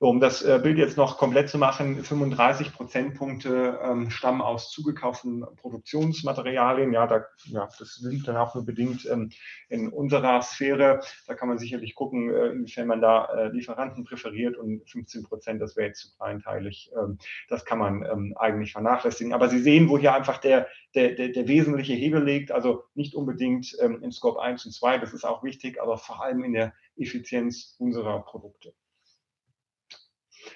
Um 0.00 0.20
das 0.20 0.42
äh, 0.42 0.60
Bild 0.62 0.78
jetzt 0.78 0.96
noch 0.96 1.18
komplett 1.18 1.48
zu 1.48 1.58
machen, 1.58 2.04
35 2.04 2.72
Prozentpunkte 2.72 3.80
ähm, 3.82 4.10
stammen 4.10 4.40
aus 4.40 4.70
zugekauften 4.70 5.44
Produktionsmaterialien. 5.56 6.92
Ja, 6.92 7.08
da, 7.08 7.24
ja, 7.46 7.68
das 7.78 8.00
liegt 8.02 8.28
dann 8.28 8.36
auch 8.36 8.54
nur 8.54 8.64
bedingt 8.64 9.06
ähm, 9.10 9.30
in 9.68 9.88
unserer 9.88 10.40
Sphäre. 10.42 11.00
Da 11.26 11.34
kann 11.34 11.48
man 11.48 11.58
sicherlich 11.58 11.96
gucken, 11.96 12.30
äh, 12.30 12.46
inwiefern 12.50 12.86
man 12.86 13.00
da 13.00 13.24
äh, 13.24 13.48
Lieferanten 13.48 14.04
präferiert 14.04 14.56
und 14.56 14.88
15 14.88 15.24
Prozent, 15.24 15.60
das 15.60 15.76
wäre 15.76 15.88
jetzt 15.88 16.00
zu 16.00 16.16
kleinteilig. 16.16 16.92
Ähm, 16.96 17.18
das 17.48 17.64
kann 17.64 17.78
man 17.78 18.04
ähm, 18.04 18.36
eigentlich 18.38 18.72
vernachlässigen. 18.72 19.32
Aber 19.32 19.48
Sie 19.48 19.58
sehen, 19.58 19.88
wo 19.88 19.98
hier 19.98 20.14
einfach 20.14 20.38
der, 20.38 20.68
der, 20.94 21.14
der, 21.14 21.28
der 21.28 21.48
wesentliche 21.48 21.94
Hebel 21.94 22.24
liegt. 22.24 22.52
Also 22.52 22.84
nicht 22.94 23.14
unbedingt 23.14 23.76
ähm, 23.80 24.02
in 24.02 24.12
Scope 24.12 24.40
1 24.40 24.66
und 24.66 24.72
2, 24.72 24.98
das 24.98 25.12
ist 25.12 25.24
auch 25.24 25.42
wichtig, 25.42 25.80
aber 25.80 25.98
vor 25.98 26.22
allem 26.22 26.44
in 26.44 26.52
der 26.52 26.72
Effizienz 26.96 27.76
unserer 27.78 28.22
Produkte. 28.22 28.74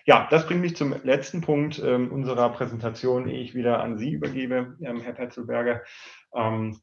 Ja, 0.05 0.27
das 0.31 0.47
bringt 0.47 0.63
mich 0.63 0.77
zum 0.77 0.95
letzten 1.05 1.41
Punkt 1.43 1.79
ähm, 1.79 2.11
unserer 2.11 2.49
Präsentation, 2.51 3.29
ehe 3.29 3.43
ich 3.43 3.55
wieder 3.55 3.83
an 3.83 3.99
Sie 3.99 4.13
übergebe, 4.13 4.77
ähm, 4.81 5.01
Herr 5.01 5.13
Petzelberger. 5.13 5.83
Ähm, 6.35 6.81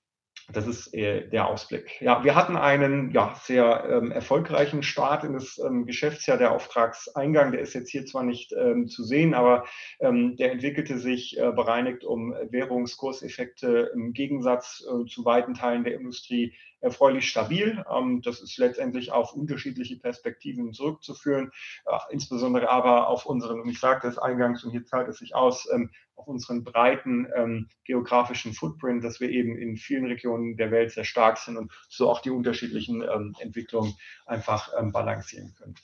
das 0.52 0.68
ist 0.68 0.94
äh, 0.94 1.28
der 1.28 1.48
Ausblick. 1.48 2.02
Ja, 2.02 2.24
wir 2.24 2.36
hatten 2.36 2.56
einen 2.56 3.12
ja, 3.12 3.36
sehr 3.44 3.86
ähm, 3.90 4.12
erfolgreichen 4.12 4.84
Start 4.84 5.24
in 5.24 5.34
das 5.34 5.60
ähm, 5.60 5.86
Geschäftsjahr. 5.86 6.38
Der 6.38 6.52
Auftragseingang, 6.52 7.52
der 7.52 7.62
ist 7.62 7.74
jetzt 7.74 7.92
hier 7.92 8.06
zwar 8.06 8.24
nicht 8.24 8.54
ähm, 8.54 8.88
zu 8.88 9.04
sehen, 9.04 9.34
aber 9.34 9.66
ähm, 10.00 10.36
der 10.38 10.52
entwickelte 10.52 10.98
sich 10.98 11.38
äh, 11.38 11.52
bereinigt 11.52 12.04
um 12.04 12.34
Währungskurseffekte 12.50 13.92
im 13.94 14.14
Gegensatz 14.14 14.84
äh, 14.86 15.06
zu 15.06 15.26
weiten 15.26 15.54
Teilen 15.54 15.84
der 15.84 15.96
Industrie 15.96 16.54
erfreulich 16.82 17.28
stabil. 17.30 17.84
Ähm, 17.92 18.22
das 18.22 18.42
ist 18.42 18.58
letztendlich 18.58 19.12
auf 19.12 19.34
unterschiedliche 19.34 19.98
Perspektiven 19.98 20.74
zurückzuführen, 20.74 21.52
äh, 21.86 21.98
insbesondere 22.12 22.70
aber 22.70 23.08
auf 23.08 23.26
unseren, 23.26 23.60
und 23.62 23.70
ich 23.70 23.80
sagte 23.80 24.08
es 24.08 24.18
eingangs, 24.18 24.64
und 24.64 24.72
hier 24.72 24.86
zahlt 24.86 25.08
es 25.08 25.20
sich 25.20 25.36
aus, 25.36 25.68
ähm, 25.74 25.92
auf 26.20 26.28
unseren 26.28 26.64
breiten 26.64 27.28
ähm, 27.36 27.70
geografischen 27.86 28.54
Footprint, 28.54 29.04
dass 29.04 29.20
wir 29.20 29.30
eben 29.30 29.58
in 29.58 29.78
vielen 29.78 30.06
Regionen 30.06 30.58
der 30.58 30.70
Welt 30.72 30.92
sehr 30.92 31.06
stark 31.06 31.38
sind 31.38 31.58
und 31.58 31.72
so 31.88 32.10
auch 32.10 32.22
die 32.22 32.30
unterschiedlichen 32.30 33.02
ähm, 33.02 33.36
Entwicklungen 33.40 33.96
einfach 34.26 34.72
ähm, 34.78 34.92
balancieren 34.92 35.54
können. 35.58 35.76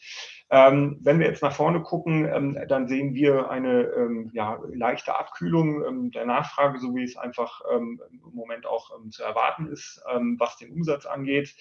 Ähm, 0.51 0.99
wenn 1.01 1.19
wir 1.19 1.27
jetzt 1.27 1.41
nach 1.41 1.55
vorne 1.55 1.81
gucken, 1.81 2.25
ähm, 2.25 2.59
dann 2.67 2.88
sehen 2.88 3.15
wir 3.15 3.49
eine 3.49 3.83
ähm, 3.83 4.29
ja, 4.33 4.59
leichte 4.73 5.17
Abkühlung 5.17 6.11
der 6.11 6.25
Nachfrage, 6.25 6.79
so 6.79 6.95
wie 6.95 7.03
es 7.03 7.17
einfach 7.17 7.61
im 7.71 7.99
Moment 8.33 8.65
auch 8.65 8.91
zu 9.09 9.23
erwarten 9.23 9.67
ist, 9.67 10.01
was 10.38 10.57
den 10.57 10.71
Umsatz 10.71 11.05
angeht. 11.05 11.55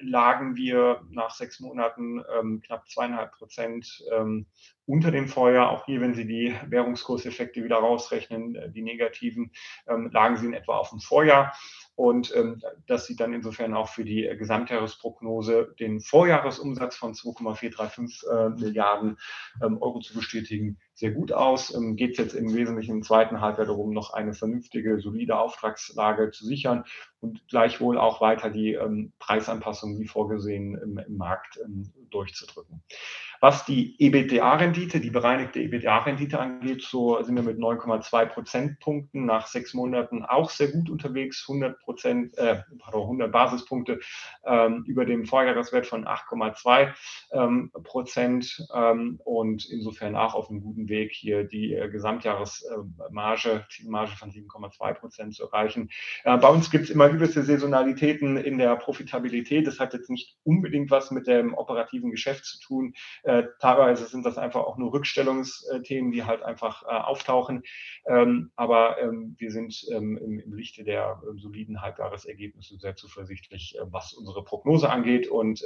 Lagen 0.00 0.56
wir 0.56 1.02
nach 1.10 1.30
sechs 1.30 1.60
Monaten 1.60 2.22
knapp 2.62 2.88
zweieinhalb 2.88 3.32
Prozent 3.32 4.02
unter 4.88 5.10
dem 5.10 5.28
Vorjahr. 5.28 5.70
Auch 5.70 5.84
hier, 5.84 6.00
wenn 6.00 6.14
Sie 6.14 6.26
die 6.26 6.54
Währungskurseffekte 6.66 7.62
wieder 7.62 7.76
rausrechnen, 7.76 8.56
äh, 8.56 8.70
die 8.70 8.82
negativen, 8.82 9.52
lagen 9.86 10.36
sie 10.36 10.46
in 10.46 10.54
etwa 10.54 10.78
auf 10.78 10.90
dem 10.90 11.00
Vorjahr. 11.00 11.54
Und 11.94 12.34
ähm, 12.36 12.62
das 12.86 13.06
sieht 13.06 13.20
dann 13.20 13.34
insofern 13.34 13.74
auch 13.74 13.88
für 13.88 14.04
die 14.04 14.30
Gesamtjahresprognose 14.38 15.74
den 15.80 16.00
Vorjahresumsatz 16.00 16.96
von 16.96 17.12
2,435 17.12 18.22
äh, 18.30 18.48
Milliarden 18.50 19.18
ähm, 19.62 19.82
Euro 19.82 19.98
zu 19.98 20.14
bestätigen. 20.14 20.78
Sehr 20.98 21.12
gut 21.12 21.32
aus. 21.32 21.72
Ähm, 21.72 21.94
Geht 21.94 22.12
es 22.12 22.18
jetzt 22.18 22.34
im 22.34 22.52
Wesentlichen 22.52 22.96
im 22.96 23.02
zweiten 23.04 23.40
Halbjahr 23.40 23.68
darum, 23.68 23.92
noch 23.92 24.14
eine 24.14 24.34
vernünftige, 24.34 24.98
solide 24.98 25.38
Auftragslage 25.38 26.32
zu 26.32 26.44
sichern 26.44 26.84
und 27.20 27.46
gleichwohl 27.46 27.98
auch 27.98 28.20
weiter 28.20 28.50
die 28.50 28.72
ähm, 28.72 29.12
Preisanpassungen 29.20 30.00
wie 30.00 30.08
vorgesehen 30.08 30.76
im, 30.76 30.98
im 30.98 31.16
Markt 31.16 31.60
ähm, 31.64 31.92
durchzudrücken. 32.10 32.82
Was 33.40 33.64
die 33.64 33.94
EBITDA-Rendite, 34.00 35.00
die 35.00 35.10
bereinigte 35.10 35.60
EBITDA-Rendite 35.60 36.40
angeht, 36.40 36.82
so 36.82 37.22
sind 37.22 37.36
wir 37.36 37.44
mit 37.44 37.58
9,2 37.58 38.26
Prozentpunkten 38.26 39.26
nach 39.26 39.46
sechs 39.46 39.74
Monaten 39.74 40.24
auch 40.24 40.50
sehr 40.50 40.72
gut 40.72 40.90
unterwegs, 40.90 41.44
100 41.48 41.78
Prozent, 41.78 42.36
äh, 42.36 42.62
pardon, 42.80 43.02
100 43.02 43.30
Basispunkte 43.30 44.00
ähm, 44.44 44.82
über 44.88 45.04
dem 45.04 45.24
Vorjahreswert 45.24 45.86
von 45.86 46.04
8,2 46.04 46.92
ähm, 47.30 47.70
Prozent 47.84 48.66
ähm, 48.74 49.20
und 49.24 49.66
insofern 49.70 50.16
auch 50.16 50.34
auf 50.34 50.50
einem 50.50 50.60
guten 50.60 50.87
Weg, 50.88 51.12
hier 51.12 51.44
die 51.44 51.74
äh, 51.74 51.88
Gesamtjahresmarge, 51.88 53.66
Zielmarge 53.70 54.16
von 54.16 54.30
7,2 54.30 54.94
Prozent 54.94 55.34
zu 55.34 55.44
erreichen. 55.44 55.90
Äh, 56.24 56.36
bei 56.38 56.48
uns 56.48 56.70
gibt 56.70 56.84
es 56.84 56.90
immer 56.90 57.08
gewisse 57.08 57.42
Saisonalitäten 57.42 58.36
in 58.36 58.58
der 58.58 58.76
Profitabilität. 58.76 59.66
Das 59.66 59.80
hat 59.80 59.94
jetzt 59.94 60.10
nicht 60.10 60.36
unbedingt 60.44 60.90
was 60.90 61.10
mit 61.10 61.26
dem 61.26 61.54
operativen 61.54 62.10
Geschäft 62.10 62.44
zu 62.44 62.60
tun. 62.60 62.94
Äh, 63.22 63.44
teilweise 63.60 64.06
sind 64.06 64.24
das 64.24 64.38
einfach 64.38 64.60
auch 64.60 64.78
nur 64.78 64.92
Rückstellungsthemen, 64.92 66.12
die 66.12 66.24
halt 66.24 66.42
einfach 66.42 66.82
auftauchen. 66.82 67.62
Ähm, 68.06 68.50
aber 68.56 69.00
ähm, 69.00 69.34
wir 69.38 69.50
sind 69.50 69.84
ähm, 69.90 70.16
im, 70.16 70.54
Lichte 70.54 70.82
der 70.82 71.22
soliden 71.36 71.82
Halbjahresergebnisse 71.82 72.78
sehr 72.78 72.96
zuversichtlich, 72.96 73.76
was 73.90 74.12
unsere 74.12 74.42
Prognose 74.42 74.90
angeht. 74.90 75.28
Und 75.28 75.62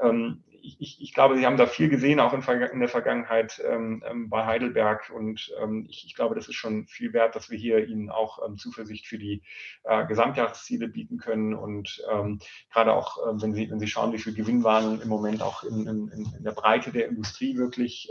ähm, 0.00 0.44
ich, 0.62 1.00
ich, 1.00 1.14
glaube, 1.14 1.36
Sie 1.36 1.46
haben 1.46 1.56
da 1.56 1.66
viel 1.66 1.88
gesehen, 1.88 2.20
auch 2.20 2.32
in, 2.32 2.42
in 2.42 2.80
der 2.80 2.88
Vergangenheit 2.88 3.62
ähm, 3.64 4.02
bei 4.34 4.46
Heidelberg. 4.46 5.12
Und 5.14 5.54
ähm, 5.62 5.86
ich, 5.88 6.06
ich, 6.06 6.16
glaube, 6.16 6.34
das 6.34 6.48
ist 6.48 6.56
schon 6.56 6.88
viel 6.88 7.12
wert, 7.12 7.36
dass 7.36 7.50
wir 7.50 7.56
hier 7.56 7.86
Ihnen 7.86 8.10
auch 8.10 8.44
ähm, 8.44 8.58
Zuversicht 8.58 9.06
für 9.06 9.16
die 9.16 9.44
äh, 9.84 10.04
Gesamtjahresziele 10.06 10.88
bieten 10.88 11.18
können. 11.18 11.54
Und 11.54 12.02
ähm, 12.10 12.40
gerade 12.72 12.94
auch, 12.94 13.18
äh, 13.18 13.40
wenn, 13.40 13.54
Sie, 13.54 13.70
wenn 13.70 13.78
Sie 13.78 13.86
schauen, 13.86 14.12
wie 14.12 14.18
viel 14.18 14.34
Gewinnwarnung 14.34 15.00
im 15.00 15.08
Moment 15.08 15.40
auch 15.40 15.62
in, 15.62 15.86
in, 15.86 16.08
in 16.36 16.42
der 16.42 16.50
Breite 16.50 16.90
der 16.90 17.06
Industrie 17.06 17.56
wirklich 17.56 18.10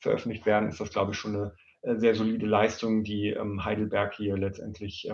veröffentlicht 0.00 0.46
werden, 0.46 0.68
ist 0.68 0.80
das, 0.80 0.90
glaube 0.90 1.12
ich, 1.12 1.18
schon 1.18 1.36
eine 1.36 1.54
äh, 1.82 1.96
sehr 1.96 2.16
solide 2.16 2.46
Leistung, 2.46 3.04
die 3.04 3.36
Heidelberg 3.36 4.14
hier 4.14 4.36
letztendlich 4.36 5.08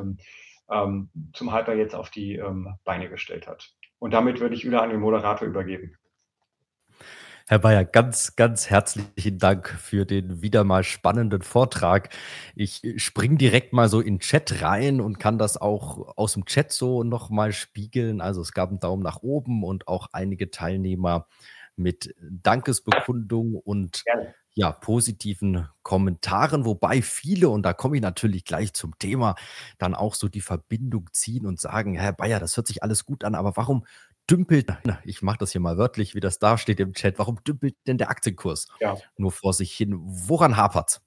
zum 0.69 1.53
Halter 1.53 1.75
jetzt 1.75 1.95
auf 1.95 2.11
die 2.11 2.43
Beine 2.85 3.09
gestellt 3.09 3.47
hat. 3.47 3.71
Und 3.99 4.13
damit 4.13 4.41
würde 4.41 4.55
ich 4.55 4.67
wieder 4.67 4.83
an 4.83 4.91
den 4.91 5.01
Moderator 5.01 5.49
übergeben. 5.49 5.97
Herr 7.51 7.61
Bayer, 7.61 7.87
ganz, 7.87 8.37
ganz 8.37 8.69
herzlichen 8.69 9.39
Dank 9.39 9.71
für 9.71 10.05
den 10.05 10.43
wieder 10.43 10.65
mal 10.65 10.85
spannenden 10.85 11.41
Vortrag. 11.41 12.11
Ich 12.55 12.83
springe 12.99 13.39
direkt 13.39 13.73
mal 13.73 13.89
so 13.89 14.01
in 14.01 14.17
den 14.17 14.21
Chat 14.21 14.61
rein 14.61 15.01
und 15.01 15.19
kann 15.19 15.39
das 15.39 15.57
auch 15.57 16.15
aus 16.19 16.35
dem 16.35 16.45
Chat 16.45 16.73
so 16.73 17.05
nochmal 17.05 17.53
spiegeln. 17.53 18.21
Also 18.21 18.43
es 18.43 18.53
gab 18.53 18.69
einen 18.69 18.81
Daumen 18.81 19.03
nach 19.03 19.23
oben 19.23 19.65
und 19.65 19.89
auch 19.89 20.09
einige 20.13 20.51
Teilnehmer 20.51 21.27
mit 21.75 22.15
Dankesbekundung 22.21 23.55
und 23.55 24.05
Gerne. 24.05 24.35
ja, 24.53 24.71
positiven 24.73 25.69
Kommentaren, 25.83 26.67
wobei 26.67 27.01
viele, 27.01 27.49
und 27.49 27.63
da 27.63 27.73
komme 27.73 27.97
ich 27.97 28.03
natürlich 28.03 28.45
gleich 28.45 28.75
zum 28.75 28.99
Thema, 28.99 29.37
dann 29.79 29.95
auch 29.95 30.15
so 30.15 30.29
die 30.29 30.43
Verbindung 30.43 31.09
ziehen 31.13 31.47
und 31.47 31.59
sagen, 31.61 31.95
Herr 31.95 32.13
Bayer, 32.13 32.41
das 32.41 32.59
hört 32.59 32.67
sich 32.67 32.83
alles 32.83 33.07
gut 33.07 33.25
an, 33.25 33.35
aber 33.35 33.57
warum 33.57 33.87
dümpelt, 34.31 34.73
na, 34.85 35.01
ich 35.05 35.23
mache 35.23 35.39
das 35.39 35.53
hier 35.53 35.61
mal 35.61 35.79
wörtlich, 35.79 36.15
wie 36.15 36.21
das 36.21 36.39
da 36.39 36.59
steht 36.59 36.81
im 36.81 36.93
Chat, 36.93 37.19
warum 37.19 37.43
dümpelt 37.45 37.77
denn 37.87 37.99
der 37.99 38.11
Aktienkurs 38.11 38.69
ja. 38.81 38.97
nur 39.17 39.33
vor 39.33 39.53
sich 39.53 39.73
hin? 39.73 39.97
Woran 39.99 40.57
hapert 40.57 41.01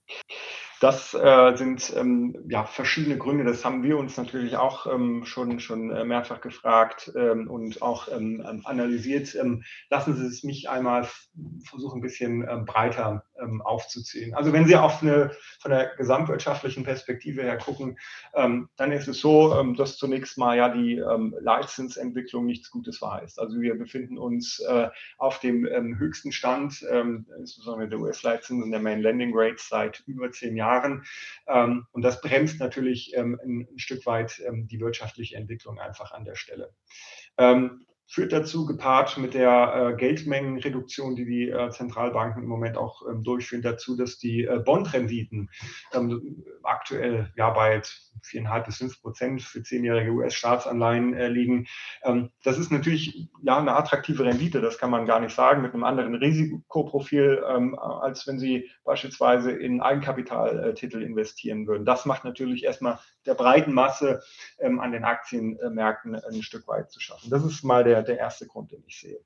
das 0.82 1.14
äh, 1.14 1.56
sind 1.56 1.94
ähm, 1.96 2.36
ja, 2.50 2.66
verschiedene 2.66 3.16
Gründe. 3.16 3.44
Das 3.44 3.64
haben 3.64 3.84
wir 3.84 4.00
uns 4.00 4.18
natürlich 4.18 4.58
auch 4.58 4.88
ähm, 4.88 5.26
schon, 5.26 5.60
schon 5.60 5.92
äh, 5.92 6.04
mehrfach 6.04 6.42
gefragt 6.42 7.12
ähm, 7.16 7.48
und 7.48 7.84
auch 7.84 8.08
ähm, 8.12 8.44
ähm, 8.50 8.62
analysiert. 8.66 9.36
Ähm, 9.36 9.64
lassen 9.92 10.16
Sie 10.16 10.26
es 10.26 10.44
mich 10.44 10.72
einmal 10.72 11.08
versuchen, 11.70 12.00
ein 12.00 12.02
bisschen 12.02 12.46
breiter 12.66 13.24
aufzuziehen. 13.64 14.34
Also 14.36 14.54
wenn 14.54 14.68
Sie 14.68 14.76
auf 14.76 15.02
eine 15.02 15.32
von 15.60 15.72
der 15.72 15.96
gesamtwirtschaftlichen 15.96 16.84
Perspektive 16.84 17.42
her 17.42 17.58
gucken, 17.58 17.98
dann 18.34 18.92
ist 18.92 19.08
es 19.08 19.22
so, 19.22 19.64
dass 19.74 19.98
zunächst 19.98 20.38
mal 20.38 20.58
ja 20.58 20.68
die 20.70 21.02
Leitzinsentwicklung 21.40 22.46
nichts 22.46 22.70
Gutes 22.70 22.98
verheißt. 22.98 23.40
Also 23.40 23.62
wir 23.62 23.76
befinden 23.76 24.18
uns 24.18 24.60
äh, 24.60 24.90
auf 25.18 25.40
dem 25.40 25.66
höchsten 25.98 26.34
Stand, 26.34 26.82
insbesondere 27.40 27.88
der 27.88 28.00
US-Leitzinsen 28.00 28.70
der 28.70 28.82
Main 28.82 29.02
Lending 29.02 29.32
Rates 29.34 29.70
seit 29.70 30.04
über 30.06 30.32
zehn 30.32 30.58
Jahren. 30.58 30.71
Jahren. 30.72 31.04
Ähm, 31.48 31.86
und 31.92 32.02
das 32.02 32.22
bremst 32.22 32.60
natürlich 32.60 33.16
ähm, 33.16 33.40
ein, 33.44 33.68
Stück 33.78 34.06
weit 34.06 34.42
ähm, 34.48 34.68
die 34.68 34.80
wirtschaftliche 34.80 35.36
Entwicklung 35.36 35.80
einfach 35.80 36.12
an 36.12 36.26
der 36.26 36.36
Stelle 36.36 36.74
führt 38.12 38.34
dazu, 38.34 38.66
gepaart 38.66 39.18
mit 39.18 39.34
der 39.34 39.94
äh, 39.94 39.96
Geldmengenreduktion, 39.96 41.16
die 41.16 41.24
die 41.24 41.50
äh, 41.50 41.70
Zentralbanken 41.70 42.44
im 42.44 42.50
Moment 42.50 42.76
auch 42.76 43.04
ähm, 43.10 43.24
durchführen, 43.24 43.62
dazu, 43.62 43.96
dass 43.96 44.18
die 44.18 44.44
äh, 44.44 44.60
Bondrenditen 44.60 45.50
ähm, 45.94 46.44
aktuell 46.62 47.32
ja 47.38 47.50
bei 47.52 47.82
viereinhalb 48.22 48.66
bis 48.66 48.78
fünf 48.78 49.02
Prozent 49.02 49.42
für 49.42 49.64
zehnjährige 49.64 50.12
US-Staatsanleihen 50.12 51.14
äh, 51.14 51.30
liegen. 51.30 51.68
Ähm, 52.04 52.32
das 52.44 52.58
ist 52.58 52.70
natürlich 52.70 53.30
ja 53.44 53.58
eine 53.58 53.76
attraktive 53.76 54.26
Rendite, 54.26 54.60
das 54.60 54.78
kann 54.78 54.92
man 54.92 55.06
gar 55.06 55.22
nicht 55.22 55.34
sagen, 55.34 55.62
mit 55.62 55.74
einem 55.74 55.86
anderen 55.86 56.16
Risikoprofil, 56.16 57.42
ähm, 57.48 57.80
als 57.80 58.28
wenn 58.28 58.40
Sie 58.40 58.70
beispielsweise 58.84 59.52
in 59.52 59.80
Eigenkapitaltitel 59.80 61.02
investieren 61.02 61.66
würden. 61.66 61.86
Das 61.86 62.06
macht 62.06 62.26
natürlich 62.26 62.66
erstmal 62.66 63.00
der 63.26 63.36
breiten 63.36 63.74
Masse 63.74 64.22
ähm, 64.60 64.80
an 64.80 64.92
den 64.92 65.04
Aktienmärkten 65.04 66.16
ein 66.16 66.44
Stück 66.44 66.68
weit 66.68 66.92
zu 66.92 67.00
schaffen. 67.00 67.30
Das 67.30 67.44
ist 67.44 67.64
mal 67.64 67.84
der, 67.84 68.04
der 68.04 68.18
erste 68.18 68.48
Grund, 68.48 68.72
den 68.72 68.84
ich 68.86 69.00
sehe. 69.00 69.20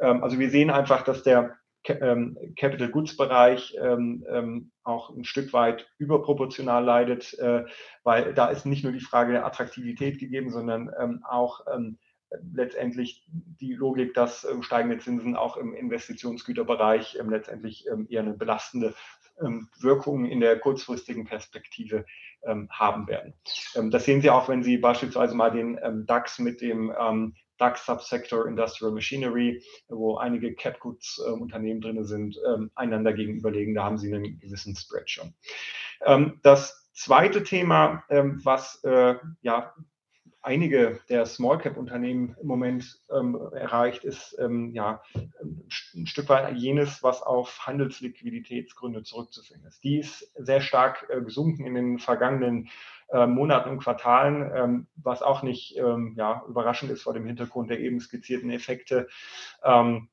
Ähm, 0.00 0.22
also 0.22 0.38
wir 0.38 0.50
sehen 0.50 0.70
einfach, 0.70 1.02
dass 1.02 1.22
der 1.22 1.56
ähm, 1.88 2.36
Capital 2.56 2.90
Goods 2.90 3.16
Bereich 3.16 3.76
ähm, 3.80 4.26
ähm, 4.28 4.72
auch 4.82 5.10
ein 5.10 5.24
Stück 5.24 5.52
weit 5.52 5.88
überproportional 5.98 6.84
leidet, 6.84 7.38
äh, 7.38 7.64
weil 8.02 8.34
da 8.34 8.48
ist 8.48 8.66
nicht 8.66 8.84
nur 8.84 8.92
die 8.92 9.00
Frage 9.00 9.32
der 9.32 9.46
Attraktivität 9.46 10.18
gegeben, 10.18 10.50
sondern 10.50 10.90
ähm, 10.98 11.24
auch 11.28 11.60
letztendlich 12.52 13.26
die 13.30 13.72
Logik, 13.72 14.12
dass 14.12 14.46
steigende 14.60 14.98
Zinsen 14.98 15.34
auch 15.34 15.56
im 15.56 15.72
Investitionsgüterbereich 15.72 17.18
letztendlich 17.26 17.86
eher 18.10 18.20
eine 18.20 18.34
belastende 18.34 18.94
Wirkung 19.80 20.24
in 20.24 20.40
der 20.40 20.58
kurzfristigen 20.58 21.24
Perspektive 21.24 22.04
ähm, 22.42 22.68
haben 22.70 23.06
werden. 23.06 23.34
Ähm, 23.74 23.90
das 23.90 24.04
sehen 24.04 24.20
Sie 24.20 24.30
auch, 24.30 24.48
wenn 24.48 24.62
Sie 24.62 24.78
beispielsweise 24.78 25.34
mal 25.34 25.50
den 25.50 25.78
ähm, 25.82 26.06
DAX 26.06 26.38
mit 26.38 26.60
dem 26.60 26.92
ähm, 26.98 27.34
DAX 27.58 27.86
Subsector 27.86 28.46
Industrial 28.46 28.92
Machinery, 28.92 29.62
wo 29.88 30.16
einige 30.16 30.54
Catgoods-Unternehmen 30.54 31.80
drin 31.80 32.04
sind, 32.04 32.38
ähm, 32.46 32.70
einander 32.74 33.12
gegenüberlegen. 33.12 33.74
Da 33.74 33.84
haben 33.84 33.98
Sie 33.98 34.14
einen 34.14 34.38
gewissen 34.38 34.76
Spread 34.76 35.10
schon. 35.10 35.34
Ähm, 36.04 36.38
das 36.42 36.88
zweite 36.92 37.44
Thema, 37.44 38.02
was 38.08 38.82
äh, 38.82 39.14
ja 39.40 39.72
einige 40.42 41.00
der 41.08 41.26
Small 41.26 41.58
Cap 41.58 41.76
Unternehmen 41.76 42.36
im 42.40 42.46
Moment 42.46 43.00
ähm, 43.10 43.38
erreicht, 43.52 44.04
ist 44.04 44.36
ähm, 44.38 44.72
ja 44.72 45.02
ein 45.94 46.06
Stück 46.06 46.28
weit 46.28 46.56
jenes, 46.56 47.02
was 47.02 47.22
auf 47.22 47.66
Handelsliquiditätsgründe 47.66 49.02
zurückzuführen 49.02 49.64
ist. 49.64 49.82
Die 49.84 49.98
ist 49.98 50.32
sehr 50.36 50.60
stark 50.60 51.06
äh, 51.10 51.20
gesunken 51.20 51.66
in 51.66 51.74
den 51.74 51.98
vergangenen 51.98 52.68
äh, 53.08 53.26
Monaten 53.26 53.70
und 53.70 53.82
Quartalen, 53.82 54.50
ähm, 54.54 54.86
was 54.96 55.22
auch 55.22 55.42
nicht 55.42 55.76
ähm, 55.76 56.14
ja, 56.16 56.42
überraschend 56.48 56.90
ist 56.90 57.02
vor 57.02 57.14
dem 57.14 57.26
Hintergrund 57.26 57.70
der 57.70 57.80
eben 57.80 58.00
skizzierten 58.00 58.50
Effekte. 58.50 59.08
Ähm, 59.64 60.08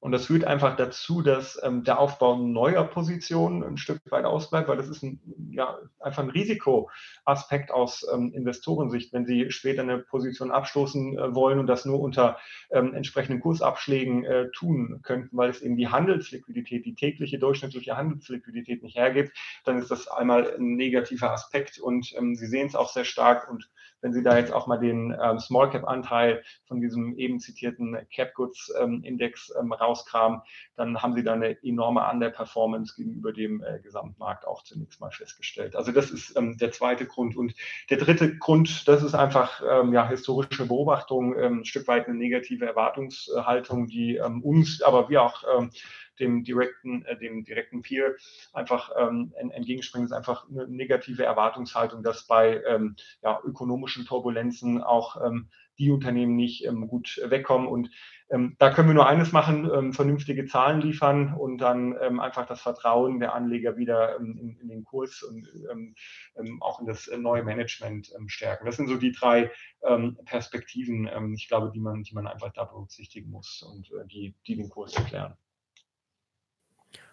und 0.00 0.12
das 0.12 0.26
führt 0.26 0.44
einfach 0.44 0.76
dazu, 0.76 1.22
dass 1.22 1.60
ähm, 1.64 1.82
der 1.82 1.98
Aufbau 1.98 2.36
neuer 2.36 2.84
Positionen 2.84 3.64
ein 3.64 3.76
Stück 3.76 4.00
weit 4.10 4.24
ausbleibt, 4.24 4.68
weil 4.68 4.76
das 4.76 4.88
ist 4.88 5.02
ein, 5.02 5.20
ja, 5.50 5.76
einfach 5.98 6.22
ein 6.22 6.30
Risikoaspekt 6.30 7.72
aus 7.72 8.06
ähm, 8.12 8.32
Investorensicht, 8.32 9.12
wenn 9.12 9.26
sie 9.26 9.50
später 9.50 9.82
eine 9.82 9.98
Position 9.98 10.52
abstoßen 10.52 11.18
äh, 11.18 11.34
wollen 11.34 11.58
und 11.58 11.66
das 11.66 11.84
nur 11.84 12.00
unter 12.00 12.38
ähm, 12.70 12.94
entsprechenden 12.94 13.40
Kursabschlägen 13.40 14.24
äh, 14.24 14.50
tun 14.52 15.00
könnten, 15.02 15.36
weil 15.36 15.50
es 15.50 15.62
eben 15.62 15.76
die 15.76 15.88
Handelsliquidität, 15.88 16.84
die 16.86 16.94
tägliche 16.94 17.40
durchschnittliche 17.40 17.96
Handelsliquidität 17.96 18.84
nicht 18.84 18.96
hergibt, 18.96 19.36
dann 19.64 19.78
ist 19.78 19.90
das 19.90 20.06
einmal 20.06 20.54
ein 20.54 20.76
negativer 20.76 21.32
Aspekt. 21.32 21.80
Und 21.80 22.14
ähm, 22.16 22.36
Sie 22.36 22.46
sehen 22.46 22.68
es 22.68 22.76
auch 22.76 22.90
sehr 22.90 23.04
stark 23.04 23.50
und 23.50 23.68
wenn 24.00 24.12
Sie 24.12 24.22
da 24.22 24.36
jetzt 24.36 24.52
auch 24.52 24.66
mal 24.66 24.78
den 24.78 25.16
ähm, 25.22 25.38
Small 25.38 25.70
Cap 25.70 25.86
Anteil 25.86 26.42
von 26.66 26.80
diesem 26.80 27.16
eben 27.16 27.40
zitierten 27.40 27.96
Cap 28.12 28.34
Goods 28.34 28.72
ähm, 28.80 29.02
Index 29.04 29.52
ähm, 29.58 29.72
rauskramen, 29.72 30.40
dann 30.76 31.02
haben 31.02 31.14
Sie 31.14 31.22
da 31.22 31.34
eine 31.34 31.62
enorme 31.62 32.08
Underperformance 32.08 32.94
gegenüber 32.96 33.32
dem 33.32 33.62
äh, 33.62 33.80
Gesamtmarkt 33.80 34.46
auch 34.46 34.62
zunächst 34.62 35.00
mal 35.00 35.10
festgestellt. 35.10 35.76
Also 35.76 35.92
das 35.92 36.10
ist 36.10 36.36
ähm, 36.36 36.56
der 36.58 36.72
zweite 36.72 37.06
Grund. 37.06 37.36
Und 37.36 37.54
der 37.90 37.98
dritte 37.98 38.36
Grund, 38.38 38.86
das 38.88 39.02
ist 39.02 39.14
einfach 39.14 39.62
ähm, 39.68 39.92
ja, 39.92 40.08
historische 40.08 40.66
Beobachtung, 40.66 41.36
ähm, 41.38 41.60
ein 41.60 41.64
Stück 41.64 41.88
weit 41.88 42.06
eine 42.06 42.16
negative 42.16 42.66
Erwartungshaltung, 42.66 43.86
die 43.86 44.20
uns, 44.42 44.82
aber 44.82 45.08
wir 45.08 45.22
auch 45.22 45.44
dem 46.20 46.44
direkten, 46.44 47.04
äh, 47.04 47.18
dem 47.18 47.44
direkten 47.44 47.82
Peer 47.82 48.16
einfach 48.52 48.90
ähm, 48.98 49.32
entgegenspringen, 49.36 50.06
ist 50.06 50.12
einfach 50.12 50.48
eine 50.48 50.68
negative 50.68 51.24
Erwartungshaltung, 51.24 52.02
dass 52.02 52.26
bei 52.26 52.62
ähm, 52.66 52.96
ja, 53.22 53.40
ökonomischen 53.44 54.04
Turbulenzen 54.04 54.82
auch 54.82 55.24
ähm, 55.24 55.48
die 55.78 55.90
Unternehmen 55.90 56.36
nicht 56.36 56.64
ähm, 56.64 56.88
gut 56.88 57.20
wegkommen. 57.24 57.68
Und 57.68 57.90
ähm, 58.30 58.56
da 58.58 58.70
können 58.72 58.88
wir 58.88 58.94
nur 58.94 59.08
eines 59.08 59.32
machen, 59.32 59.70
ähm, 59.72 59.92
vernünftige 59.92 60.46
Zahlen 60.46 60.80
liefern 60.80 61.34
und 61.34 61.58
dann 61.58 61.96
ähm, 62.00 62.20
einfach 62.20 62.46
das 62.46 62.60
Vertrauen 62.60 63.20
der 63.20 63.34
Anleger 63.34 63.76
wieder 63.76 64.16
ähm, 64.16 64.36
in, 64.38 64.56
in, 64.60 64.68
den 64.68 64.84
Kurs 64.84 65.22
und 65.22 65.48
ähm, 65.70 65.94
auch 66.60 66.80
in 66.80 66.86
das 66.86 67.08
neue 67.16 67.42
Management 67.42 68.12
stärken. 68.26 68.66
Das 68.66 68.76
sind 68.76 68.88
so 68.88 68.96
die 68.96 69.12
drei 69.12 69.50
Perspektiven, 70.24 71.08
ich 71.34 71.48
glaube, 71.48 71.70
die 71.72 71.78
man, 71.78 72.02
die 72.02 72.14
man 72.14 72.26
einfach 72.26 72.52
da 72.52 72.64
berücksichtigen 72.64 73.30
muss 73.30 73.62
und 73.62 73.90
äh, 73.92 74.06
die, 74.06 74.34
die 74.46 74.56
den 74.56 74.68
Kurs 74.68 74.94
erklären 74.96 75.36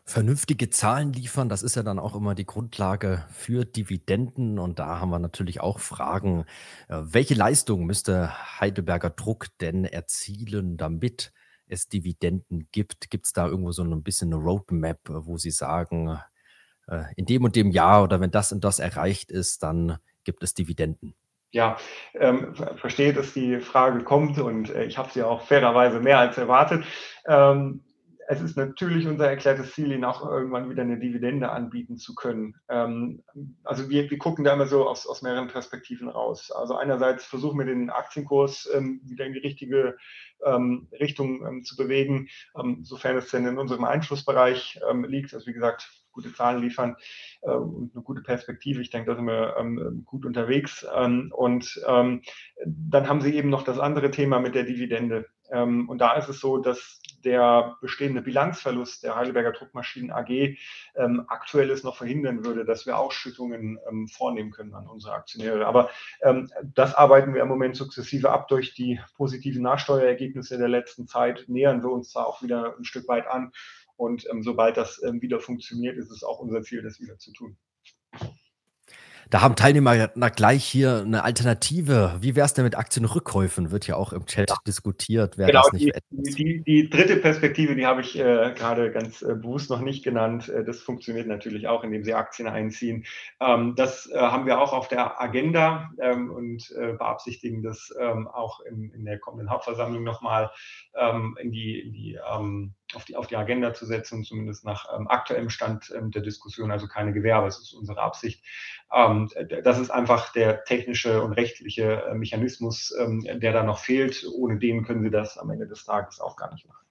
vernünftige 0.06 0.70
Zahlen 0.70 1.14
liefern. 1.14 1.50
Das 1.50 1.64
ist 1.64 1.76
ja 1.76 1.84
dann 1.84 2.00
auch 2.00 2.16
immer 2.16 2.36
die 2.36 2.46
Grundlage 2.46 3.26
für 3.32 3.66
Dividenden. 3.66 4.60
Und 4.60 4.80
da 4.80 5.00
haben 5.00 5.10
wir 5.10 5.20
natürlich 5.20 5.62
auch 5.62 5.80
Fragen. 5.80 6.46
Äh, 6.88 7.02
welche 7.02 7.34
Leistung 7.34 7.86
müsste 7.86 8.32
Heidelberger 8.60 9.10
Druck 9.10 9.48
denn 9.60 9.84
erzielen, 9.84 10.78
damit 10.78 11.34
es 11.68 11.90
Dividenden 11.90 12.70
gibt? 12.72 13.10
Gibt 13.10 13.26
es 13.26 13.34
da 13.34 13.48
irgendwo 13.48 13.72
so 13.72 13.84
ein 13.84 14.04
bisschen 14.04 14.32
eine 14.34 14.42
Roadmap, 14.42 15.00
wo 15.08 15.38
Sie 15.38 15.52
sagen, 15.52 16.20
äh, 16.88 17.04
in 17.16 17.26
dem 17.26 17.44
und 17.44 17.56
dem 17.56 17.72
Jahr 17.72 18.04
oder 18.04 18.22
wenn 18.22 18.32
das 18.32 18.52
und 18.52 18.64
das 18.64 18.80
erreicht 18.80 19.32
ist, 19.32 19.64
dann 19.64 19.98
gibt 20.24 20.44
es 20.44 20.54
Dividenden? 20.54 21.16
Ja, 21.52 21.78
ähm, 22.14 22.54
verstehe, 22.76 23.14
dass 23.14 23.34
die 23.34 23.60
Frage 23.60 24.04
kommt 24.04 24.38
und 24.40 24.70
äh, 24.70 24.84
ich 24.84 24.98
habe 24.98 25.10
sie 25.12 25.24
auch 25.24 25.42
fairerweise 25.44 26.00
mehr 26.00 26.20
als 26.20 26.38
erwartet. 26.38 26.84
Ähm, 27.26 27.82
es 28.28 28.42
ist 28.42 28.58
natürlich 28.58 29.08
unser 29.08 29.30
erklärtes 29.30 29.74
Ziel, 29.74 29.92
ihnen 29.92 30.06
auch 30.06 30.28
irgendwann 30.28 30.70
wieder 30.70 30.82
eine 30.82 31.00
Dividende 31.00 31.52
anbieten 31.52 31.98
zu 31.98 32.16
können. 32.16 32.56
Ähm, 32.70 33.24
also 33.64 33.90
wir, 33.90 34.10
wir 34.10 34.18
gucken 34.18 34.44
da 34.44 34.54
immer 34.54 34.66
so 34.66 34.88
aus, 34.88 35.06
aus 35.08 35.22
mehreren 35.22 35.48
Perspektiven 35.48 36.10
raus. 36.10 36.52
Also 36.52 36.76
einerseits 36.76 37.26
versuchen 37.26 37.60
wir 37.60 37.66
den 37.66 37.90
Aktienkurs 37.90 38.70
ähm, 38.74 39.02
wieder 39.04 39.26
in 39.26 39.34
die 39.34 39.40
richtige 39.40 39.98
ähm, 40.44 40.88
Richtung 41.00 41.46
ähm, 41.46 41.64
zu 41.64 41.76
bewegen, 41.76 42.28
ähm, 42.60 42.84
sofern 42.84 43.18
es 43.18 43.30
denn 43.30 43.46
in 43.46 43.60
unserem 43.60 43.84
Einflussbereich 43.84 44.80
ähm, 44.90 45.06
liegt. 45.06 45.34
Also 45.34 45.48
wie 45.48 45.54
gesagt, 45.54 45.88
gute 46.12 46.34
Zahlen 46.34 46.62
liefern 46.62 46.96
äh, 47.42 47.52
und 47.52 47.92
eine 47.94 48.04
gute 48.04 48.22
Perspektive. 48.22 48.82
Ich 48.82 48.90
denke, 48.90 49.12
da 49.12 49.18
sind 49.18 49.26
wir 49.26 49.56
ähm, 49.60 50.04
gut 50.06 50.26
unterwegs. 50.26 50.86
Ähm, 50.96 51.32
und 51.36 51.80
ähm, 51.86 52.22
dann 52.66 53.08
haben 53.08 53.22
Sie 53.22 53.36
eben 53.36 53.50
noch 53.50 53.64
das 53.64 53.80
andere 53.80 54.10
Thema 54.10 54.40
mit 54.40 54.56
der 54.56 54.64
Dividende. 54.64 55.28
und 55.52 56.00
da 56.00 56.14
ist 56.14 56.28
es 56.28 56.40
so, 56.40 56.58
dass 56.58 57.00
der 57.26 57.78
bestehende 57.82 58.22
Bilanzverlust 58.22 59.04
der 59.04 59.16
Heidelberger 59.16 59.52
Druckmaschinen 59.52 60.12
AG 60.12 60.58
ähm, 60.96 61.26
aktuell 61.28 61.70
es 61.72 61.84
noch 61.84 61.98
verhindern 61.98 62.46
würde, 62.46 62.64
dass 62.64 62.86
wir 62.86 62.98
Ausschüttungen 62.98 63.80
ähm, 63.90 64.08
vornehmen 64.08 64.52
können 64.52 64.74
an 64.76 64.88
unsere 64.88 65.14
Aktionäre. 65.14 65.66
Aber 65.66 65.90
ähm, 66.22 66.50
das 66.64 66.94
arbeiten 66.94 67.34
wir 67.34 67.42
im 67.42 67.48
Moment 67.48 67.76
sukzessive 67.76 68.30
ab 68.30 68.48
durch 68.48 68.74
die 68.74 69.00
positiven 69.18 69.64
Nachsteuerergebnisse 69.64 70.58
der 70.58 70.70
letzten 70.70 71.08
Zeit. 71.08 71.46
Nähern 71.48 71.82
wir 71.82 71.90
uns 71.90 72.14
da 72.14 72.24
auch 72.24 72.42
wieder 72.42 72.76
ein 72.78 72.86
Stück 72.86 73.08
weit 73.08 73.28
an. 73.28 73.52
Und 73.98 74.28
ähm, 74.30 74.44
sobald 74.44 74.78
das 74.78 75.02
ähm, 75.04 75.22
wieder 75.22 75.40
funktioniert, 75.40 75.98
ist 75.98 76.12
es 76.12 76.24
auch 76.24 76.40
unser 76.40 76.62
Ziel, 76.62 76.82
das 76.82 77.00
wieder 77.00 77.18
zu 77.18 77.32
tun. 77.32 77.58
Da 79.30 79.42
haben 79.42 79.56
Teilnehmer 79.56 80.10
na 80.16 80.30
gleich 80.30 80.64
hier 80.64 81.02
eine 81.06 81.24
Alternative. 81.24 82.18
Wie 82.22 82.36
wäre 82.36 82.46
es 82.46 82.54
denn 82.54 82.64
mit 82.64 82.78
Aktienrückkäufen? 82.78 83.72
Wird 83.72 83.88
ja 83.88 83.96
auch 83.96 84.14
im 84.14 84.26
Chat 84.26 84.50
ja. 84.50 84.58
diskutiert. 84.68 85.38
Wäre 85.38 85.52
genau, 85.52 85.68
die, 85.74 85.92
die, 86.10 86.64
die, 86.64 86.90
dritte 86.90 87.18
Perspektive, 87.18 87.76
die 87.76 87.86
habe 87.86 88.02
ich 88.02 88.18
äh, 88.18 88.54
gerade 88.56 88.92
ganz 88.92 89.22
äh, 89.22 89.36
bewusst 89.36 89.70
noch 89.70 89.82
nicht 89.82 90.04
genannt. 90.04 90.50
Äh, 90.50 90.64
das 90.64 90.82
funktioniert 90.82 91.28
natürlich 91.28 91.68
auch, 91.68 91.84
indem 91.84 92.04
Sie 92.04 92.14
Aktien 92.14 92.48
einziehen. 92.48 93.06
Ähm, 93.40 93.76
das 93.76 94.10
äh, 94.12 94.18
haben 94.18 94.46
wir 94.46 94.60
auch 94.60 94.74
auf 94.74 94.88
der 94.88 95.22
Agenda 95.22 95.90
ähm, 96.00 96.32
und 96.32 96.72
äh, 96.72 96.94
beabsichtigen 96.94 97.64
das 97.64 97.94
ähm, 98.00 98.28
auch 98.28 98.60
in, 98.62 98.92
in, 98.92 99.06
der 99.06 99.20
kommenden 99.20 99.50
Hauptversammlung 99.50 100.04
nochmal 100.04 100.52
ähm, 100.96 101.38
in 101.42 101.52
die, 101.52 101.80
in 101.80 101.94
die 101.94 102.20
ähm, 102.32 102.74
auf 102.94 103.06
die, 103.06 103.16
auf 103.16 103.28
die 103.28 103.36
Agenda 103.36 103.74
zu 103.74 103.86
setzen, 103.86 104.24
zumindest 104.24 104.64
nach 104.64 104.86
ähm, 104.96 105.08
aktuellem 105.08 105.50
Stand 105.50 105.92
ähm, 105.96 106.12
der 106.12 106.22
Diskussion, 106.22 106.72
also 106.72 106.88
keine 106.88 107.14
Gewerbe. 107.14 107.48
Das 107.48 107.60
ist 107.60 107.74
unsere 107.74 108.02
Absicht. 108.02 108.44
Ähm, 108.94 109.30
das 109.64 109.80
ist 109.80 109.90
einfach 109.90 110.32
der 110.34 110.64
technische 110.66 111.24
und 111.24 111.34
rechtliche 111.34 112.04
äh, 112.04 112.14
Mechanismus, 112.14 112.94
ähm, 113.00 113.24
der 113.24 113.54
da 113.54 113.64
noch 113.64 113.80
fehlt. 113.80 114.26
Ohne 114.36 114.60
den 114.60 114.84
können 114.86 115.04
Sie 115.04 115.10
das 115.10 115.38
am 115.38 115.50
Ende 115.50 115.68
des 115.68 115.86
Tages 115.86 116.20
auch 116.20 116.36
gar 116.36 116.52
nicht 116.54 116.68
machen. 116.68 116.86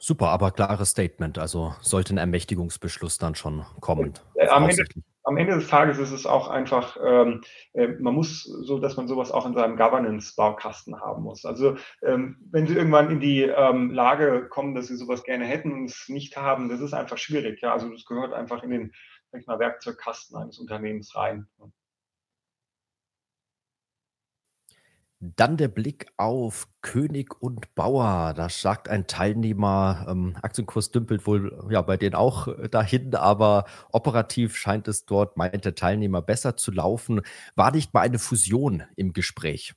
Super, 0.00 0.28
aber 0.28 0.52
klares 0.52 0.90
Statement. 0.90 1.38
Also 1.38 1.74
sollte 1.80 2.14
ein 2.14 2.18
Ermächtigungsbeschluss 2.18 3.18
dann 3.18 3.34
schon 3.34 3.64
kommen. 3.80 4.14
Äh, 4.34 4.48
am 4.48 4.68
Ende, 4.68 4.84
am 5.28 5.36
Ende 5.36 5.54
des 5.54 5.68
Tages 5.68 5.98
ist 5.98 6.10
es 6.10 6.26
auch 6.26 6.48
einfach, 6.48 6.96
ähm, 7.04 7.42
äh, 7.74 7.88
man 7.88 8.14
muss 8.14 8.42
so, 8.42 8.78
dass 8.78 8.96
man 8.96 9.08
sowas 9.08 9.30
auch 9.30 9.46
in 9.46 9.54
seinem 9.54 9.76
Governance-Baukasten 9.76 11.00
haben 11.00 11.22
muss. 11.22 11.44
Also 11.44 11.76
ähm, 12.02 12.38
wenn 12.50 12.66
Sie 12.66 12.74
irgendwann 12.74 13.10
in 13.10 13.20
die 13.20 13.42
ähm, 13.42 13.90
Lage 13.90 14.48
kommen, 14.48 14.74
dass 14.74 14.86
Sie 14.88 14.96
sowas 14.96 15.24
gerne 15.24 15.44
hätten 15.44 15.72
und 15.72 15.84
es 15.84 16.08
nicht 16.08 16.36
haben, 16.36 16.68
das 16.68 16.80
ist 16.80 16.94
einfach 16.94 17.18
schwierig. 17.18 17.60
Ja, 17.60 17.72
also 17.74 17.90
das 17.90 18.06
gehört 18.06 18.32
einfach 18.32 18.62
in 18.62 18.70
den 18.70 18.92
sag 19.30 19.42
ich 19.42 19.46
mal, 19.46 19.58
Werkzeugkasten 19.58 20.36
eines 20.36 20.58
Unternehmens 20.58 21.14
rein. 21.14 21.46
Dann 25.20 25.56
der 25.56 25.66
Blick 25.66 26.06
auf 26.16 26.68
König 26.80 27.42
und 27.42 27.74
Bauer. 27.74 28.34
Da 28.36 28.48
sagt 28.48 28.88
ein 28.88 29.08
Teilnehmer, 29.08 30.06
ähm, 30.08 30.36
Aktienkurs 30.42 30.92
dümpelt 30.92 31.26
wohl 31.26 31.66
ja 31.70 31.82
bei 31.82 31.96
denen 31.96 32.14
auch 32.14 32.46
äh, 32.46 32.68
dahin, 32.68 33.14
aber 33.16 33.64
operativ 33.90 34.56
scheint 34.56 34.86
es 34.86 35.06
dort, 35.06 35.36
meint 35.36 35.64
der 35.64 35.74
Teilnehmer, 35.74 36.22
besser 36.22 36.56
zu 36.56 36.70
laufen. 36.70 37.22
War 37.56 37.72
nicht 37.72 37.92
mal 37.92 38.02
eine 38.02 38.20
Fusion 38.20 38.84
im 38.94 39.12
Gespräch? 39.12 39.74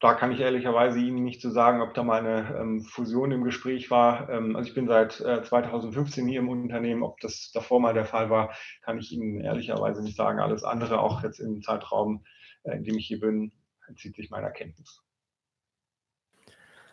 Da 0.00 0.14
kann 0.14 0.30
ich 0.30 0.38
ehrlicherweise 0.38 1.00
Ihnen 1.00 1.24
nicht 1.24 1.40
zu 1.40 1.50
sagen, 1.50 1.82
ob 1.82 1.92
da 1.94 2.04
mal 2.04 2.20
eine 2.20 2.56
ähm, 2.60 2.82
Fusion 2.82 3.32
im 3.32 3.42
Gespräch 3.42 3.90
war. 3.90 4.30
Ähm, 4.30 4.54
also 4.54 4.68
ich 4.68 4.74
bin 4.74 4.86
seit 4.86 5.20
äh, 5.20 5.42
2015 5.42 6.28
hier 6.28 6.38
im 6.38 6.48
Unternehmen. 6.48 7.02
Ob 7.02 7.18
das 7.18 7.50
davor 7.52 7.80
mal 7.80 7.94
der 7.94 8.04
Fall 8.04 8.30
war, 8.30 8.54
kann 8.82 8.98
ich 8.98 9.10
Ihnen 9.10 9.40
ehrlicherweise 9.40 10.00
nicht 10.04 10.16
sagen. 10.16 10.38
Alles 10.38 10.62
andere, 10.62 11.00
auch 11.00 11.24
jetzt 11.24 11.40
im 11.40 11.60
Zeitraum, 11.62 12.24
äh, 12.62 12.76
in 12.76 12.84
dem 12.84 12.96
ich 12.96 13.08
hier 13.08 13.18
bin, 13.18 13.50
entzieht 13.88 14.16
sich 14.16 14.30
meiner 14.30 14.50
Kenntnis. 14.50 15.02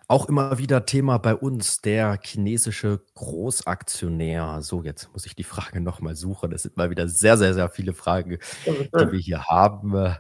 Auch 0.08 0.30
immer 0.30 0.60
wieder 0.60 0.86
Thema 0.86 1.18
bei 1.18 1.34
uns, 1.36 1.82
der 1.82 2.20
chinesische 2.22 3.02
Großaktionär. 3.16 4.62
So, 4.62 4.84
jetzt 4.84 5.12
muss 5.14 5.26
ich 5.26 5.36
die 5.36 5.44
Frage 5.44 5.82
nochmal 5.82 6.16
suchen. 6.16 6.52
Es 6.52 6.62
sind 6.62 6.78
mal 6.78 6.92
wieder 6.92 7.08
sehr, 7.08 7.38
sehr, 7.40 7.56
sehr 7.56 7.70
viele 7.70 7.94
Fragen, 7.94 8.38
die 8.68 9.12
wir 9.12 9.20
hier 9.20 9.46
haben. 9.46 10.16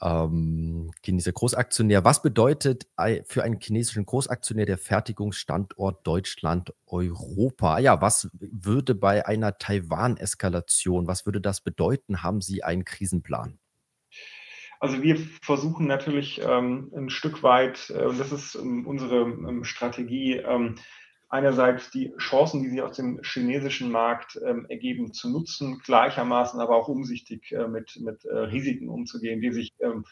Ähm, 0.00 0.92
chinesischer 1.02 1.32
Großaktionär. 1.32 2.04
Was 2.04 2.22
bedeutet 2.22 2.86
für 3.24 3.42
einen 3.42 3.58
chinesischen 3.60 4.06
Großaktionär 4.06 4.66
der 4.66 4.78
Fertigungsstandort 4.78 6.06
Deutschland, 6.06 6.72
Europa? 6.86 7.80
Ja, 7.80 8.00
was 8.00 8.28
würde 8.34 8.94
bei 8.94 9.26
einer 9.26 9.58
Taiwan-Eskalation, 9.58 11.08
was 11.08 11.26
würde 11.26 11.40
das 11.40 11.60
bedeuten? 11.60 12.22
Haben 12.22 12.40
Sie 12.40 12.62
einen 12.62 12.84
Krisenplan? 12.84 13.58
Also 14.80 15.02
wir 15.02 15.16
versuchen 15.42 15.86
natürlich 15.86 16.40
ähm, 16.42 16.92
ein 16.94 17.10
Stück 17.10 17.42
weit, 17.42 17.90
äh, 17.90 18.14
das 18.16 18.32
ist 18.32 18.54
ähm, 18.54 18.86
unsere 18.86 19.22
ähm, 19.22 19.64
Strategie, 19.64 20.36
ähm, 20.36 20.76
einerseits 21.28 21.90
die 21.90 22.12
Chancen, 22.18 22.62
die 22.62 22.68
sich 22.68 22.82
aus 22.82 22.96
dem 22.96 23.20
chinesischen 23.22 23.90
Markt 23.90 24.38
ähm, 24.46 24.66
ergeben, 24.68 25.12
zu 25.12 25.30
nutzen, 25.30 25.80
gleichermaßen 25.84 26.60
aber 26.60 26.76
auch 26.76 26.88
umsichtig 26.88 27.52
äh, 27.52 27.66
mit, 27.66 27.98
mit 28.00 28.24
äh, 28.24 28.36
Risiken 28.36 28.88
umzugehen, 28.88 29.40
die 29.40 29.52
sich 29.52 29.72
ähm, 29.80 30.04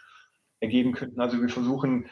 ergeben 0.60 0.92
könnten. 0.92 1.20
Also 1.20 1.42
wir 1.42 1.50
versuchen 1.50 2.08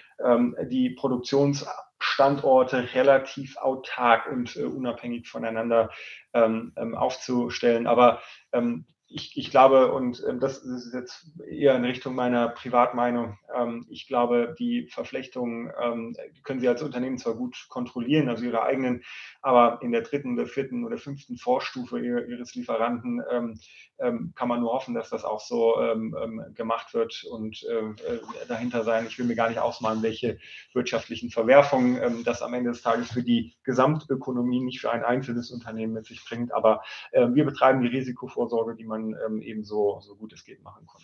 die 0.71 0.91
Produktionsstandorte 0.91 2.93
relativ 2.93 3.57
autark 3.57 4.31
und 4.31 4.57
äh, 4.57 4.65
unabhängig 4.65 5.27
voneinander 5.27 5.89
aufzustellen. 6.33 7.87
Aber 7.87 8.21
ich, 9.13 9.37
ich, 9.37 9.51
glaube, 9.51 9.93
und 9.93 10.23
ähm, 10.29 10.41
das 10.41 10.59
ist 10.59 10.93
jetzt 10.95 11.31
eher 11.49 11.77
in 11.77 11.85
Richtung 11.85 12.15
meiner 12.15 12.49
Privatmeinung, 12.49 13.39
ähm, 13.55 13.87
ich 13.91 14.07
glaube, 14.07 14.55
die 14.59 14.89
Verflechtungen 14.89 15.71
ähm, 15.81 16.17
können 16.45 16.61
Sie 16.61 16.69
als 16.69 16.83
Unternehmen 16.83 17.19
zwar 17.19 17.35
gut 17.35 17.67
kontrollieren, 17.69 18.29
also 18.29 18.45
Ihre 18.45 18.63
eigenen, 18.63 19.03
aber 19.41 19.81
in 19.83 19.93
der 19.93 20.03
dritten 20.03 20.35
oder 20.35 20.47
vierten 20.47 20.85
oder 20.85 20.99
fünften 20.99 21.37
Vorstufe 21.37 21.99
Ihres 22.01 22.55
Lieferanten 22.55 23.23
kann 24.35 24.49
man 24.49 24.61
nur 24.61 24.73
hoffen, 24.73 24.95
dass 24.95 25.11
das 25.11 25.25
auch 25.25 25.39
so 25.39 25.77
gemacht 26.55 26.93
wird 26.93 27.25
und 27.31 27.63
äh, 27.65 28.19
dahinter 28.49 28.83
sein. 28.83 29.07
Ich 29.07 29.19
will 29.19 29.27
mir 29.27 29.37
gar 29.37 29.49
nicht 29.49 29.61
ausmalen, 29.61 30.03
welche 30.03 30.39
wirtschaftlichen 30.73 31.31
Verwerfungen 31.31 32.25
das 32.25 32.43
am 32.43 32.55
Ende 32.55 32.71
des 32.71 32.83
Tages 32.83 33.13
für 33.13 33.23
die 33.23 33.55
Gesamtökonomie, 33.63 34.61
nicht 34.61 34.81
für 34.81 34.91
ein 34.91 35.05
einzelnes 35.05 35.51
Unternehmen 35.51 35.93
mit 35.93 36.07
sich 36.07 36.25
bringt, 36.25 36.53
aber 36.53 36.83
äh, 37.13 37.29
wir 37.33 37.45
betreiben 37.45 37.83
die 37.83 37.89
Risikovorsorge, 37.89 38.75
die 38.75 38.85
man 38.85 39.02
eben 39.43 39.65
so, 39.65 40.01
so 40.01 40.17
gut 40.17 40.33
es 40.33 40.45
geht 40.45 40.63
machen 40.63 40.87
kann. 40.87 41.03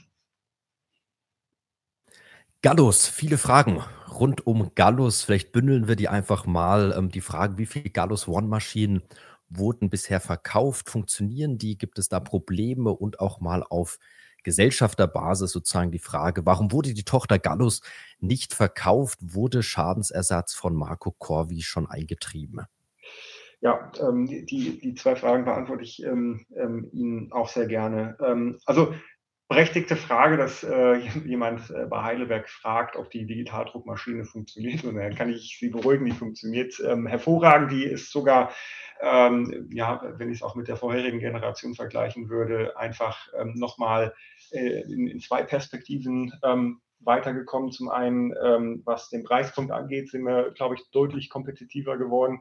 Gallus, 2.63 3.07
viele 3.07 3.39
Fragen 3.39 3.83
rund 4.11 4.47
um 4.47 4.73
Gallus. 4.75 5.23
Vielleicht 5.23 5.53
bündeln 5.53 5.87
wir 5.87 5.95
die 5.95 6.09
einfach 6.09 6.45
mal. 6.45 6.93
Ähm, 6.97 7.09
die 7.09 7.21
Frage, 7.21 7.57
wie 7.57 7.67
viele 7.67 7.91
Gallus 7.91 8.27
One-Maschinen 8.27 9.03
wurden 9.49 9.91
bisher 9.91 10.21
verkauft? 10.21 10.91
Funktionieren 10.91 11.59
die? 11.59 11.79
Gibt 11.79 11.99
es 12.01 12.09
da 12.09 12.19
Probleme? 12.19 12.91
Und 12.91 13.21
auch 13.21 13.41
mal 13.41 13.63
auf 13.63 13.99
Gesellschafterbasis 14.43 15.53
sozusagen 15.53 15.93
die 15.93 15.99
Frage, 16.01 16.47
warum 16.47 16.73
wurde 16.73 16.95
die 16.95 17.05
Tochter 17.05 17.39
Gallus 17.39 17.81
nicht 18.19 18.55
verkauft? 18.55 19.19
Wurde 19.23 19.63
Schadensersatz 19.63 20.55
von 20.55 20.75
Marco 20.75 21.13
Corvi 21.13 21.63
schon 21.63 21.89
eingetrieben? 21.89 22.63
Ja, 23.61 23.91
ähm, 24.01 24.27
die, 24.27 24.79
die 24.79 24.95
zwei 24.95 25.17
Fragen 25.17 25.45
beantworte 25.45 25.83
ich 25.83 26.03
ähm, 26.05 26.47
ähm, 26.57 26.89
Ihnen 26.93 27.33
auch 27.33 27.49
sehr 27.49 27.67
gerne. 27.67 28.17
Ähm, 28.25 28.61
also 28.67 28.95
berechtigte 29.49 29.97
Frage, 29.97 30.37
dass 30.37 30.63
äh, 30.63 30.95
jemand 31.27 31.71
äh, 31.71 31.87
bei 31.87 32.03
Heidelberg 32.03 32.49
fragt, 32.49 32.95
ob 32.97 33.11
die 33.11 33.27
Digitaldruckmaschine 33.27 34.25
funktioniert. 34.25 34.85
Und 34.85 34.95
dann 34.95 35.15
kann 35.17 35.31
ich 35.31 35.59
Sie 35.59 35.71
beruhigen, 35.71 36.05
die 36.05 36.13
funktioniert 36.13 36.81
ähm, 36.87 37.09
hervorragend. 37.09 37.73
Die 37.73 37.85
ist 37.85 38.13
sogar, 38.13 38.53
ähm, 39.01 39.69
ja, 39.73 40.03
wenn 40.19 40.31
ich 40.31 40.39
es 40.39 40.43
auch 40.43 40.55
mit 40.55 40.69
der 40.69 40.77
vorherigen 40.77 41.19
Generation 41.19 41.75
vergleichen 41.75 42.29
würde, 42.29 42.77
einfach 42.77 43.27
nochmal 43.55 44.15
äh, 44.53 44.83
in, 44.83 45.09
in, 45.09 45.21
zwei 45.21 45.43
Perspektiven 45.43 46.33
weitergekommen. 47.01 47.71
Zum 47.71 47.89
einen, 47.89 48.35
ähm, 48.43 48.83
was 48.85 49.09
den 49.09 49.25
Preispunkt 49.25 49.73
angeht, 49.73 50.11
sind 50.11 50.25
wir, 50.25 50.51
glaube 50.51 50.75
ich, 50.75 50.91
deutlich 50.91 51.31
kompetitiver 51.31 51.97
geworden. 51.97 52.41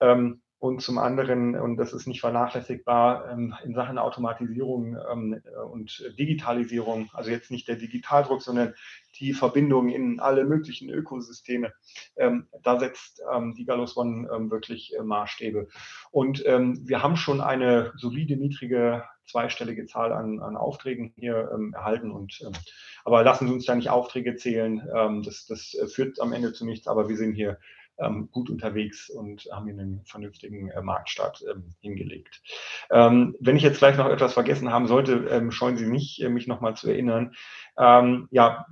Ähm, 0.00 0.42
und 0.60 0.82
zum 0.82 0.98
anderen, 0.98 1.58
und 1.58 1.78
das 1.78 1.94
ist 1.94 2.06
nicht 2.06 2.20
vernachlässigbar, 2.20 3.30
ähm, 3.30 3.54
in 3.64 3.74
Sachen 3.74 3.96
Automatisierung 3.96 4.94
ähm, 5.10 5.40
und 5.72 6.04
Digitalisierung, 6.18 7.08
also 7.14 7.30
jetzt 7.30 7.50
nicht 7.50 7.66
der 7.66 7.76
Digitaldruck, 7.76 8.42
sondern 8.42 8.74
die 9.18 9.32
Verbindung 9.32 9.88
in 9.88 10.20
alle 10.20 10.44
möglichen 10.44 10.90
Ökosysteme, 10.90 11.72
ähm, 12.16 12.46
da 12.62 12.78
setzt 12.78 13.22
die 13.56 13.64
Gallus 13.64 13.96
One 13.96 14.28
wirklich 14.50 14.94
äh, 14.96 15.02
Maßstäbe. 15.02 15.68
Und 16.10 16.40
wir 16.40 17.02
haben 17.02 17.16
schon 17.16 17.40
eine 17.40 17.92
solide, 17.96 18.36
niedrige 18.36 19.04
zweistellige 19.26 19.86
Zahl 19.86 20.12
an, 20.12 20.40
an 20.40 20.56
Aufträgen 20.56 21.12
hier 21.16 21.50
erhalten. 21.72 22.10
Und, 22.10 22.40
aber 23.04 23.22
lassen 23.22 23.46
Sie 23.46 23.54
uns 23.54 23.64
da 23.64 23.74
nicht 23.74 23.90
Aufträge 23.90 24.36
zählen. 24.36 24.82
das, 25.24 25.46
das 25.46 25.74
äh, 25.74 25.86
führt 25.86 26.20
am 26.20 26.32
Ende 26.32 26.52
zu 26.52 26.64
nichts, 26.64 26.88
aber 26.88 27.08
wir 27.08 27.16
sind 27.16 27.34
hier 27.34 27.58
ähm, 28.00 28.28
gut 28.30 28.50
unterwegs 28.50 29.10
und 29.10 29.48
haben 29.52 29.66
hier 29.66 29.74
einen 29.74 30.02
vernünftigen 30.04 30.70
äh, 30.70 30.82
Marktstart 30.82 31.44
ähm, 31.50 31.74
hingelegt. 31.80 32.42
Ähm, 32.90 33.36
wenn 33.40 33.56
ich 33.56 33.62
jetzt 33.62 33.78
gleich 33.78 33.96
noch 33.96 34.08
etwas 34.08 34.34
vergessen 34.34 34.70
haben 34.70 34.86
sollte, 34.86 35.26
ähm, 35.30 35.50
scheuen 35.50 35.76
Sie 35.76 35.86
nicht, 35.86 36.22
äh, 36.22 36.28
mich 36.28 36.46
nochmal 36.46 36.74
zu 36.74 36.88
erinnern. 36.88 37.34
Ähm, 37.78 38.28
ja, 38.30 38.66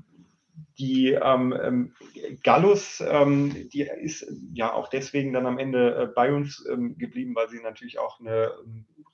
die 0.78 1.10
ähm, 1.10 1.54
ähm, 1.60 1.94
Gallus, 2.42 3.02
ähm, 3.06 3.68
die 3.70 3.82
ist 3.82 4.26
ja 4.52 4.72
auch 4.72 4.88
deswegen 4.88 5.32
dann 5.32 5.46
am 5.46 5.58
Ende 5.58 5.94
äh, 5.94 6.06
bei 6.06 6.32
uns 6.32 6.64
ähm, 6.70 6.96
geblieben, 6.96 7.34
weil 7.34 7.48
sie 7.48 7.60
natürlich 7.60 7.98
auch 7.98 8.20
eine 8.20 8.52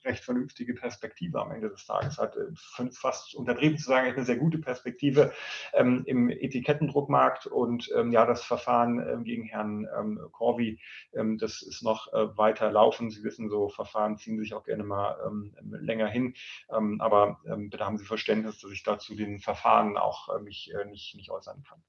recht 0.05 0.23
vernünftige 0.23 0.73
Perspektive 0.73 1.41
am 1.41 1.51
Ende 1.51 1.69
des 1.69 1.85
Tages 1.85 2.17
hat. 2.17 2.35
Äh, 2.35 2.91
fast 2.91 3.35
untertrieben 3.35 3.77
zu 3.77 3.85
sagen, 3.85 4.11
eine 4.11 4.25
sehr 4.25 4.37
gute 4.37 4.57
Perspektive 4.57 5.33
ähm, 5.73 6.03
im 6.05 6.29
Etikettendruckmarkt. 6.29 7.47
Und 7.47 7.91
ja, 8.11 8.25
das 8.25 8.43
Verfahren 8.43 9.23
gegen 9.23 9.43
Herrn 9.43 9.87
Corby, 10.31 10.79
das 11.11 11.61
ist 11.61 11.83
noch 11.83 12.11
äh, 12.13 12.37
weiter 12.37 12.71
laufen. 12.71 13.09
Sie 13.09 13.23
wissen, 13.23 13.49
so 13.49 13.69
Verfahren 13.69 14.17
ziehen 14.17 14.37
sich 14.37 14.53
auch 14.53 14.63
gerne 14.63 14.83
mal 14.83 15.15
länger 15.61 16.07
hin. 16.07 16.35
aber 16.67 17.39
bitte 17.45 17.85
haben 17.85 17.97
Sie 17.97 18.05
Verständnis, 18.05 18.59
dass 18.59 18.71
ich 18.71 18.83
dazu 18.83 19.15
den 19.15 19.39
Verfahren 19.39 19.97
auch 19.97 20.29
äh, 20.29 20.41
mich 20.41 20.73
nicht, 20.89 21.15
nicht 21.15 21.29
äußern 21.29 21.63
kann. 21.63 21.83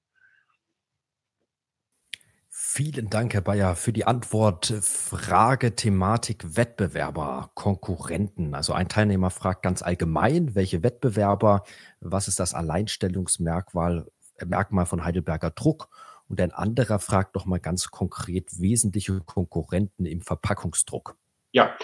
Vielen 2.77 3.09
Dank, 3.09 3.33
Herr 3.33 3.41
Bayer, 3.41 3.75
für 3.75 3.95
die 3.95 4.05
Antwort. 4.05 4.67
Frage, 4.67 5.77
Thematik, 5.77 6.59
Wettbewerber, 6.59 7.49
Konkurrenten. 7.55 8.55
Also 8.55 8.75
ein 8.75 8.91
Teilnehmer 8.91 9.31
fragt 9.31 9.63
ganz 9.63 9.81
allgemein, 9.81 10.55
welche 10.55 10.83
Wettbewerber, 10.83 11.63
was 12.01 12.29
ist 12.29 12.39
das 12.39 12.53
Alleinstellungsmerkmal 12.53 14.05
Merkmal 14.45 14.85
von 14.85 15.07
Heidelberger 15.07 15.53
Druck? 15.53 15.89
Und 16.29 16.39
ein 16.39 16.53
anderer 16.53 16.99
fragt 16.99 17.35
doch 17.35 17.47
mal 17.47 17.61
ganz 17.61 17.91
konkret 17.91 18.61
wesentliche 18.61 19.21
Konkurrenten 19.21 20.05
im 20.05 20.21
Verpackungsdruck. 20.21 21.17
Ja, 21.53 21.75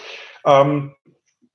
ähm, 0.44 0.94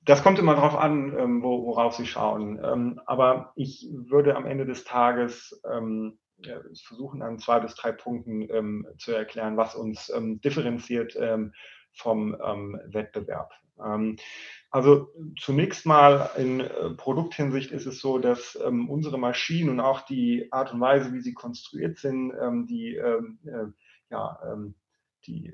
das 0.00 0.24
kommt 0.24 0.40
immer 0.40 0.56
darauf 0.56 0.74
an, 0.74 1.16
ähm, 1.16 1.42
worauf 1.44 1.94
Sie 1.94 2.06
schauen. 2.06 2.58
Ähm, 2.60 3.00
aber 3.06 3.52
ich 3.54 3.88
würde 3.92 4.34
am 4.34 4.46
Ende 4.46 4.66
des 4.66 4.82
Tages 4.82 5.62
ähm, 5.72 6.18
versuchen, 6.84 7.22
an 7.22 7.38
zwei 7.38 7.60
bis 7.60 7.74
drei 7.74 7.92
Punkten 7.92 8.48
ähm, 8.50 8.86
zu 8.98 9.12
erklären, 9.12 9.56
was 9.56 9.74
uns 9.74 10.10
ähm, 10.10 10.40
differenziert 10.40 11.16
ähm, 11.18 11.52
vom 11.92 12.36
ähm, 12.44 12.80
Wettbewerb. 12.86 13.52
Ähm, 13.82 14.16
also 14.70 15.08
zunächst 15.40 15.86
mal 15.86 16.30
in 16.36 16.60
äh, 16.60 16.90
Produkthinsicht 16.90 17.72
ist 17.72 17.86
es 17.86 18.00
so, 18.00 18.18
dass 18.18 18.58
ähm, 18.64 18.88
unsere 18.88 19.18
Maschinen 19.18 19.70
und 19.70 19.80
auch 19.80 20.02
die 20.02 20.52
Art 20.52 20.72
und 20.72 20.80
Weise, 20.80 21.12
wie 21.12 21.20
sie 21.20 21.34
konstruiert 21.34 21.98
sind, 21.98 22.32
die 22.68 22.96
äh, 22.96 23.22
ja, 24.10 24.38
die 25.26 25.52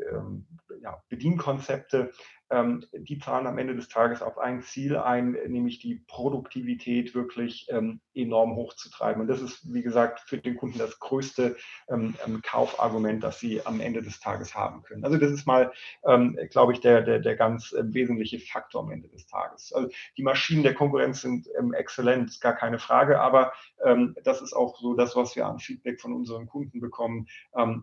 ja, 0.80 1.02
Bedienkonzepte 1.08 2.12
ähm, 2.50 2.84
die 2.92 3.18
zahlen 3.18 3.46
am 3.46 3.58
Ende 3.58 3.74
des 3.74 3.88
Tages 3.88 4.22
auf 4.22 4.38
ein 4.38 4.62
Ziel 4.62 4.96
ein, 4.96 5.32
nämlich 5.48 5.78
die 5.78 6.04
Produktivität 6.06 7.14
wirklich 7.14 7.66
ähm, 7.70 8.00
enorm 8.14 8.54
hochzutreiben. 8.54 9.22
Und 9.22 9.28
das 9.28 9.40
ist, 9.40 9.72
wie 9.72 9.82
gesagt, 9.82 10.20
für 10.20 10.38
den 10.38 10.56
Kunden 10.56 10.78
das 10.78 10.98
größte 10.98 11.56
ähm, 11.88 12.14
ähm 12.24 12.42
Kaufargument, 12.42 13.24
das 13.24 13.40
sie 13.40 13.64
am 13.64 13.80
Ende 13.80 14.02
des 14.02 14.20
Tages 14.20 14.54
haben 14.54 14.82
können. 14.82 15.04
Also 15.04 15.16
das 15.16 15.30
ist 15.30 15.46
mal, 15.46 15.72
ähm, 16.06 16.38
glaube 16.50 16.72
ich, 16.72 16.80
der, 16.80 17.00
der, 17.02 17.18
der 17.18 17.36
ganz 17.36 17.72
äh, 17.72 17.82
wesentliche 17.86 18.38
Faktor 18.38 18.82
am 18.82 18.90
Ende 18.90 19.08
des 19.08 19.26
Tages. 19.26 19.72
Also 19.72 19.88
die 20.16 20.22
Maschinen 20.22 20.62
der 20.62 20.74
Konkurrenz 20.74 21.22
sind 21.22 21.48
ähm, 21.58 21.72
exzellent, 21.72 22.40
gar 22.40 22.54
keine 22.54 22.78
Frage, 22.78 23.20
aber 23.20 23.52
das 24.24 24.40
ist 24.40 24.54
auch 24.54 24.78
so 24.80 24.94
das, 24.94 25.14
was 25.14 25.36
wir 25.36 25.46
an 25.46 25.58
Feedback 25.58 26.00
von 26.00 26.14
unseren 26.14 26.46
Kunden 26.46 26.80
bekommen. 26.80 27.26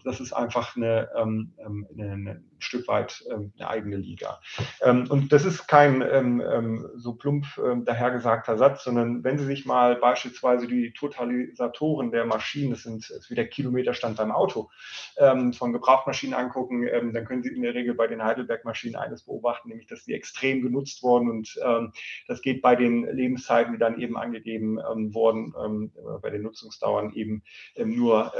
das 0.03 0.19
ist 0.19 0.33
einfach 0.33 0.75
eine, 0.75 1.09
eine, 1.15 1.51
eine, 1.93 2.11
ein 2.11 2.51
Stück 2.57 2.87
weit 2.87 3.23
eine 3.29 3.67
eigene 3.67 3.97
Liga. 3.97 4.39
Ähm, 4.81 5.07
und 5.09 5.31
das 5.31 5.45
ist 5.45 5.67
kein 5.67 6.01
ähm, 6.01 6.41
ähm, 6.41 6.89
so 6.95 7.13
plump 7.13 7.45
dahergesagter 7.85 8.57
Satz, 8.57 8.83
sondern 8.83 9.23
wenn 9.23 9.37
Sie 9.37 9.45
sich 9.45 9.65
mal 9.65 9.95
beispielsweise 9.95 10.67
die 10.67 10.93
Totalisatoren 10.93 12.11
der 12.11 12.25
Maschinen, 12.25 12.71
das 12.71 12.83
sind 12.83 13.11
wie 13.29 13.35
der 13.35 13.47
Kilometerstand 13.47 14.17
beim 14.17 14.31
Auto, 14.31 14.69
von 15.17 15.73
Gebrauchtmaschinen 15.73 16.35
angucken, 16.35 16.85
dann 17.13 17.25
können 17.25 17.43
Sie 17.43 17.49
in 17.49 17.61
der 17.61 17.73
Regel 17.73 17.93
bei 17.93 18.07
den 18.07 18.23
Heidelberg-Maschinen 18.23 18.95
eines 18.95 19.23
beobachten, 19.23 19.69
nämlich 19.69 19.87
dass 19.87 20.05
die 20.05 20.13
extrem 20.13 20.61
genutzt 20.61 21.03
wurden 21.03 21.29
und 21.29 21.59
das 22.27 22.41
geht 22.41 22.61
bei 22.61 22.75
den 22.75 23.03
Lebenszeiten, 23.05 23.73
die 23.73 23.79
dann 23.79 23.99
eben 23.99 24.17
angegeben 24.17 24.77
wurden, 25.13 25.91
bei 26.21 26.29
den 26.29 26.43
Nutzungsdauern 26.43 27.13
eben 27.13 27.43
nur 27.77 28.33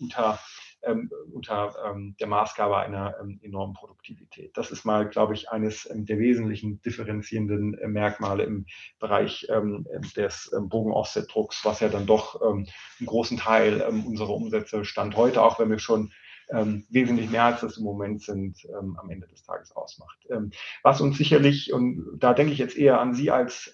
unter 0.00 0.38
ähm, 0.82 1.10
unter 1.32 1.74
ähm, 1.86 2.16
der 2.18 2.26
Maßgabe 2.26 2.76
einer 2.76 3.14
ähm, 3.20 3.38
enormen 3.42 3.74
Produktivität. 3.74 4.56
Das 4.56 4.70
ist 4.70 4.84
mal, 4.84 5.08
glaube 5.08 5.34
ich, 5.34 5.50
eines 5.50 5.88
ähm, 5.90 6.06
der 6.06 6.18
wesentlichen 6.18 6.80
differenzierenden 6.82 7.78
äh, 7.78 7.86
Merkmale 7.86 8.44
im 8.44 8.66
Bereich 8.98 9.46
ähm, 9.50 9.86
des 10.16 10.50
ähm, 10.56 10.68
Bogen-Offset-Drucks, 10.68 11.64
was 11.64 11.80
ja 11.80 11.88
dann 11.88 12.06
doch 12.06 12.40
einen 12.40 12.66
großen 13.04 13.36
Teil 13.36 13.82
unserer 13.82 14.30
Umsätze 14.30 14.84
stand 14.84 15.16
heute, 15.16 15.42
auch 15.42 15.58
wenn 15.58 15.70
wir 15.70 15.78
schon 15.78 16.12
ähm, 16.50 16.86
wesentlich 16.90 17.30
mehr 17.30 17.44
als 17.44 17.60
das 17.60 17.76
im 17.76 17.84
Moment 17.84 18.22
sind, 18.22 18.64
ähm, 18.64 18.96
am 19.00 19.10
Ende 19.10 19.26
des 19.28 19.42
Tages 19.42 19.72
ausmacht. 19.72 20.18
Ähm, 20.30 20.50
was 20.82 21.00
uns 21.00 21.18
sicherlich, 21.18 21.72
und 21.72 22.18
da 22.18 22.34
denke 22.34 22.52
ich 22.52 22.58
jetzt 22.58 22.76
eher 22.76 23.00
an 23.00 23.14
Sie 23.14 23.30
als 23.30 23.72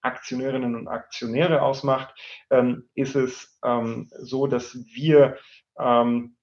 Aktionärinnen 0.00 0.74
und 0.74 0.88
Aktionäre 0.88 1.62
ausmacht, 1.62 2.14
ist 2.94 3.14
es 3.14 3.60
so, 4.18 4.46
dass 4.48 4.76
wir 4.92 5.36
ähm, 5.78 6.36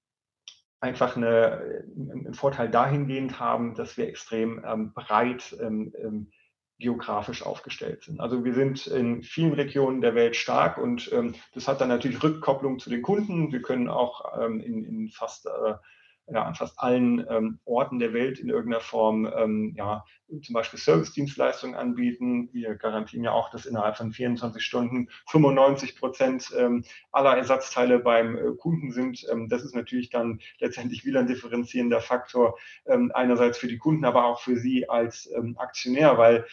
einfach 0.80 1.16
eine, 1.16 1.84
einen 1.96 2.34
Vorteil 2.34 2.70
dahingehend 2.70 3.38
haben, 3.38 3.74
dass 3.74 3.96
wir 3.96 4.08
extrem 4.08 4.64
ähm, 4.64 4.92
breit 4.94 5.56
ähm, 5.60 5.92
ähm, 5.98 6.30
geografisch 6.78 7.44
aufgestellt 7.44 8.04
sind. 8.04 8.20
Also 8.20 8.42
wir 8.44 8.54
sind 8.54 8.86
in 8.86 9.22
vielen 9.22 9.52
Regionen 9.52 10.00
der 10.00 10.14
Welt 10.14 10.34
stark 10.34 10.78
und 10.78 11.12
ähm, 11.12 11.34
das 11.52 11.68
hat 11.68 11.80
dann 11.82 11.88
natürlich 11.88 12.22
Rückkopplung 12.22 12.78
zu 12.78 12.88
den 12.88 13.02
Kunden. 13.02 13.52
Wir 13.52 13.60
können 13.60 13.88
auch 13.88 14.40
ähm, 14.40 14.60
in, 14.60 14.84
in, 14.84 15.08
fast 15.10 15.46
äh, 15.46 15.74
ja, 16.26 16.44
an 16.44 16.54
fast 16.54 16.78
allen 16.78 17.24
ähm, 17.28 17.58
Orten 17.64 17.98
der 17.98 18.12
Welt 18.12 18.38
in 18.38 18.48
irgendeiner 18.48 18.80
Form 18.80 19.26
ähm, 19.36 19.74
ja, 19.76 20.04
zum 20.42 20.52
Beispiel 20.52 20.78
Service-Dienstleistungen 20.78 21.74
anbieten. 21.74 22.48
Wir 22.52 22.76
garantieren 22.76 23.24
ja 23.24 23.32
auch, 23.32 23.50
dass 23.50 23.66
innerhalb 23.66 23.96
von 23.96 24.12
24 24.12 24.62
Stunden 24.62 25.08
95 25.28 25.96
Prozent 25.96 26.52
ähm, 26.56 26.84
aller 27.10 27.36
Ersatzteile 27.36 27.98
beim 27.98 28.36
äh, 28.36 28.56
Kunden 28.56 28.92
sind. 28.92 29.26
Ähm, 29.30 29.48
das 29.48 29.64
ist 29.64 29.74
natürlich 29.74 30.10
dann 30.10 30.40
letztendlich 30.60 31.04
wieder 31.04 31.20
ein 31.20 31.26
differenzierender 31.26 32.00
Faktor, 32.00 32.58
ähm, 32.86 33.10
einerseits 33.14 33.58
für 33.58 33.68
die 33.68 33.78
Kunden, 33.78 34.04
aber 34.04 34.24
auch 34.24 34.40
für 34.40 34.56
Sie 34.56 34.88
als 34.88 35.28
ähm, 35.36 35.56
Aktionär, 35.58 36.18
weil 36.18 36.44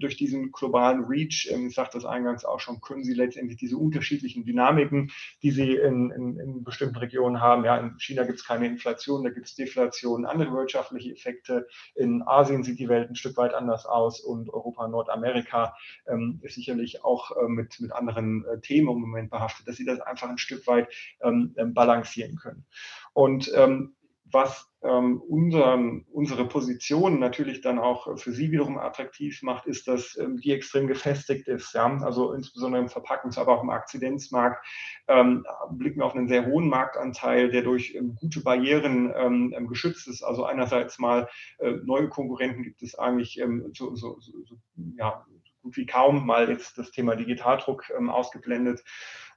durch 0.00 0.16
diesen 0.16 0.52
globalen 0.52 1.04
Reach, 1.04 1.50
ich 1.50 1.74
sagte 1.74 1.98
das 1.98 2.04
eingangs 2.04 2.44
auch 2.44 2.60
schon, 2.60 2.80
können 2.80 3.04
Sie 3.04 3.12
letztendlich 3.14 3.58
diese 3.58 3.76
unterschiedlichen 3.76 4.44
Dynamiken, 4.44 5.10
die 5.42 5.50
Sie 5.50 5.74
in, 5.74 6.10
in, 6.10 6.38
in 6.38 6.64
bestimmten 6.64 6.96
Regionen 6.96 7.40
haben, 7.40 7.64
ja, 7.64 7.76
in 7.76 7.98
China 7.98 8.24
gibt 8.24 8.38
es 8.38 8.46
keine 8.46 8.66
Inflation, 8.66 9.07
da 9.16 9.30
gibt 9.30 9.46
es 9.46 9.54
Deflation, 9.54 10.26
andere 10.26 10.52
wirtschaftliche 10.52 11.12
Effekte. 11.12 11.66
In 11.94 12.22
Asien 12.22 12.62
sieht 12.62 12.78
die 12.78 12.88
Welt 12.88 13.08
ein 13.08 13.16
Stück 13.16 13.36
weit 13.36 13.54
anders 13.54 13.86
aus 13.86 14.20
und 14.20 14.50
Europa, 14.50 14.86
Nordamerika 14.86 15.74
ähm, 16.06 16.40
ist 16.42 16.56
sicherlich 16.56 17.04
auch 17.04 17.30
äh, 17.36 17.48
mit, 17.48 17.80
mit 17.80 17.92
anderen 17.92 18.44
äh, 18.44 18.60
Themen 18.60 18.88
im 18.90 19.00
Moment 19.00 19.30
behaftet, 19.30 19.66
dass 19.66 19.76
sie 19.76 19.86
das 19.86 20.00
einfach 20.00 20.28
ein 20.28 20.38
Stück 20.38 20.66
weit 20.66 20.88
ähm, 21.22 21.54
ähm 21.56 21.72
balancieren 21.72 22.36
können. 22.36 22.66
Und 23.14 23.50
ähm, 23.54 23.94
was 24.32 24.68
ähm, 24.82 25.20
unseren, 25.20 26.06
unsere 26.12 26.46
Position 26.46 27.18
natürlich 27.18 27.60
dann 27.60 27.78
auch 27.78 28.16
für 28.18 28.32
Sie 28.32 28.52
wiederum 28.52 28.78
attraktiv 28.78 29.42
macht, 29.42 29.66
ist, 29.66 29.88
dass 29.88 30.16
ähm, 30.16 30.38
die 30.38 30.52
extrem 30.52 30.86
gefestigt 30.86 31.48
ist. 31.48 31.72
Ja? 31.74 31.98
Also 32.02 32.32
insbesondere 32.32 32.82
im 32.82 32.88
Verpackungs-, 32.88 33.38
aber 33.38 33.56
auch 33.58 33.62
im 33.62 33.70
Akzidenzmarkt 33.70 34.64
ähm, 35.08 35.44
blicken 35.72 36.00
wir 36.00 36.06
auf 36.06 36.14
einen 36.14 36.28
sehr 36.28 36.46
hohen 36.46 36.68
Marktanteil, 36.68 37.50
der 37.50 37.62
durch 37.62 37.94
ähm, 37.94 38.14
gute 38.14 38.40
Barrieren 38.40 39.12
ähm, 39.16 39.52
ähm, 39.56 39.66
geschützt 39.66 40.06
ist. 40.06 40.22
Also 40.22 40.44
einerseits 40.44 40.98
mal 40.98 41.28
äh, 41.58 41.72
neue 41.84 42.08
Konkurrenten 42.08 42.62
gibt 42.62 42.82
es 42.82 42.96
eigentlich 42.96 43.42
so, 43.72 43.94
so, 43.94 44.20
so, 44.20 44.32
so, 44.44 44.56
ja, 44.96 45.24
gut 45.62 45.76
wie 45.76 45.86
kaum, 45.86 46.24
mal 46.24 46.48
jetzt 46.48 46.78
das 46.78 46.92
Thema 46.92 47.16
Digitaldruck 47.16 47.90
ausgeblendet. 47.90 48.84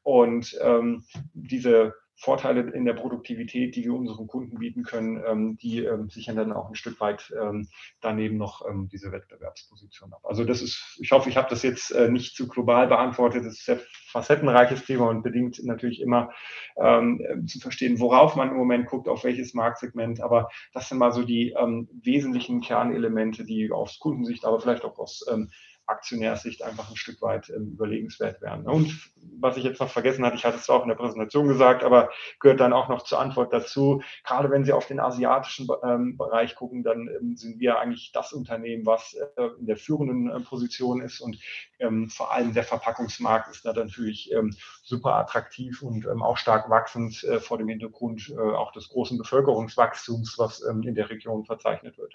Und 0.03 0.57
diese 1.33 1.93
Vorteile 2.21 2.61
in 2.69 2.85
der 2.85 2.93
Produktivität, 2.93 3.75
die 3.75 3.83
wir 3.83 3.95
unseren 3.95 4.27
Kunden 4.27 4.59
bieten 4.59 4.83
können, 4.83 5.23
ähm, 5.27 5.57
die 5.57 5.79
ähm, 5.79 6.07
sichern 6.07 6.35
dann 6.35 6.53
auch 6.53 6.69
ein 6.69 6.75
Stück 6.75 6.99
weit 7.01 7.33
ähm, 7.41 7.67
daneben 7.99 8.37
noch 8.37 8.61
diese 8.91 9.11
Wettbewerbsposition 9.11 10.13
ab. 10.13 10.21
Also 10.23 10.43
das 10.43 10.61
ist, 10.61 10.99
ich 11.01 11.11
hoffe, 11.11 11.29
ich 11.29 11.37
habe 11.37 11.49
das 11.49 11.63
jetzt 11.63 11.91
äh, 11.91 12.09
nicht 12.09 12.35
zu 12.35 12.47
global 12.47 12.87
beantwortet. 12.87 13.45
Das 13.45 13.53
ist 13.53 13.67
ein 13.67 13.77
sehr 13.77 13.85
facettenreiches 14.11 14.85
Thema 14.85 15.09
und 15.09 15.23
bedingt 15.23 15.63
natürlich 15.63 15.99
immer 15.99 16.31
ähm, 16.77 17.45
zu 17.47 17.59
verstehen, 17.59 17.99
worauf 17.99 18.35
man 18.35 18.49
im 18.49 18.57
Moment 18.57 18.85
guckt, 18.87 19.07
auf 19.07 19.23
welches 19.23 19.53
Marktsegment. 19.53 20.21
Aber 20.21 20.49
das 20.73 20.89
sind 20.89 20.99
mal 20.99 21.11
so 21.11 21.23
die 21.23 21.55
wesentlichen 22.03 22.61
Kernelemente, 22.61 23.45
die 23.45 23.71
aus 23.71 23.99
Kundensicht, 23.99 24.45
aber 24.45 24.59
vielleicht 24.59 24.83
auch 24.83 24.99
aus 24.99 25.25
Aktionärssicht 25.85 26.63
einfach 26.63 26.89
ein 26.89 26.95
Stück 26.95 27.21
weit 27.21 27.49
ähm, 27.49 27.71
überlegenswert 27.73 28.41
wären. 28.41 28.65
Und 28.65 29.11
was 29.39 29.57
ich 29.57 29.63
jetzt 29.63 29.79
noch 29.79 29.89
vergessen 29.89 30.25
hatte, 30.25 30.35
ich 30.35 30.45
hatte 30.45 30.57
es 30.57 30.69
auch 30.69 30.83
in 30.83 30.89
der 30.89 30.95
Präsentation 30.95 31.47
gesagt, 31.47 31.83
aber 31.83 32.09
gehört 32.39 32.59
dann 32.59 32.73
auch 32.73 32.89
noch 32.89 33.03
zur 33.03 33.19
Antwort 33.19 33.51
dazu. 33.53 34.01
Gerade 34.23 34.49
wenn 34.49 34.63
Sie 34.63 34.73
auf 34.73 34.87
den 34.87 34.99
asiatischen 34.99 35.67
ähm, 35.83 36.17
Bereich 36.17 36.55
gucken, 36.55 36.83
dann 36.83 37.07
ähm, 37.07 37.35
sind 37.35 37.59
wir 37.59 37.79
eigentlich 37.79 38.11
das 38.13 38.33
Unternehmen, 38.33 38.85
was 38.85 39.13
äh, 39.13 39.47
in 39.59 39.65
der 39.65 39.77
führenden 39.77 40.29
äh, 40.29 40.39
Position 40.39 41.01
ist 41.01 41.19
und 41.19 41.37
ähm, 41.79 42.09
vor 42.09 42.31
allem 42.31 42.53
der 42.53 42.63
Verpackungsmarkt 42.63 43.49
ist 43.49 43.65
da 43.65 43.73
natürlich 43.73 44.31
ähm, 44.31 44.55
super 44.83 45.15
attraktiv 45.15 45.81
und 45.81 46.05
ähm, 46.05 46.21
auch 46.21 46.37
stark 46.37 46.69
wachsend 46.69 47.23
äh, 47.23 47.39
vor 47.39 47.57
dem 47.57 47.67
Hintergrund 47.67 48.29
äh, 48.29 48.39
auch 48.39 48.71
des 48.71 48.89
großen 48.89 49.17
Bevölkerungswachstums, 49.17 50.37
was 50.37 50.61
in 50.61 50.95
der 50.95 51.09
Region 51.09 51.45
verzeichnet 51.45 51.97
wird. 51.97 52.13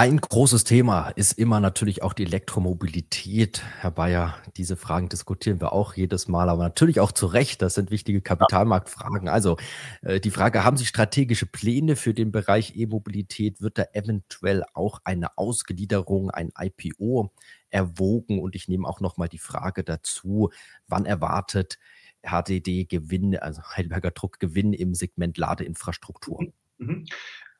Ein 0.00 0.16
großes 0.18 0.64
Thema 0.64 1.10
ist 1.10 1.32
immer 1.32 1.60
natürlich 1.60 2.02
auch 2.02 2.14
die 2.14 2.22
Elektromobilität. 2.22 3.62
Herr 3.80 3.90
Bayer, 3.90 4.34
diese 4.56 4.76
Fragen 4.76 5.10
diskutieren 5.10 5.60
wir 5.60 5.74
auch 5.74 5.92
jedes 5.92 6.26
Mal, 6.26 6.48
aber 6.48 6.62
natürlich 6.62 7.00
auch 7.00 7.12
zu 7.12 7.26
Recht. 7.26 7.60
Das 7.60 7.74
sind 7.74 7.90
wichtige 7.90 8.22
Kapitalmarktfragen. 8.22 9.28
Also 9.28 9.58
äh, 10.00 10.18
die 10.18 10.30
Frage, 10.30 10.64
haben 10.64 10.78
Sie 10.78 10.86
strategische 10.86 11.44
Pläne 11.44 11.96
für 11.96 12.14
den 12.14 12.32
Bereich 12.32 12.76
E-Mobilität? 12.76 13.60
Wird 13.60 13.76
da 13.76 13.84
eventuell 13.92 14.64
auch 14.72 15.00
eine 15.04 15.36
Ausgliederung, 15.36 16.30
ein 16.30 16.50
IPO 16.58 17.30
erwogen? 17.68 18.40
Und 18.40 18.56
ich 18.56 18.68
nehme 18.68 18.88
auch 18.88 19.00
noch 19.00 19.18
mal 19.18 19.28
die 19.28 19.36
Frage 19.36 19.84
dazu, 19.84 20.48
wann 20.88 21.04
erwartet 21.04 21.78
HDD 22.22 22.86
Gewinn, 22.88 23.36
also 23.36 23.60
Heidelberger 23.76 24.12
Druck 24.12 24.40
Gewinn 24.40 24.72
im 24.72 24.94
Segment 24.94 25.36
Ladeinfrastruktur? 25.36 26.46
Mhm. 26.78 27.04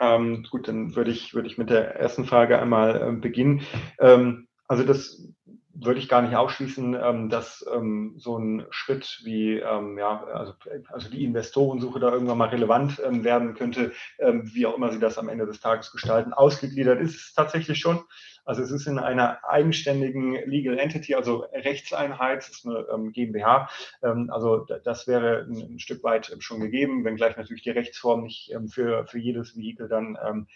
Ähm, 0.01 0.47
gut, 0.51 0.67
dann 0.67 0.97
würde 0.97 1.11
ich, 1.11 1.35
würde 1.35 1.49
ich 1.49 1.59
mit 1.59 1.71
der 1.71 1.97
ersten 1.97 2.25
Frage 2.25 2.59
einmal 2.59 3.01
äh, 3.01 3.13
beginnen. 3.13 3.63
Ähm, 3.99 4.49
also 4.67 4.85
das 4.85 5.29
würde 5.75 6.01
ich 6.01 6.09
gar 6.09 6.23
nicht 6.23 6.37
ausschließen, 6.37 6.95
ähm, 7.01 7.29
dass 7.29 7.65
ähm, 7.73 8.15
so 8.17 8.37
ein 8.39 8.67
Schritt 8.71 9.21
wie, 9.25 9.59
ähm, 9.59 9.99
ja, 9.99 10.25
also, 10.25 10.53
also 10.89 11.09
die 11.09 11.25
Investorensuche 11.25 12.01
da 12.01 12.11
irgendwann 12.11 12.39
mal 12.39 12.49
relevant 12.49 12.99
werden 12.99 13.55
könnte, 13.55 13.93
wie 14.19 14.67
auch 14.67 14.77
immer 14.77 14.93
sie 14.93 14.99
das 14.99 15.19
am 15.19 15.29
Ende 15.29 15.47
des 15.47 15.61
Tages 15.61 15.93
gestalten. 15.93 16.33
Ausgegliedert 16.33 17.01
ist 17.01 17.15
es 17.17 17.35
tatsächlich 17.35 17.79
schon. 17.79 18.01
Also 18.45 18.63
es 18.63 18.71
ist 18.71 18.87
in 18.87 18.99
einer 18.99 19.45
eigenständigen 19.49 20.35
Legal 20.49 20.79
Entity, 20.79 21.15
also 21.15 21.45
Rechtseinheit, 21.53 22.49
ist 22.49 22.67
eine 22.67 23.11
GmbH. 23.13 23.69
Also 24.01 24.67
das 24.85 25.07
wäre 25.07 25.47
ein, 25.49 25.79
Stück 25.79 26.03
weit 26.03 26.35
schon 26.41 26.61
gegeben, 26.61 27.05
wenngleich 27.05 27.37
natürlich 27.37 27.63
die 27.63 27.71
Rechtsform 27.71 28.23
nicht 28.23 28.53
für, 28.69 29.07
für 29.07 29.19
jedes 29.19 29.57
Vehikel 29.57 29.89
dann 29.89 30.47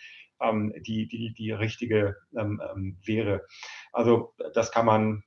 ähm, 0.44 0.72
ähm, 0.74 0.82
die, 0.82 1.06
die, 1.08 1.32
die 1.32 1.52
richtige 1.52 2.16
ähm, 2.36 2.96
wäre. 3.04 3.42
Also 3.92 4.34
das 4.54 4.72
kann 4.72 4.86
man 4.86 5.22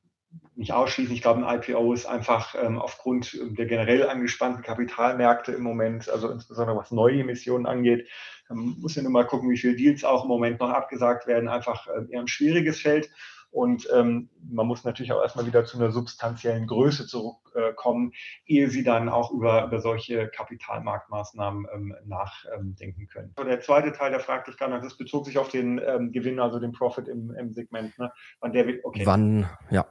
nicht 0.56 0.74
ausschließen. 0.74 1.14
Ich 1.14 1.22
glaube, 1.22 1.46
ein 1.46 1.60
IPO 1.62 1.94
ist 1.94 2.06
einfach 2.06 2.56
ähm, 2.62 2.80
aufgrund 2.80 3.38
der 3.58 3.66
generell 3.66 4.08
angespannten 4.10 4.64
Kapitalmärkte 4.64 5.54
im 5.54 5.64
Moment, 5.64 6.10
also 6.10 6.30
insbesondere 6.30 6.78
was 6.78 6.92
neue 6.92 7.22
Emissionen 7.22 7.66
angeht, 7.66 8.10
ähm, 8.50 8.76
muss 8.80 8.96
ja 8.96 9.04
nur 9.04 9.12
mal 9.12 9.26
gucken, 9.26 9.50
wie 9.50 9.58
viele 9.58 9.76
Deals 9.76 10.04
auch 10.04 10.24
im 10.24 10.30
Moment 10.30 10.60
noch 10.60 10.70
abgesagt 10.70 11.28
werden, 11.28 11.48
einfach 11.48 11.88
äh, 11.88 12.12
eher 12.12 12.22
ein 12.22 12.28
schwieriges 12.28 12.82
Feld. 12.82 13.10
Und 13.58 13.90
ähm, 13.92 14.30
man 14.52 14.68
muss 14.68 14.84
natürlich 14.84 15.12
auch 15.12 15.22
erstmal 15.24 15.48
wieder 15.48 15.66
zu 15.66 15.80
einer 15.80 15.90
substanziellen 15.90 16.68
Größe 16.68 17.08
zurückkommen, 17.08 18.12
äh, 18.46 18.54
ehe 18.54 18.70
sie 18.70 18.84
dann 18.84 19.10
auch 19.10 19.32
über, 19.32 19.66
über 19.66 19.82
solche 19.82 20.28
Kapitalmarktmaßnahmen 20.28 21.66
ähm, 21.74 21.96
nachdenken 22.06 23.08
können. 23.08 23.34
Der 23.36 23.60
zweite 23.62 23.94
Teil 23.94 24.12
der 24.12 24.20
Frage, 24.20 24.52
ich 24.52 24.58
kann, 24.58 24.70
das 24.70 24.96
bezog 24.96 25.26
sich 25.26 25.40
auf 25.40 25.50
den 25.50 25.82
ähm, 25.84 26.12
Gewinn, 26.12 26.40
also 26.40 26.60
den 26.60 26.72
Profit 26.72 27.08
im, 27.08 27.32
im 27.32 27.52
Segment. 27.52 27.98
Ne? 27.98 28.12
Wann 28.42 28.54
der, 28.54 28.68
okay. 28.84 29.08
Wann, 29.08 29.50
ja. 29.72 29.88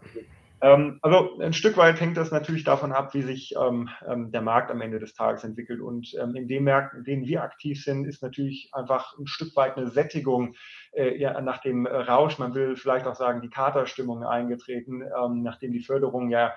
Ähm, 0.62 0.98
also 1.02 1.38
ein 1.38 1.52
Stück 1.52 1.76
weit 1.76 2.00
hängt 2.00 2.16
das 2.16 2.30
natürlich 2.30 2.64
davon 2.64 2.92
ab, 2.92 3.12
wie 3.14 3.22
sich 3.22 3.54
ähm, 3.61 3.90
ähm, 4.09 4.30
der 4.30 4.40
Markt 4.40 4.70
am 4.70 4.80
Ende 4.80 4.98
des 4.98 5.14
Tages 5.14 5.44
entwickelt. 5.44 5.80
Und 5.80 6.14
ähm, 6.20 6.34
in 6.34 6.48
den 6.48 6.64
Märkten, 6.64 7.00
in 7.00 7.04
denen 7.04 7.26
wir 7.26 7.42
aktiv 7.42 7.82
sind, 7.82 8.07
ist 8.07 8.22
natürlich 8.22 8.70
einfach 8.72 9.18
ein 9.18 9.26
Stück 9.26 9.54
weit 9.57 9.76
eine 9.76 9.88
Sättigung 9.88 10.54
äh, 10.92 11.18
ja, 11.18 11.38
nach 11.40 11.61
dem 11.61 11.86
Rausch, 11.86 12.38
man 12.38 12.54
will 12.54 12.76
vielleicht 12.76 13.07
auch 13.07 13.14
sagen, 13.14 13.42
die 13.42 13.50
Katerstimmung 13.50 14.24
eingetreten, 14.24 15.02
ähm, 15.02 15.42
nachdem 15.42 15.72
die 15.72 15.82
Förderung 15.82 16.30
ja, 16.30 16.54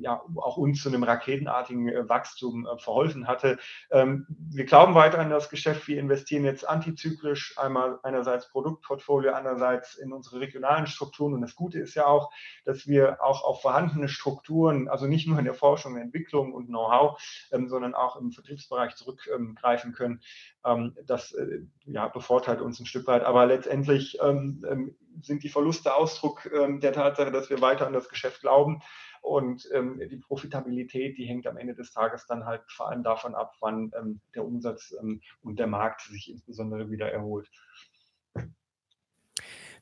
ja 0.00 0.22
auch 0.36 0.56
uns 0.56 0.82
zu 0.82 0.88
einem 0.88 1.02
raketenartigen 1.02 1.88
äh, 1.88 2.08
Wachstum 2.08 2.66
äh, 2.66 2.78
verholfen 2.78 3.26
hatte. 3.26 3.58
wir 3.90 4.64
glauben 4.64 4.94
weiter 4.94 5.18
an 5.18 5.30
das 5.30 5.48
Geschäft. 5.48 5.86
Wir 5.88 5.98
investieren 5.98 6.44
jetzt 6.44 6.68
antizyklisch, 6.68 7.56
einmal 7.58 7.98
einerseits 8.02 8.48
Produktportfolio, 8.50 9.32
andererseits 9.32 9.94
in 9.94 10.12
unsere 10.12 10.40
regionalen 10.40 10.86
Strukturen. 10.86 11.34
Und 11.34 11.40
das 11.40 11.54
Gute 11.54 11.78
ist 11.78 11.94
ja 11.94 12.06
auch, 12.06 12.30
dass 12.64 12.86
wir 12.86 13.22
auch 13.22 13.44
auf 13.44 13.62
vorhandene 13.62 14.08
Strukturen, 14.08 14.88
also 14.88 15.06
nicht 15.06 15.26
nur 15.26 15.38
in 15.38 15.44
der 15.44 15.54
Forschung, 15.54 15.96
Entwicklung 15.96 16.52
und 16.52 16.66
Know-how, 16.66 17.20
ähm, 17.52 17.68
sondern 17.68 17.94
auch 17.94 18.16
im 18.16 18.32
Vertriebsbereich 18.32 18.94
zurückgreifen 18.96 19.92
können. 19.92 20.20
Ähm, 20.64 20.96
das 21.06 21.32
äh, 21.32 21.60
ja, 21.86 22.08
bevorteilt 22.08 22.60
uns 22.60 22.80
ein 22.80 22.86
Stück 22.86 23.06
weit. 23.06 23.24
Aber 23.24 23.46
letztendlich 23.46 24.18
ähm, 24.22 24.64
ähm 24.68 24.96
sind 25.20 25.42
die 25.42 25.48
Verluste 25.48 25.94
Ausdruck 25.94 26.50
ähm, 26.52 26.80
der 26.80 26.92
Tatsache, 26.92 27.30
dass 27.30 27.50
wir 27.50 27.60
weiter 27.60 27.86
an 27.86 27.92
das 27.92 28.08
Geschäft 28.08 28.40
glauben. 28.40 28.80
Und 29.22 29.66
ähm, 29.72 29.98
die 30.10 30.18
Profitabilität, 30.18 31.16
die 31.16 31.24
hängt 31.24 31.46
am 31.46 31.56
Ende 31.56 31.74
des 31.74 31.92
Tages 31.92 32.26
dann 32.26 32.44
halt 32.44 32.62
vor 32.68 32.90
allem 32.90 33.02
davon 33.02 33.34
ab, 33.34 33.54
wann 33.60 33.90
der 34.34 34.44
Umsatz 34.44 34.94
und 35.42 35.58
der 35.58 35.68
Markt 35.68 36.02
sich 36.02 36.30
insbesondere 36.30 36.90
wieder 36.90 37.10
erholt. 37.10 37.48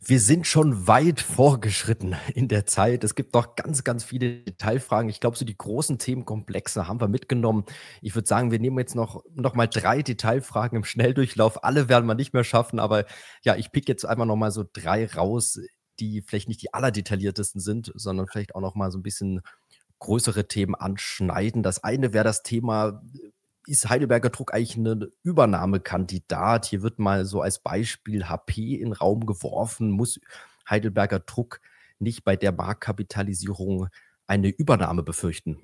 Wir 0.02 0.18
sind 0.18 0.46
schon 0.46 0.86
weit 0.86 1.20
vorgeschritten 1.20 2.16
in 2.34 2.48
der 2.48 2.64
Zeit. 2.64 3.04
Es 3.04 3.14
gibt 3.14 3.34
noch 3.34 3.54
ganz, 3.54 3.84
ganz 3.84 4.02
viele 4.02 4.38
Detailfragen. 4.44 5.10
Ich 5.10 5.20
glaube, 5.20 5.36
so 5.36 5.44
die 5.44 5.58
großen 5.58 5.98
Themenkomplexe 5.98 6.88
haben 6.88 7.02
wir 7.02 7.08
mitgenommen. 7.08 7.66
Ich 8.00 8.14
würde 8.14 8.26
sagen, 8.26 8.50
wir 8.50 8.58
nehmen 8.58 8.78
jetzt 8.78 8.94
noch, 8.94 9.22
noch 9.34 9.54
mal 9.54 9.66
drei 9.66 10.00
Detailfragen 10.00 10.76
im 10.76 10.84
Schnelldurchlauf. 10.84 11.64
Alle 11.64 11.90
werden 11.90 12.06
wir 12.06 12.14
nicht 12.14 12.32
mehr 12.32 12.44
schaffen, 12.44 12.78
aber 12.78 13.04
ja, 13.42 13.56
ich 13.56 13.72
pick 13.72 13.90
jetzt 13.90 14.06
einfach 14.06 14.24
noch 14.24 14.36
mal 14.36 14.50
so 14.50 14.64
drei 14.72 15.04
raus, 15.04 15.60
die 16.00 16.22
vielleicht 16.22 16.48
nicht 16.48 16.62
die 16.62 16.74
allerdetailliertesten 16.74 17.60
sind, 17.60 17.92
sondern 17.94 18.26
vielleicht 18.26 18.54
auch 18.54 18.60
noch 18.60 18.74
mal 18.74 18.90
so 18.90 18.98
ein 18.98 19.02
bisschen 19.02 19.42
größere 19.98 20.48
Themen 20.48 20.74
anschneiden. 20.74 21.62
Das 21.62 21.84
eine 21.84 22.12
wäre 22.12 22.24
das 22.24 22.42
Thema 22.42 23.02
ist 23.66 23.88
Heidelberger 23.88 24.30
Druck 24.30 24.54
eigentlich 24.54 24.76
ein 24.76 25.12
Übernahmekandidat? 25.22 26.66
Hier 26.66 26.82
wird 26.82 26.98
mal 26.98 27.24
so 27.24 27.40
als 27.40 27.58
Beispiel 27.58 28.28
HP 28.28 28.74
in 28.74 28.86
den 28.86 28.92
Raum 28.92 29.26
geworfen. 29.26 29.90
Muss 29.90 30.20
Heidelberger 30.68 31.20
Druck 31.20 31.60
nicht 31.98 32.24
bei 32.24 32.36
der 32.36 32.52
Marktkapitalisierung 32.52 33.88
eine 34.26 34.48
Übernahme 34.48 35.02
befürchten? 35.02 35.58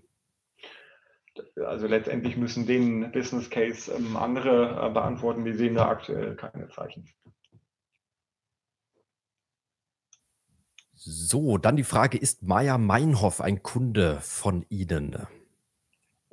Also 1.67 1.87
letztendlich 1.87 2.37
müssen 2.37 2.67
den 2.67 3.13
Business 3.13 3.51
Case 3.51 3.93
ähm, 3.93 4.17
andere 4.17 4.87
äh, 4.87 4.91
beantworten. 4.91 5.45
Wir 5.45 5.57
sehen 5.57 5.75
da 5.75 5.89
aktuell 5.89 6.35
keine 6.37 6.69
Zeichen. 6.69 7.09
So, 10.99 11.59
dann 11.59 11.77
die 11.77 11.85
Frage, 11.85 12.17
ist 12.17 12.43
Meier 12.43 12.79
Meinhof 12.79 13.43
ein 13.43 13.63
Kunde 13.63 14.17
von 14.23 14.65
Ihnen? 14.71 15.27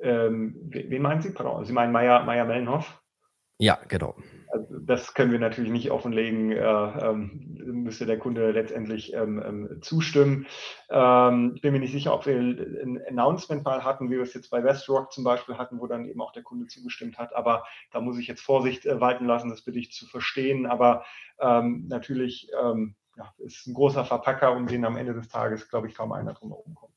Ähm, 0.00 0.56
wen 0.70 1.02
meinen 1.02 1.20
Sie? 1.20 1.30
Pardon, 1.30 1.66
Sie 1.66 1.72
meinen 1.74 1.92
Meier, 1.92 2.24
Meier 2.24 2.46
Mellenhoff? 2.46 2.98
Ja, 3.58 3.78
genau. 3.88 4.16
Also 4.48 4.78
das 4.78 5.12
können 5.12 5.32
wir 5.32 5.38
natürlich 5.38 5.70
nicht 5.70 5.90
offenlegen, 5.90 6.50
äh, 6.50 6.56
ähm, 6.56 7.58
müsste 7.66 8.06
der 8.06 8.18
Kunde 8.18 8.52
letztendlich 8.52 9.12
ähm, 9.12 9.42
ähm, 9.44 9.78
zustimmen. 9.82 10.46
Ähm, 10.88 11.52
ich 11.54 11.60
bin 11.60 11.74
mir 11.74 11.80
nicht 11.80 11.92
sicher, 11.92 12.14
ob 12.14 12.24
wir 12.24 12.34
ein 12.34 13.00
Announcement 13.06 13.64
mal 13.64 13.84
hatten, 13.84 14.10
wie 14.10 14.16
wir 14.16 14.22
es 14.22 14.32
jetzt 14.32 14.50
bei 14.50 14.64
Westrock 14.64 15.12
zum 15.12 15.24
Beispiel 15.24 15.58
hatten, 15.58 15.78
wo 15.78 15.86
dann 15.86 16.06
eben 16.08 16.22
auch 16.22 16.32
der 16.32 16.42
Kunde 16.42 16.68
zugestimmt 16.68 17.18
hat. 17.18 17.34
Aber 17.36 17.64
da 17.92 18.00
muss 18.00 18.18
ich 18.18 18.28
jetzt 18.28 18.42
Vorsicht 18.42 18.86
äh, 18.86 18.98
walten 18.98 19.26
lassen, 19.26 19.50
das 19.50 19.62
bitte 19.62 19.78
ich 19.78 19.92
zu 19.92 20.06
verstehen. 20.06 20.64
Aber 20.64 21.04
ähm, 21.38 21.84
natürlich 21.88 22.48
ähm, 22.58 22.96
ja, 23.16 23.32
ist 23.38 23.66
ein 23.66 23.74
großer 23.74 24.04
Verpacker, 24.04 24.52
um 24.52 24.66
den 24.66 24.84
am 24.84 24.96
Ende 24.96 25.14
des 25.14 25.28
Tages, 25.28 25.68
glaube 25.68 25.88
ich, 25.88 25.94
kaum 25.94 26.12
einer 26.12 26.34
drum 26.34 26.50
kommt. 26.74 26.94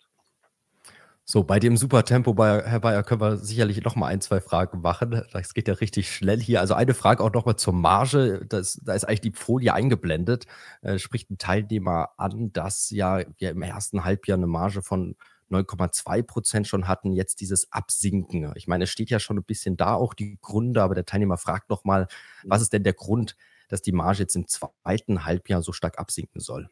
So, 1.30 1.44
bei 1.44 1.60
dem 1.60 1.76
super 1.76 2.06
Tempo, 2.06 2.34
bei, 2.34 2.64
Herr 2.64 2.80
Bayer, 2.80 3.04
können 3.04 3.20
wir 3.20 3.36
sicherlich 3.36 3.84
noch 3.84 3.98
mal 3.98 4.08
ein, 4.08 4.22
zwei 4.22 4.40
Fragen 4.40 4.80
machen. 4.80 5.24
Das 5.34 5.54
geht 5.54 5.68
ja 5.68 5.74
richtig 5.74 6.10
schnell 6.10 6.40
hier. 6.40 6.62
Also 6.62 6.74
eine 6.74 6.94
Frage 6.94 7.22
auch 7.22 7.34
noch 7.34 7.46
mal 7.46 7.58
zur 7.58 7.74
Marge. 7.74 8.46
Das, 8.48 8.80
da 8.82 8.94
ist 8.94 9.04
eigentlich 9.04 9.20
die 9.20 9.32
Folie 9.34 9.74
eingeblendet. 9.74 10.46
Äh, 10.82 11.00
spricht 11.00 11.30
ein 11.30 11.38
Teilnehmer 11.38 12.12
an, 12.16 12.54
dass 12.54 12.92
ja 12.92 13.24
wir 13.40 13.50
im 13.50 13.62
ersten 13.62 14.06
Halbjahr 14.06 14.38
eine 14.38 14.48
Marge 14.48 14.82
von 14.82 15.18
9,2 15.52 16.24
Prozent 16.24 16.68
schon 16.68 16.88
hatten, 16.88 17.12
jetzt 17.12 17.42
dieses 17.42 17.74
Absinken. 17.74 18.54
Ich 18.56 18.68
meine, 18.70 18.86
es 18.86 18.90
steht 18.90 19.10
ja 19.10 19.20
schon 19.20 19.38
ein 19.38 19.44
bisschen 19.44 19.76
da, 19.76 19.96
auch 19.96 20.14
die 20.14 20.40
Gründe, 20.42 20.82
aber 20.82 20.96
der 20.96 21.06
Teilnehmer 21.06 21.38
fragt 21.38 21.70
noch 21.70 21.84
mal, 21.84 22.08
was 22.46 22.62
ist 22.62 22.72
denn 22.72 22.84
der 22.84 22.94
Grund, 22.94 23.36
dass 23.68 23.82
die 23.82 23.92
Marge 23.92 24.20
jetzt 24.20 24.36
im 24.36 24.48
zweiten 24.48 25.26
Halbjahr 25.26 25.62
so 25.62 25.72
stark 25.72 26.00
absinken 26.00 26.40
soll? 26.40 26.70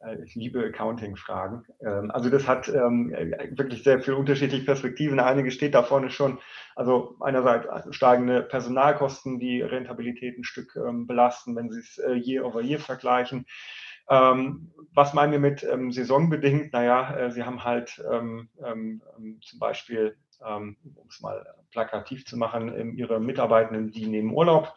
Äh, 0.00 0.22
ich 0.24 0.34
liebe 0.34 0.64
Accounting-Fragen. 0.64 1.64
Ähm, 1.80 2.10
also 2.10 2.30
das 2.30 2.46
hat 2.46 2.68
ähm, 2.68 3.10
wirklich 3.52 3.82
sehr 3.82 4.00
viele 4.00 4.16
unterschiedliche 4.16 4.64
Perspektiven. 4.64 5.20
Einige 5.20 5.50
steht 5.50 5.74
da 5.74 5.82
vorne 5.82 6.10
schon. 6.10 6.38
Also 6.76 7.16
einerseits 7.20 7.94
steigende 7.94 8.42
Personalkosten, 8.42 9.38
die 9.38 9.62
Rentabilität 9.62 10.38
ein 10.38 10.44
Stück 10.44 10.76
ähm, 10.76 11.06
belasten, 11.06 11.56
wenn 11.56 11.70
Sie 11.70 11.80
es 11.80 11.98
äh, 11.98 12.14
year 12.14 12.44
over 12.44 12.60
year 12.60 12.78
vergleichen. 12.78 13.46
was 14.06 15.12
meinen 15.12 15.32
wir 15.32 15.38
mit 15.38 15.66
saisonbedingt? 15.90 16.72
Naja, 16.72 17.14
äh, 17.14 17.30
Sie 17.30 17.42
haben 17.42 17.62
halt 17.62 17.90
zum 17.90 19.58
Beispiel, 19.58 20.16
um 20.40 20.76
es 21.10 21.20
mal 21.20 21.44
plakativ 21.70 22.24
zu 22.24 22.38
machen, 22.38 22.96
Ihre 22.96 23.20
Mitarbeitenden, 23.20 23.90
die 23.90 24.06
nehmen 24.06 24.32
Urlaub. 24.32 24.74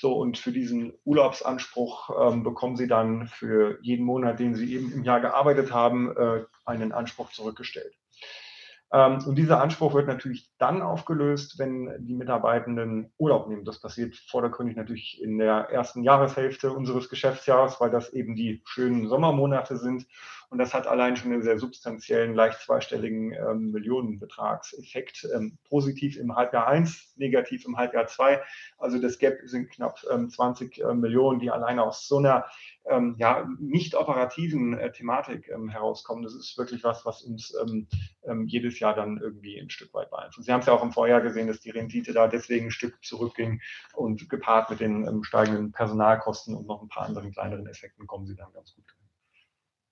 So, 0.00 0.12
und 0.12 0.38
für 0.38 0.52
diesen 0.52 0.92
Urlaubsanspruch 1.04 2.10
ähm, 2.20 2.44
bekommen 2.44 2.76
Sie 2.76 2.86
dann 2.86 3.26
für 3.26 3.80
jeden 3.82 4.06
Monat, 4.06 4.38
den 4.38 4.54
Sie 4.54 4.72
eben 4.72 4.92
im 4.92 5.02
Jahr 5.02 5.18
gearbeitet 5.20 5.72
haben, 5.72 6.16
äh, 6.16 6.44
einen 6.64 6.92
Anspruch 6.92 7.32
zurückgestellt. 7.32 7.92
Ähm, 8.92 9.18
und 9.26 9.34
dieser 9.34 9.60
Anspruch 9.60 9.94
wird 9.94 10.06
natürlich 10.06 10.52
dann 10.58 10.82
aufgelöst, 10.82 11.58
wenn 11.58 12.06
die 12.06 12.14
Mitarbeitenden 12.14 13.12
Urlaub 13.18 13.48
nehmen. 13.48 13.64
Das 13.64 13.80
passiert 13.80 14.14
vordergründig 14.14 14.76
natürlich 14.76 15.20
in 15.20 15.36
der 15.36 15.68
ersten 15.70 16.04
Jahreshälfte 16.04 16.72
unseres 16.72 17.08
Geschäftsjahres, 17.08 17.80
weil 17.80 17.90
das 17.90 18.12
eben 18.12 18.36
die 18.36 18.62
schönen 18.66 19.08
Sommermonate 19.08 19.78
sind. 19.78 20.06
Und 20.50 20.58
das 20.58 20.72
hat 20.72 20.86
allein 20.86 21.16
schon 21.16 21.32
einen 21.32 21.42
sehr 21.42 21.58
substanziellen, 21.58 22.34
leicht 22.34 22.60
zweistelligen 22.60 23.32
ähm, 23.32 23.70
Millionenbetragseffekt. 23.70 25.28
Ähm, 25.34 25.58
positiv 25.68 26.16
im 26.16 26.34
Halbjahr 26.34 26.66
1, 26.66 27.16
negativ 27.16 27.66
im 27.66 27.76
Halbjahr 27.76 28.06
2. 28.06 28.42
Also 28.78 28.98
das 28.98 29.18
Gap 29.18 29.38
sind 29.44 29.70
knapp 29.70 30.00
ähm, 30.10 30.30
20 30.30 30.78
äh, 30.78 30.94
Millionen, 30.94 31.38
die 31.38 31.50
alleine 31.50 31.82
aus 31.82 32.08
so 32.08 32.16
einer 32.16 32.46
ähm, 32.86 33.16
ja, 33.18 33.46
nicht 33.60 33.94
operativen 33.94 34.78
äh, 34.78 34.90
Thematik 34.90 35.48
ähm, 35.48 35.68
herauskommen. 35.68 36.22
Das 36.22 36.34
ist 36.34 36.56
wirklich 36.56 36.82
was, 36.82 37.04
was 37.04 37.22
uns 37.22 37.54
ähm, 37.60 38.46
jedes 38.46 38.80
Jahr 38.80 38.94
dann 38.94 39.18
irgendwie 39.18 39.60
ein 39.60 39.68
Stück 39.68 39.92
weit 39.92 40.10
beeinflusst. 40.10 40.46
Sie 40.46 40.52
haben 40.52 40.60
es 40.60 40.66
ja 40.66 40.72
auch 40.72 40.82
im 40.82 40.92
Vorjahr 40.92 41.20
gesehen, 41.20 41.48
dass 41.48 41.60
die 41.60 41.70
Rendite 41.70 42.14
da 42.14 42.26
deswegen 42.26 42.66
ein 42.66 42.70
Stück 42.70 43.04
zurückging 43.04 43.60
und 43.94 44.30
gepaart 44.30 44.70
mit 44.70 44.80
den 44.80 45.22
steigenden 45.24 45.72
Personalkosten 45.72 46.54
und 46.54 46.66
noch 46.66 46.80
ein 46.80 46.88
paar 46.88 47.04
anderen 47.04 47.32
kleineren 47.32 47.66
Effekten 47.66 48.06
kommen 48.06 48.26
Sie 48.26 48.34
dann 48.36 48.52
ganz 48.54 48.74
gut. 48.74 48.84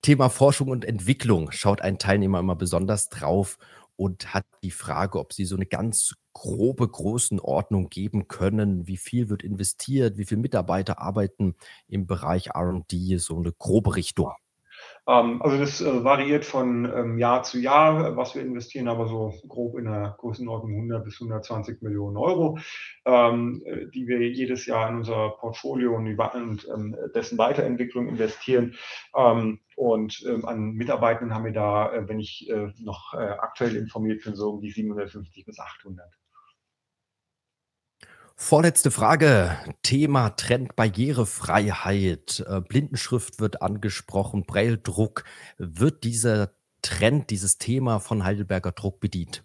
Thema 0.07 0.29
Forschung 0.29 0.69
und 0.69 0.85
Entwicklung 0.85 1.51
schaut 1.51 1.81
ein 1.81 1.99
Teilnehmer 1.99 2.39
immer 2.39 2.55
besonders 2.55 3.09
drauf 3.09 3.57
und 3.97 4.33
hat 4.33 4.45
die 4.63 4.71
Frage, 4.71 5.19
ob 5.19 5.33
Sie 5.33 5.43
so 5.43 5.57
eine 5.57 5.65
ganz 5.65 6.15
grobe 6.31 6.87
Größenordnung 6.87 7.89
geben 7.89 8.29
können. 8.29 8.87
Wie 8.87 8.95
viel 8.95 9.27
wird 9.27 9.43
investiert? 9.43 10.17
Wie 10.17 10.23
viele 10.23 10.39
Mitarbeiter 10.39 11.01
arbeiten 11.01 11.55
im 11.89 12.07
Bereich 12.07 12.51
R&D? 12.55 13.17
So 13.17 13.37
eine 13.37 13.51
grobe 13.51 13.97
Richtung. 13.97 14.31
Ähm, 15.07 15.41
also 15.41 15.57
das 15.57 15.79
äh, 15.79 16.03
variiert 16.03 16.43
von 16.43 16.85
ähm, 16.85 17.17
Jahr 17.17 17.43
zu 17.43 17.59
Jahr, 17.59 18.17
was 18.17 18.35
wir 18.35 18.41
investieren, 18.41 18.89
aber 18.89 19.07
so 19.07 19.33
grob 19.47 19.77
in 19.77 19.85
der 19.85 20.15
Größenordnung 20.19 20.73
100 20.73 21.05
bis 21.05 21.15
120 21.21 21.81
Millionen 21.81 22.17
Euro, 22.17 22.59
ähm, 23.05 23.63
die 23.93 24.07
wir 24.07 24.19
jedes 24.29 24.65
Jahr 24.65 24.89
in 24.89 24.97
unser 24.97 25.29
Portfolio 25.39 25.95
und 25.95 26.05
dessen 27.15 27.37
Weiterentwicklung 27.37 28.07
investieren. 28.07 28.75
Und 29.75 30.25
an 30.43 30.73
Mitarbeitenden 30.73 31.33
haben 31.33 31.45
wir 31.45 31.53
da, 31.53 31.93
äh, 31.93 32.07
wenn 32.07 32.19
ich 32.19 32.49
äh, 32.49 32.73
noch 32.79 33.13
aktuell 33.13 33.75
informiert 33.75 34.23
bin, 34.23 34.35
so 34.35 34.51
um 34.51 34.61
die 34.61 34.71
750 34.71 35.45
bis 35.45 35.59
800. 35.59 36.05
Vorletzte 38.39 38.91
Frage. 38.91 39.57
Thema 39.81 40.29
Trend 40.29 40.75
Barrierefreiheit. 40.75 42.45
Äh, 42.47 42.61
Blindenschrift 42.61 43.39
wird 43.39 43.63
angesprochen, 43.63 44.45
Braille-Druck. 44.45 45.23
Wird 45.57 46.03
dieser 46.03 46.51
Trend, 46.83 47.31
dieses 47.31 47.57
Thema 47.57 47.99
von 47.99 48.23
Heidelberger 48.23 48.71
Druck 48.71 48.99
bedient? 48.99 49.43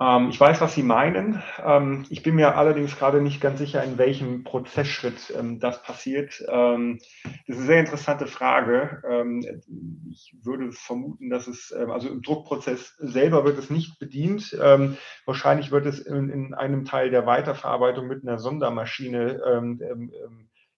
Ähm, 0.00 0.30
ich 0.30 0.40
weiß, 0.40 0.60
was 0.60 0.74
Sie 0.74 0.82
meinen. 0.82 1.42
Ähm, 1.64 2.04
ich 2.10 2.22
bin 2.22 2.34
mir 2.34 2.56
allerdings 2.56 2.96
gerade 2.96 3.20
nicht 3.20 3.40
ganz 3.40 3.60
sicher, 3.60 3.82
in 3.84 3.96
welchem 3.96 4.42
Prozessschritt 4.42 5.32
ähm, 5.38 5.60
das 5.60 5.82
passiert. 5.82 6.44
Ähm, 6.48 6.98
das 7.22 7.56
ist 7.56 7.58
eine 7.58 7.66
sehr 7.66 7.80
interessante 7.80 8.26
Frage. 8.26 9.02
Ähm, 9.08 9.62
ich 10.10 10.36
würde 10.42 10.72
vermuten, 10.72 11.30
dass 11.30 11.46
es, 11.46 11.70
ähm, 11.70 11.92
also 11.92 12.08
im 12.08 12.22
Druckprozess 12.22 12.96
selber 12.98 13.44
wird 13.44 13.58
es 13.58 13.70
nicht 13.70 13.98
bedient. 13.98 14.52
wahrscheinlich 15.26 15.70
wird 15.70 15.86
es 15.86 16.00
in, 16.00 16.28
in, 16.28 16.54
einem 16.54 16.84
Teil 16.84 17.10
der 17.10 17.26
Weiterverarbeitung 17.26 18.06
mit 18.06 18.22
einer 18.22 18.38
Sondermaschine 18.38 19.40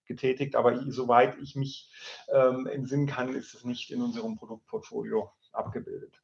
getätigt, 0.06 0.56
aber 0.56 0.82
soweit 0.90 1.36
ich 1.42 1.56
mich 1.56 1.90
entsinnen 2.28 3.06
kann, 3.06 3.34
ist 3.34 3.54
es 3.54 3.64
nicht 3.64 3.90
in 3.90 4.02
unserem 4.02 4.36
Produktportfolio 4.36 5.30
abgebildet. 5.52 6.20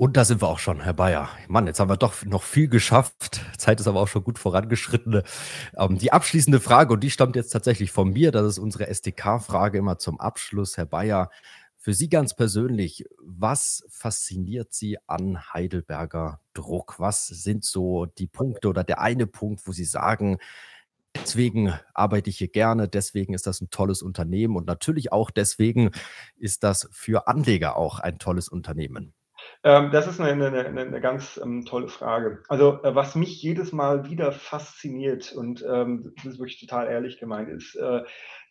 Und 0.00 0.16
da 0.16 0.24
sind 0.24 0.40
wir 0.40 0.48
auch 0.48 0.60
schon, 0.60 0.80
Herr 0.80 0.94
Bayer. 0.94 1.28
Mann, 1.48 1.66
jetzt 1.66 1.80
haben 1.80 1.90
wir 1.90 1.96
doch 1.96 2.24
noch 2.24 2.44
viel 2.44 2.68
geschafft. 2.68 3.40
Zeit 3.58 3.80
ist 3.80 3.88
aber 3.88 4.00
auch 4.00 4.06
schon 4.06 4.22
gut 4.22 4.38
vorangeschritten. 4.38 5.22
Ähm, 5.76 5.98
die 5.98 6.12
abschließende 6.12 6.60
Frage, 6.60 6.92
und 6.94 7.00
die 7.00 7.10
stammt 7.10 7.34
jetzt 7.34 7.50
tatsächlich 7.50 7.90
von 7.90 8.12
mir, 8.12 8.30
das 8.30 8.46
ist 8.46 8.58
unsere 8.60 8.86
SDK-Frage 8.86 9.78
immer 9.78 9.98
zum 9.98 10.20
Abschluss, 10.20 10.76
Herr 10.76 10.86
Bayer. 10.86 11.30
Für 11.78 11.94
Sie 11.94 12.08
ganz 12.08 12.36
persönlich, 12.36 13.06
was 13.20 13.82
fasziniert 13.88 14.72
Sie 14.72 14.98
an 15.08 15.52
Heidelberger 15.52 16.42
Druck? 16.54 17.00
Was 17.00 17.26
sind 17.26 17.64
so 17.64 18.06
die 18.06 18.28
Punkte 18.28 18.68
oder 18.68 18.84
der 18.84 19.00
eine 19.00 19.26
Punkt, 19.26 19.66
wo 19.66 19.72
Sie 19.72 19.84
sagen, 19.84 20.38
deswegen 21.16 21.74
arbeite 21.92 22.30
ich 22.30 22.38
hier 22.38 22.52
gerne, 22.52 22.86
deswegen 22.86 23.34
ist 23.34 23.48
das 23.48 23.60
ein 23.60 23.70
tolles 23.70 24.02
Unternehmen 24.02 24.54
und 24.54 24.68
natürlich 24.68 25.10
auch 25.10 25.32
deswegen 25.32 25.90
ist 26.36 26.62
das 26.62 26.88
für 26.92 27.26
Anleger 27.26 27.76
auch 27.76 27.98
ein 27.98 28.20
tolles 28.20 28.48
Unternehmen? 28.48 29.12
Ähm, 29.64 29.90
das 29.90 30.06
ist 30.06 30.20
eine, 30.20 30.46
eine, 30.46 30.66
eine 30.66 31.00
ganz 31.00 31.38
ähm, 31.42 31.64
tolle 31.64 31.88
Frage. 31.88 32.42
Also, 32.48 32.82
äh, 32.82 32.94
was 32.94 33.14
mich 33.14 33.42
jedes 33.42 33.72
Mal 33.72 34.08
wieder 34.08 34.32
fasziniert, 34.32 35.32
und 35.32 35.64
ähm, 35.68 36.12
das 36.16 36.26
ist 36.26 36.38
wirklich 36.38 36.60
total 36.60 36.88
ehrlich 36.88 37.18
gemeint, 37.18 37.48
ist, 37.48 37.74
äh, 37.76 38.02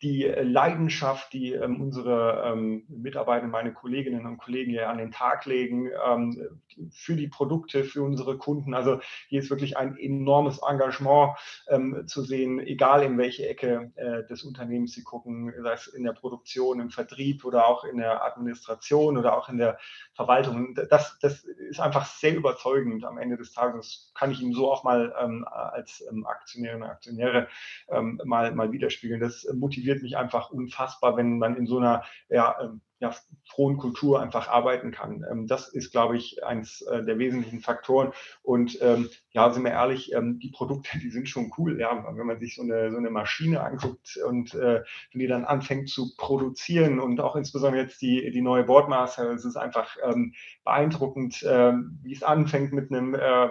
die 0.01 0.25
äh, 0.25 0.43
Leidenschaft, 0.43 1.33
die 1.33 1.53
ähm, 1.53 1.81
unsere 1.81 2.43
ähm, 2.45 2.83
Mitarbeiter, 2.87 3.47
meine 3.47 3.73
Kolleginnen 3.73 4.25
und 4.25 4.37
Kollegen 4.37 4.71
hier 4.71 4.89
an 4.89 4.97
den 4.97 5.11
Tag 5.11 5.45
legen 5.45 5.89
ähm, 6.05 6.61
für 6.91 7.15
die 7.15 7.27
Produkte, 7.27 7.83
für 7.83 8.03
unsere 8.03 8.37
Kunden. 8.37 8.73
Also 8.73 8.99
hier 9.27 9.39
ist 9.39 9.49
wirklich 9.49 9.77
ein 9.77 9.97
enormes 9.97 10.59
Engagement 10.59 11.37
ähm, 11.67 12.03
zu 12.07 12.21
sehen, 12.21 12.59
egal 12.59 13.03
in 13.03 13.17
welche 13.17 13.47
Ecke 13.47 13.91
äh, 13.95 14.23
des 14.27 14.43
Unternehmens 14.43 14.93
Sie 14.93 15.03
gucken, 15.03 15.53
sei 15.61 15.73
es 15.73 15.87
in 15.87 16.03
der 16.03 16.13
Produktion, 16.13 16.79
im 16.79 16.89
Vertrieb 16.91 17.43
oder 17.43 17.67
auch 17.67 17.83
in 17.83 17.97
der 17.97 18.23
Administration 18.23 19.17
oder 19.17 19.37
auch 19.37 19.49
in 19.49 19.57
der 19.57 19.79
Verwaltung. 20.13 20.75
Das, 20.89 21.17
das 21.19 21.43
ist 21.43 21.79
einfach 21.79 22.05
sehr 22.05 22.35
überzeugend 22.35 23.03
am 23.05 23.17
Ende 23.17 23.37
des 23.37 23.53
Tages. 23.53 24.11
Kann 24.13 24.31
ich 24.31 24.41
Ihnen 24.41 24.53
so 24.53 24.71
auch 24.71 24.83
mal 24.83 25.13
ähm, 25.19 25.45
als 25.47 26.03
ähm, 26.09 26.25
Aktionärinnen 26.25 26.83
und 26.83 26.89
Aktionäre 26.89 27.47
mal, 28.23 28.53
mal 28.53 28.71
widerspiegeln. 28.71 29.19
Das 29.19 29.47
motiviert 29.53 29.86
mich 29.95 30.17
einfach 30.17 30.49
unfassbar, 30.51 31.17
wenn 31.17 31.37
man 31.37 31.55
in 31.55 31.67
so 31.67 31.77
einer 31.77 32.03
ja, 32.29 32.55
ähm, 32.61 32.81
ja, 32.99 33.13
frohen 33.45 33.77
Kultur 33.77 34.21
einfach 34.21 34.47
arbeiten 34.47 34.91
kann. 34.91 35.23
Ähm, 35.29 35.47
das 35.47 35.69
ist, 35.69 35.91
glaube 35.91 36.17
ich, 36.17 36.43
eines 36.43 36.81
äh, 36.81 37.03
der 37.03 37.19
wesentlichen 37.19 37.59
Faktoren. 37.59 38.11
Und 38.41 38.79
ähm, 38.81 39.09
ja, 39.31 39.51
sind 39.51 39.63
wir 39.63 39.71
ehrlich, 39.71 40.11
die 40.39 40.49
Produkte, 40.49 40.97
die 40.97 41.11
sind 41.11 41.29
schon 41.29 41.51
cool. 41.57 41.79
Ja, 41.79 42.05
wenn 42.15 42.25
man 42.25 42.39
sich 42.39 42.55
so 42.55 42.63
eine, 42.63 42.89
so 42.91 42.97
eine 42.97 43.11
Maschine 43.11 43.61
anguckt 43.61 44.17
und 44.27 44.55
äh, 44.55 44.81
wenn 45.11 45.19
die 45.19 45.27
dann 45.27 45.45
anfängt 45.45 45.89
zu 45.89 46.15
produzieren 46.17 46.99
und 46.99 47.19
auch 47.19 47.35
insbesondere 47.35 47.83
jetzt 47.83 48.01
die, 48.01 48.31
die 48.31 48.41
neue 48.41 48.63
Boardmaster, 48.63 49.31
es 49.31 49.45
ist 49.45 49.57
einfach 49.57 49.95
beeindruckend, 50.63 51.41
wie 51.41 52.13
es 52.13 52.23
anfängt 52.23 52.73
mit 52.73 52.91
einem 52.91 53.13
äh, 53.13 53.49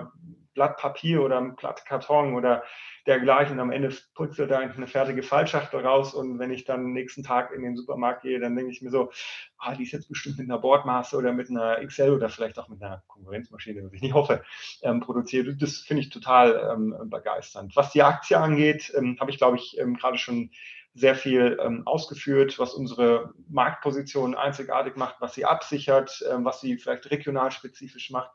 Blatt 0.57 0.79
Papier 0.79 1.23
oder 1.23 1.37
einem 1.37 1.55
Blatt 1.55 1.85
Karton 1.85 2.35
oder 2.35 2.65
dergleichen. 3.07 3.61
Am 3.61 3.71
Ende 3.71 3.95
putzelt 4.15 4.51
da 4.51 4.59
eine 4.59 4.87
fertige 4.89 5.23
Fallschachtel 5.23 5.81
raus 5.81 6.15
und 6.15 6.39
wenn 6.41 6.51
ich 6.51 6.65
dann 6.65 6.93
nächsten 6.93 7.23
Tag 7.23 7.53
in 7.53 7.63
den 7.63 7.77
Supermarkt 7.77 8.23
gehe, 8.23 8.41
dann 8.41 8.57
denke 8.57 8.73
ich 8.73 8.83
mir 8.83 8.91
so, 8.91 9.13
ah, 9.59 9.75
die 9.75 9.85
ist 9.85 9.93
jetzt 9.93 10.09
bestimmt 10.09 10.39
mit 10.39 10.51
einer 10.51 10.59
Bordmaße 10.59 11.17
oder 11.17 11.33
mit 11.33 11.51
einer 11.51 11.85
XL 11.87 12.11
oder 12.11 12.29
vielleicht 12.29 12.59
auch 12.59 12.69
mit 12.69 12.83
einer 12.83 13.05
Konkurrenzmaschine, 13.07 13.85
was 13.85 13.93
ich 13.93 14.03
nicht 14.03 14.15
hoffe, 14.15 14.43
ähm, 14.83 15.01
produziert. 15.01 15.63
Das 15.63 15.79
finde 15.79 16.03
ich 16.03 16.11
total 16.11 16.73
ähm, 16.73 16.97
begeisternd. 17.05 17.77
Was 17.77 17.93
die 17.93 18.03
Aktie 18.03 18.39
angeht, 18.39 18.93
ähm, 18.97 19.17
habe 19.21 19.31
ich, 19.31 19.39
glaube 19.39 19.59
ich, 19.59 19.79
ähm, 19.79 19.95
gerade 19.95 20.19
schon 20.19 20.51
sehr 20.97 21.15
viel 21.15 21.59
ähm, 21.63 21.87
ausgeführt, 21.87 22.59
was 22.59 22.73
unsere 22.73 23.35
Marktposition 23.49 24.35
einzigartig 24.35 24.97
macht, 24.97 25.17
was 25.21 25.35
sie 25.35 25.45
absichert, 25.45 26.25
ähm, 26.31 26.47
was 26.47 26.63
sie 26.63 26.79
vielleicht 26.79 27.11
regional 27.11 27.53
spezifisch 27.53 28.11
macht. 28.11 28.31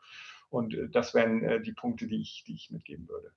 Und 0.52 0.74
äh, 0.74 0.88
das 0.88 1.14
wären 1.14 1.42
äh, 1.42 1.60
die 1.60 1.72
Punkte, 1.72 2.06
die 2.06 2.20
ich, 2.20 2.44
die 2.46 2.54
ich 2.54 2.70
mitgeben 2.70 3.08
würde. 3.08 3.32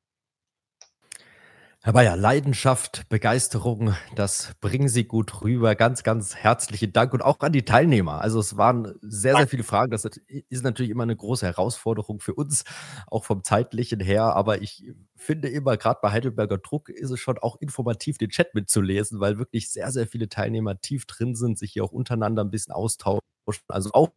Herr 1.81 1.93
Bayer, 1.93 2.17
Leidenschaft, 2.17 3.07
Begeisterung, 3.09 3.95
das 4.15 4.55
bringen 4.59 4.89
Sie 4.89 5.03
gut 5.03 5.43
rüber. 5.43 5.75
Ganz, 5.75 6.01
ganz 6.01 6.35
herzlichen 6.35 6.91
Dank 6.93 7.13
und 7.13 7.21
auch 7.21 7.39
an 7.41 7.51
die 7.51 7.63
Teilnehmer. 7.63 8.21
Also 8.21 8.39
es 8.39 8.57
waren 8.57 8.95
sehr, 9.01 9.35
sehr 9.35 9.47
viele 9.47 9.63
Fragen. 9.63 9.91
Das 9.91 10.03
ist 10.03 10.63
natürlich 10.63 10.89
immer 10.89 11.03
eine 11.03 11.15
große 11.15 11.45
Herausforderung 11.45 12.21
für 12.21 12.33
uns, 12.33 12.63
auch 13.05 13.23
vom 13.23 13.43
zeitlichen 13.43 13.99
her. 13.99 14.35
Aber 14.35 14.63
ich 14.63 14.83
finde 15.15 15.47
immer, 15.49 15.77
gerade 15.77 15.99
bei 16.01 16.11
Heidelberger 16.11 16.57
Druck 16.57 16.89
ist 16.89 17.11
es 17.11 17.19
schon 17.19 17.37
auch 17.37 17.55
informativ, 17.61 18.17
den 18.17 18.31
Chat 18.31 18.55
mitzulesen, 18.55 19.19
weil 19.19 19.37
wirklich 19.37 19.69
sehr, 19.69 19.91
sehr 19.91 20.07
viele 20.07 20.27
Teilnehmer 20.27 20.81
tief 20.81 21.05
drin 21.05 21.35
sind, 21.35 21.59
sich 21.59 21.73
hier 21.73 21.83
auch 21.83 21.91
untereinander 21.91 22.43
ein 22.43 22.49
bisschen 22.49 22.73
austauschen. 22.73 23.21
Also 23.67 23.91
auch 23.93 24.09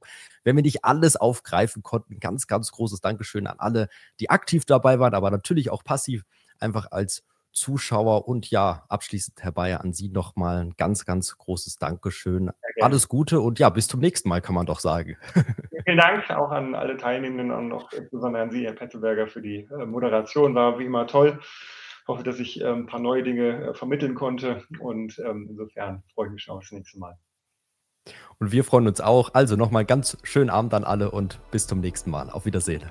wenn 0.45 0.57
wir 0.57 0.63
nicht 0.63 0.85
alles 0.85 1.17
aufgreifen 1.17 1.83
konnten, 1.83 2.21
ganz, 2.21 2.47
ganz 2.47 2.73
großes 2.73 3.01
Dankeschön 3.01 3.47
an 3.47 3.59
alle, 3.59 3.89
die 4.21 4.31
aktiv 4.31 4.65
dabei 4.65 4.99
waren, 4.99 5.15
aber 5.15 5.31
natürlich 5.31 5.71
auch 5.71 5.85
passiv, 5.85 6.25
einfach 6.59 6.91
als 6.91 7.25
Zuschauer. 7.53 8.29
Und 8.29 8.51
ja, 8.51 8.85
abschließend, 8.89 9.43
Herr 9.43 9.53
Bayer, 9.53 9.83
an 9.83 9.93
Sie 9.93 10.09
nochmal 10.09 10.65
ein 10.65 10.75
ganz, 10.77 11.05
ganz 11.05 11.37
großes 11.37 11.79
Dankeschön. 11.79 12.51
Alles 12.81 13.09
Gute 13.09 13.41
und 13.41 13.59
ja, 13.59 13.69
bis 13.71 13.89
zum 13.89 14.01
nächsten 14.01 14.29
Mal, 14.29 14.41
kann 14.41 14.55
man 14.55 14.67
doch 14.67 14.81
sagen. 14.81 15.17
Vielen 15.85 15.99
Dank 15.99 16.31
auch 16.31 16.51
an 16.51 16.75
alle 16.75 16.97
Teilnehmenden 16.97 17.51
und 17.51 17.73
auch 17.73 17.93
insbesondere 17.93 18.43
an 18.43 18.51
Sie, 18.51 18.65
Herr 18.65 18.75
Petzelberger, 18.75 19.27
für 19.27 19.43
die 19.43 19.69
äh, 19.71 19.87
Moderation. 19.87 20.55
War 20.55 20.79
wie 20.79 20.85
immer 20.85 21.07
toll. 21.07 21.41
Ich 21.41 22.09
hoffe, 22.09 22.23
dass 22.23 22.39
ich 22.39 22.65
ein 22.65 22.87
paar 22.87 23.01
neue 23.01 23.23
Dinge 23.23 23.69
äh, 23.69 23.75
vermitteln 23.75 24.15
konnte 24.15 24.65
und 24.79 25.19
ähm, 25.19 25.47
insofern 25.51 26.03
freue 26.15 26.29
ich 26.29 26.33
mich 26.33 26.43
schon 26.43 26.57
aufs 26.57 26.73
nächste 26.73 26.99
Mal. 26.99 27.19
Und 28.39 28.53
wir 28.53 28.65
freuen 28.65 28.87
uns 28.87 29.01
auch. 29.01 29.35
Also 29.35 29.57
nochmal 29.57 29.85
ganz 29.85 30.17
schönen 30.23 30.51
Abend 30.51 30.75
an 30.75 30.85
alle 30.85 31.11
und 31.11 31.41
bis 31.51 31.67
zum 31.67 31.81
nächsten 31.81 32.11
Mal. 32.11 32.31
Auf 32.31 32.47
Wiedersehen. 32.47 32.83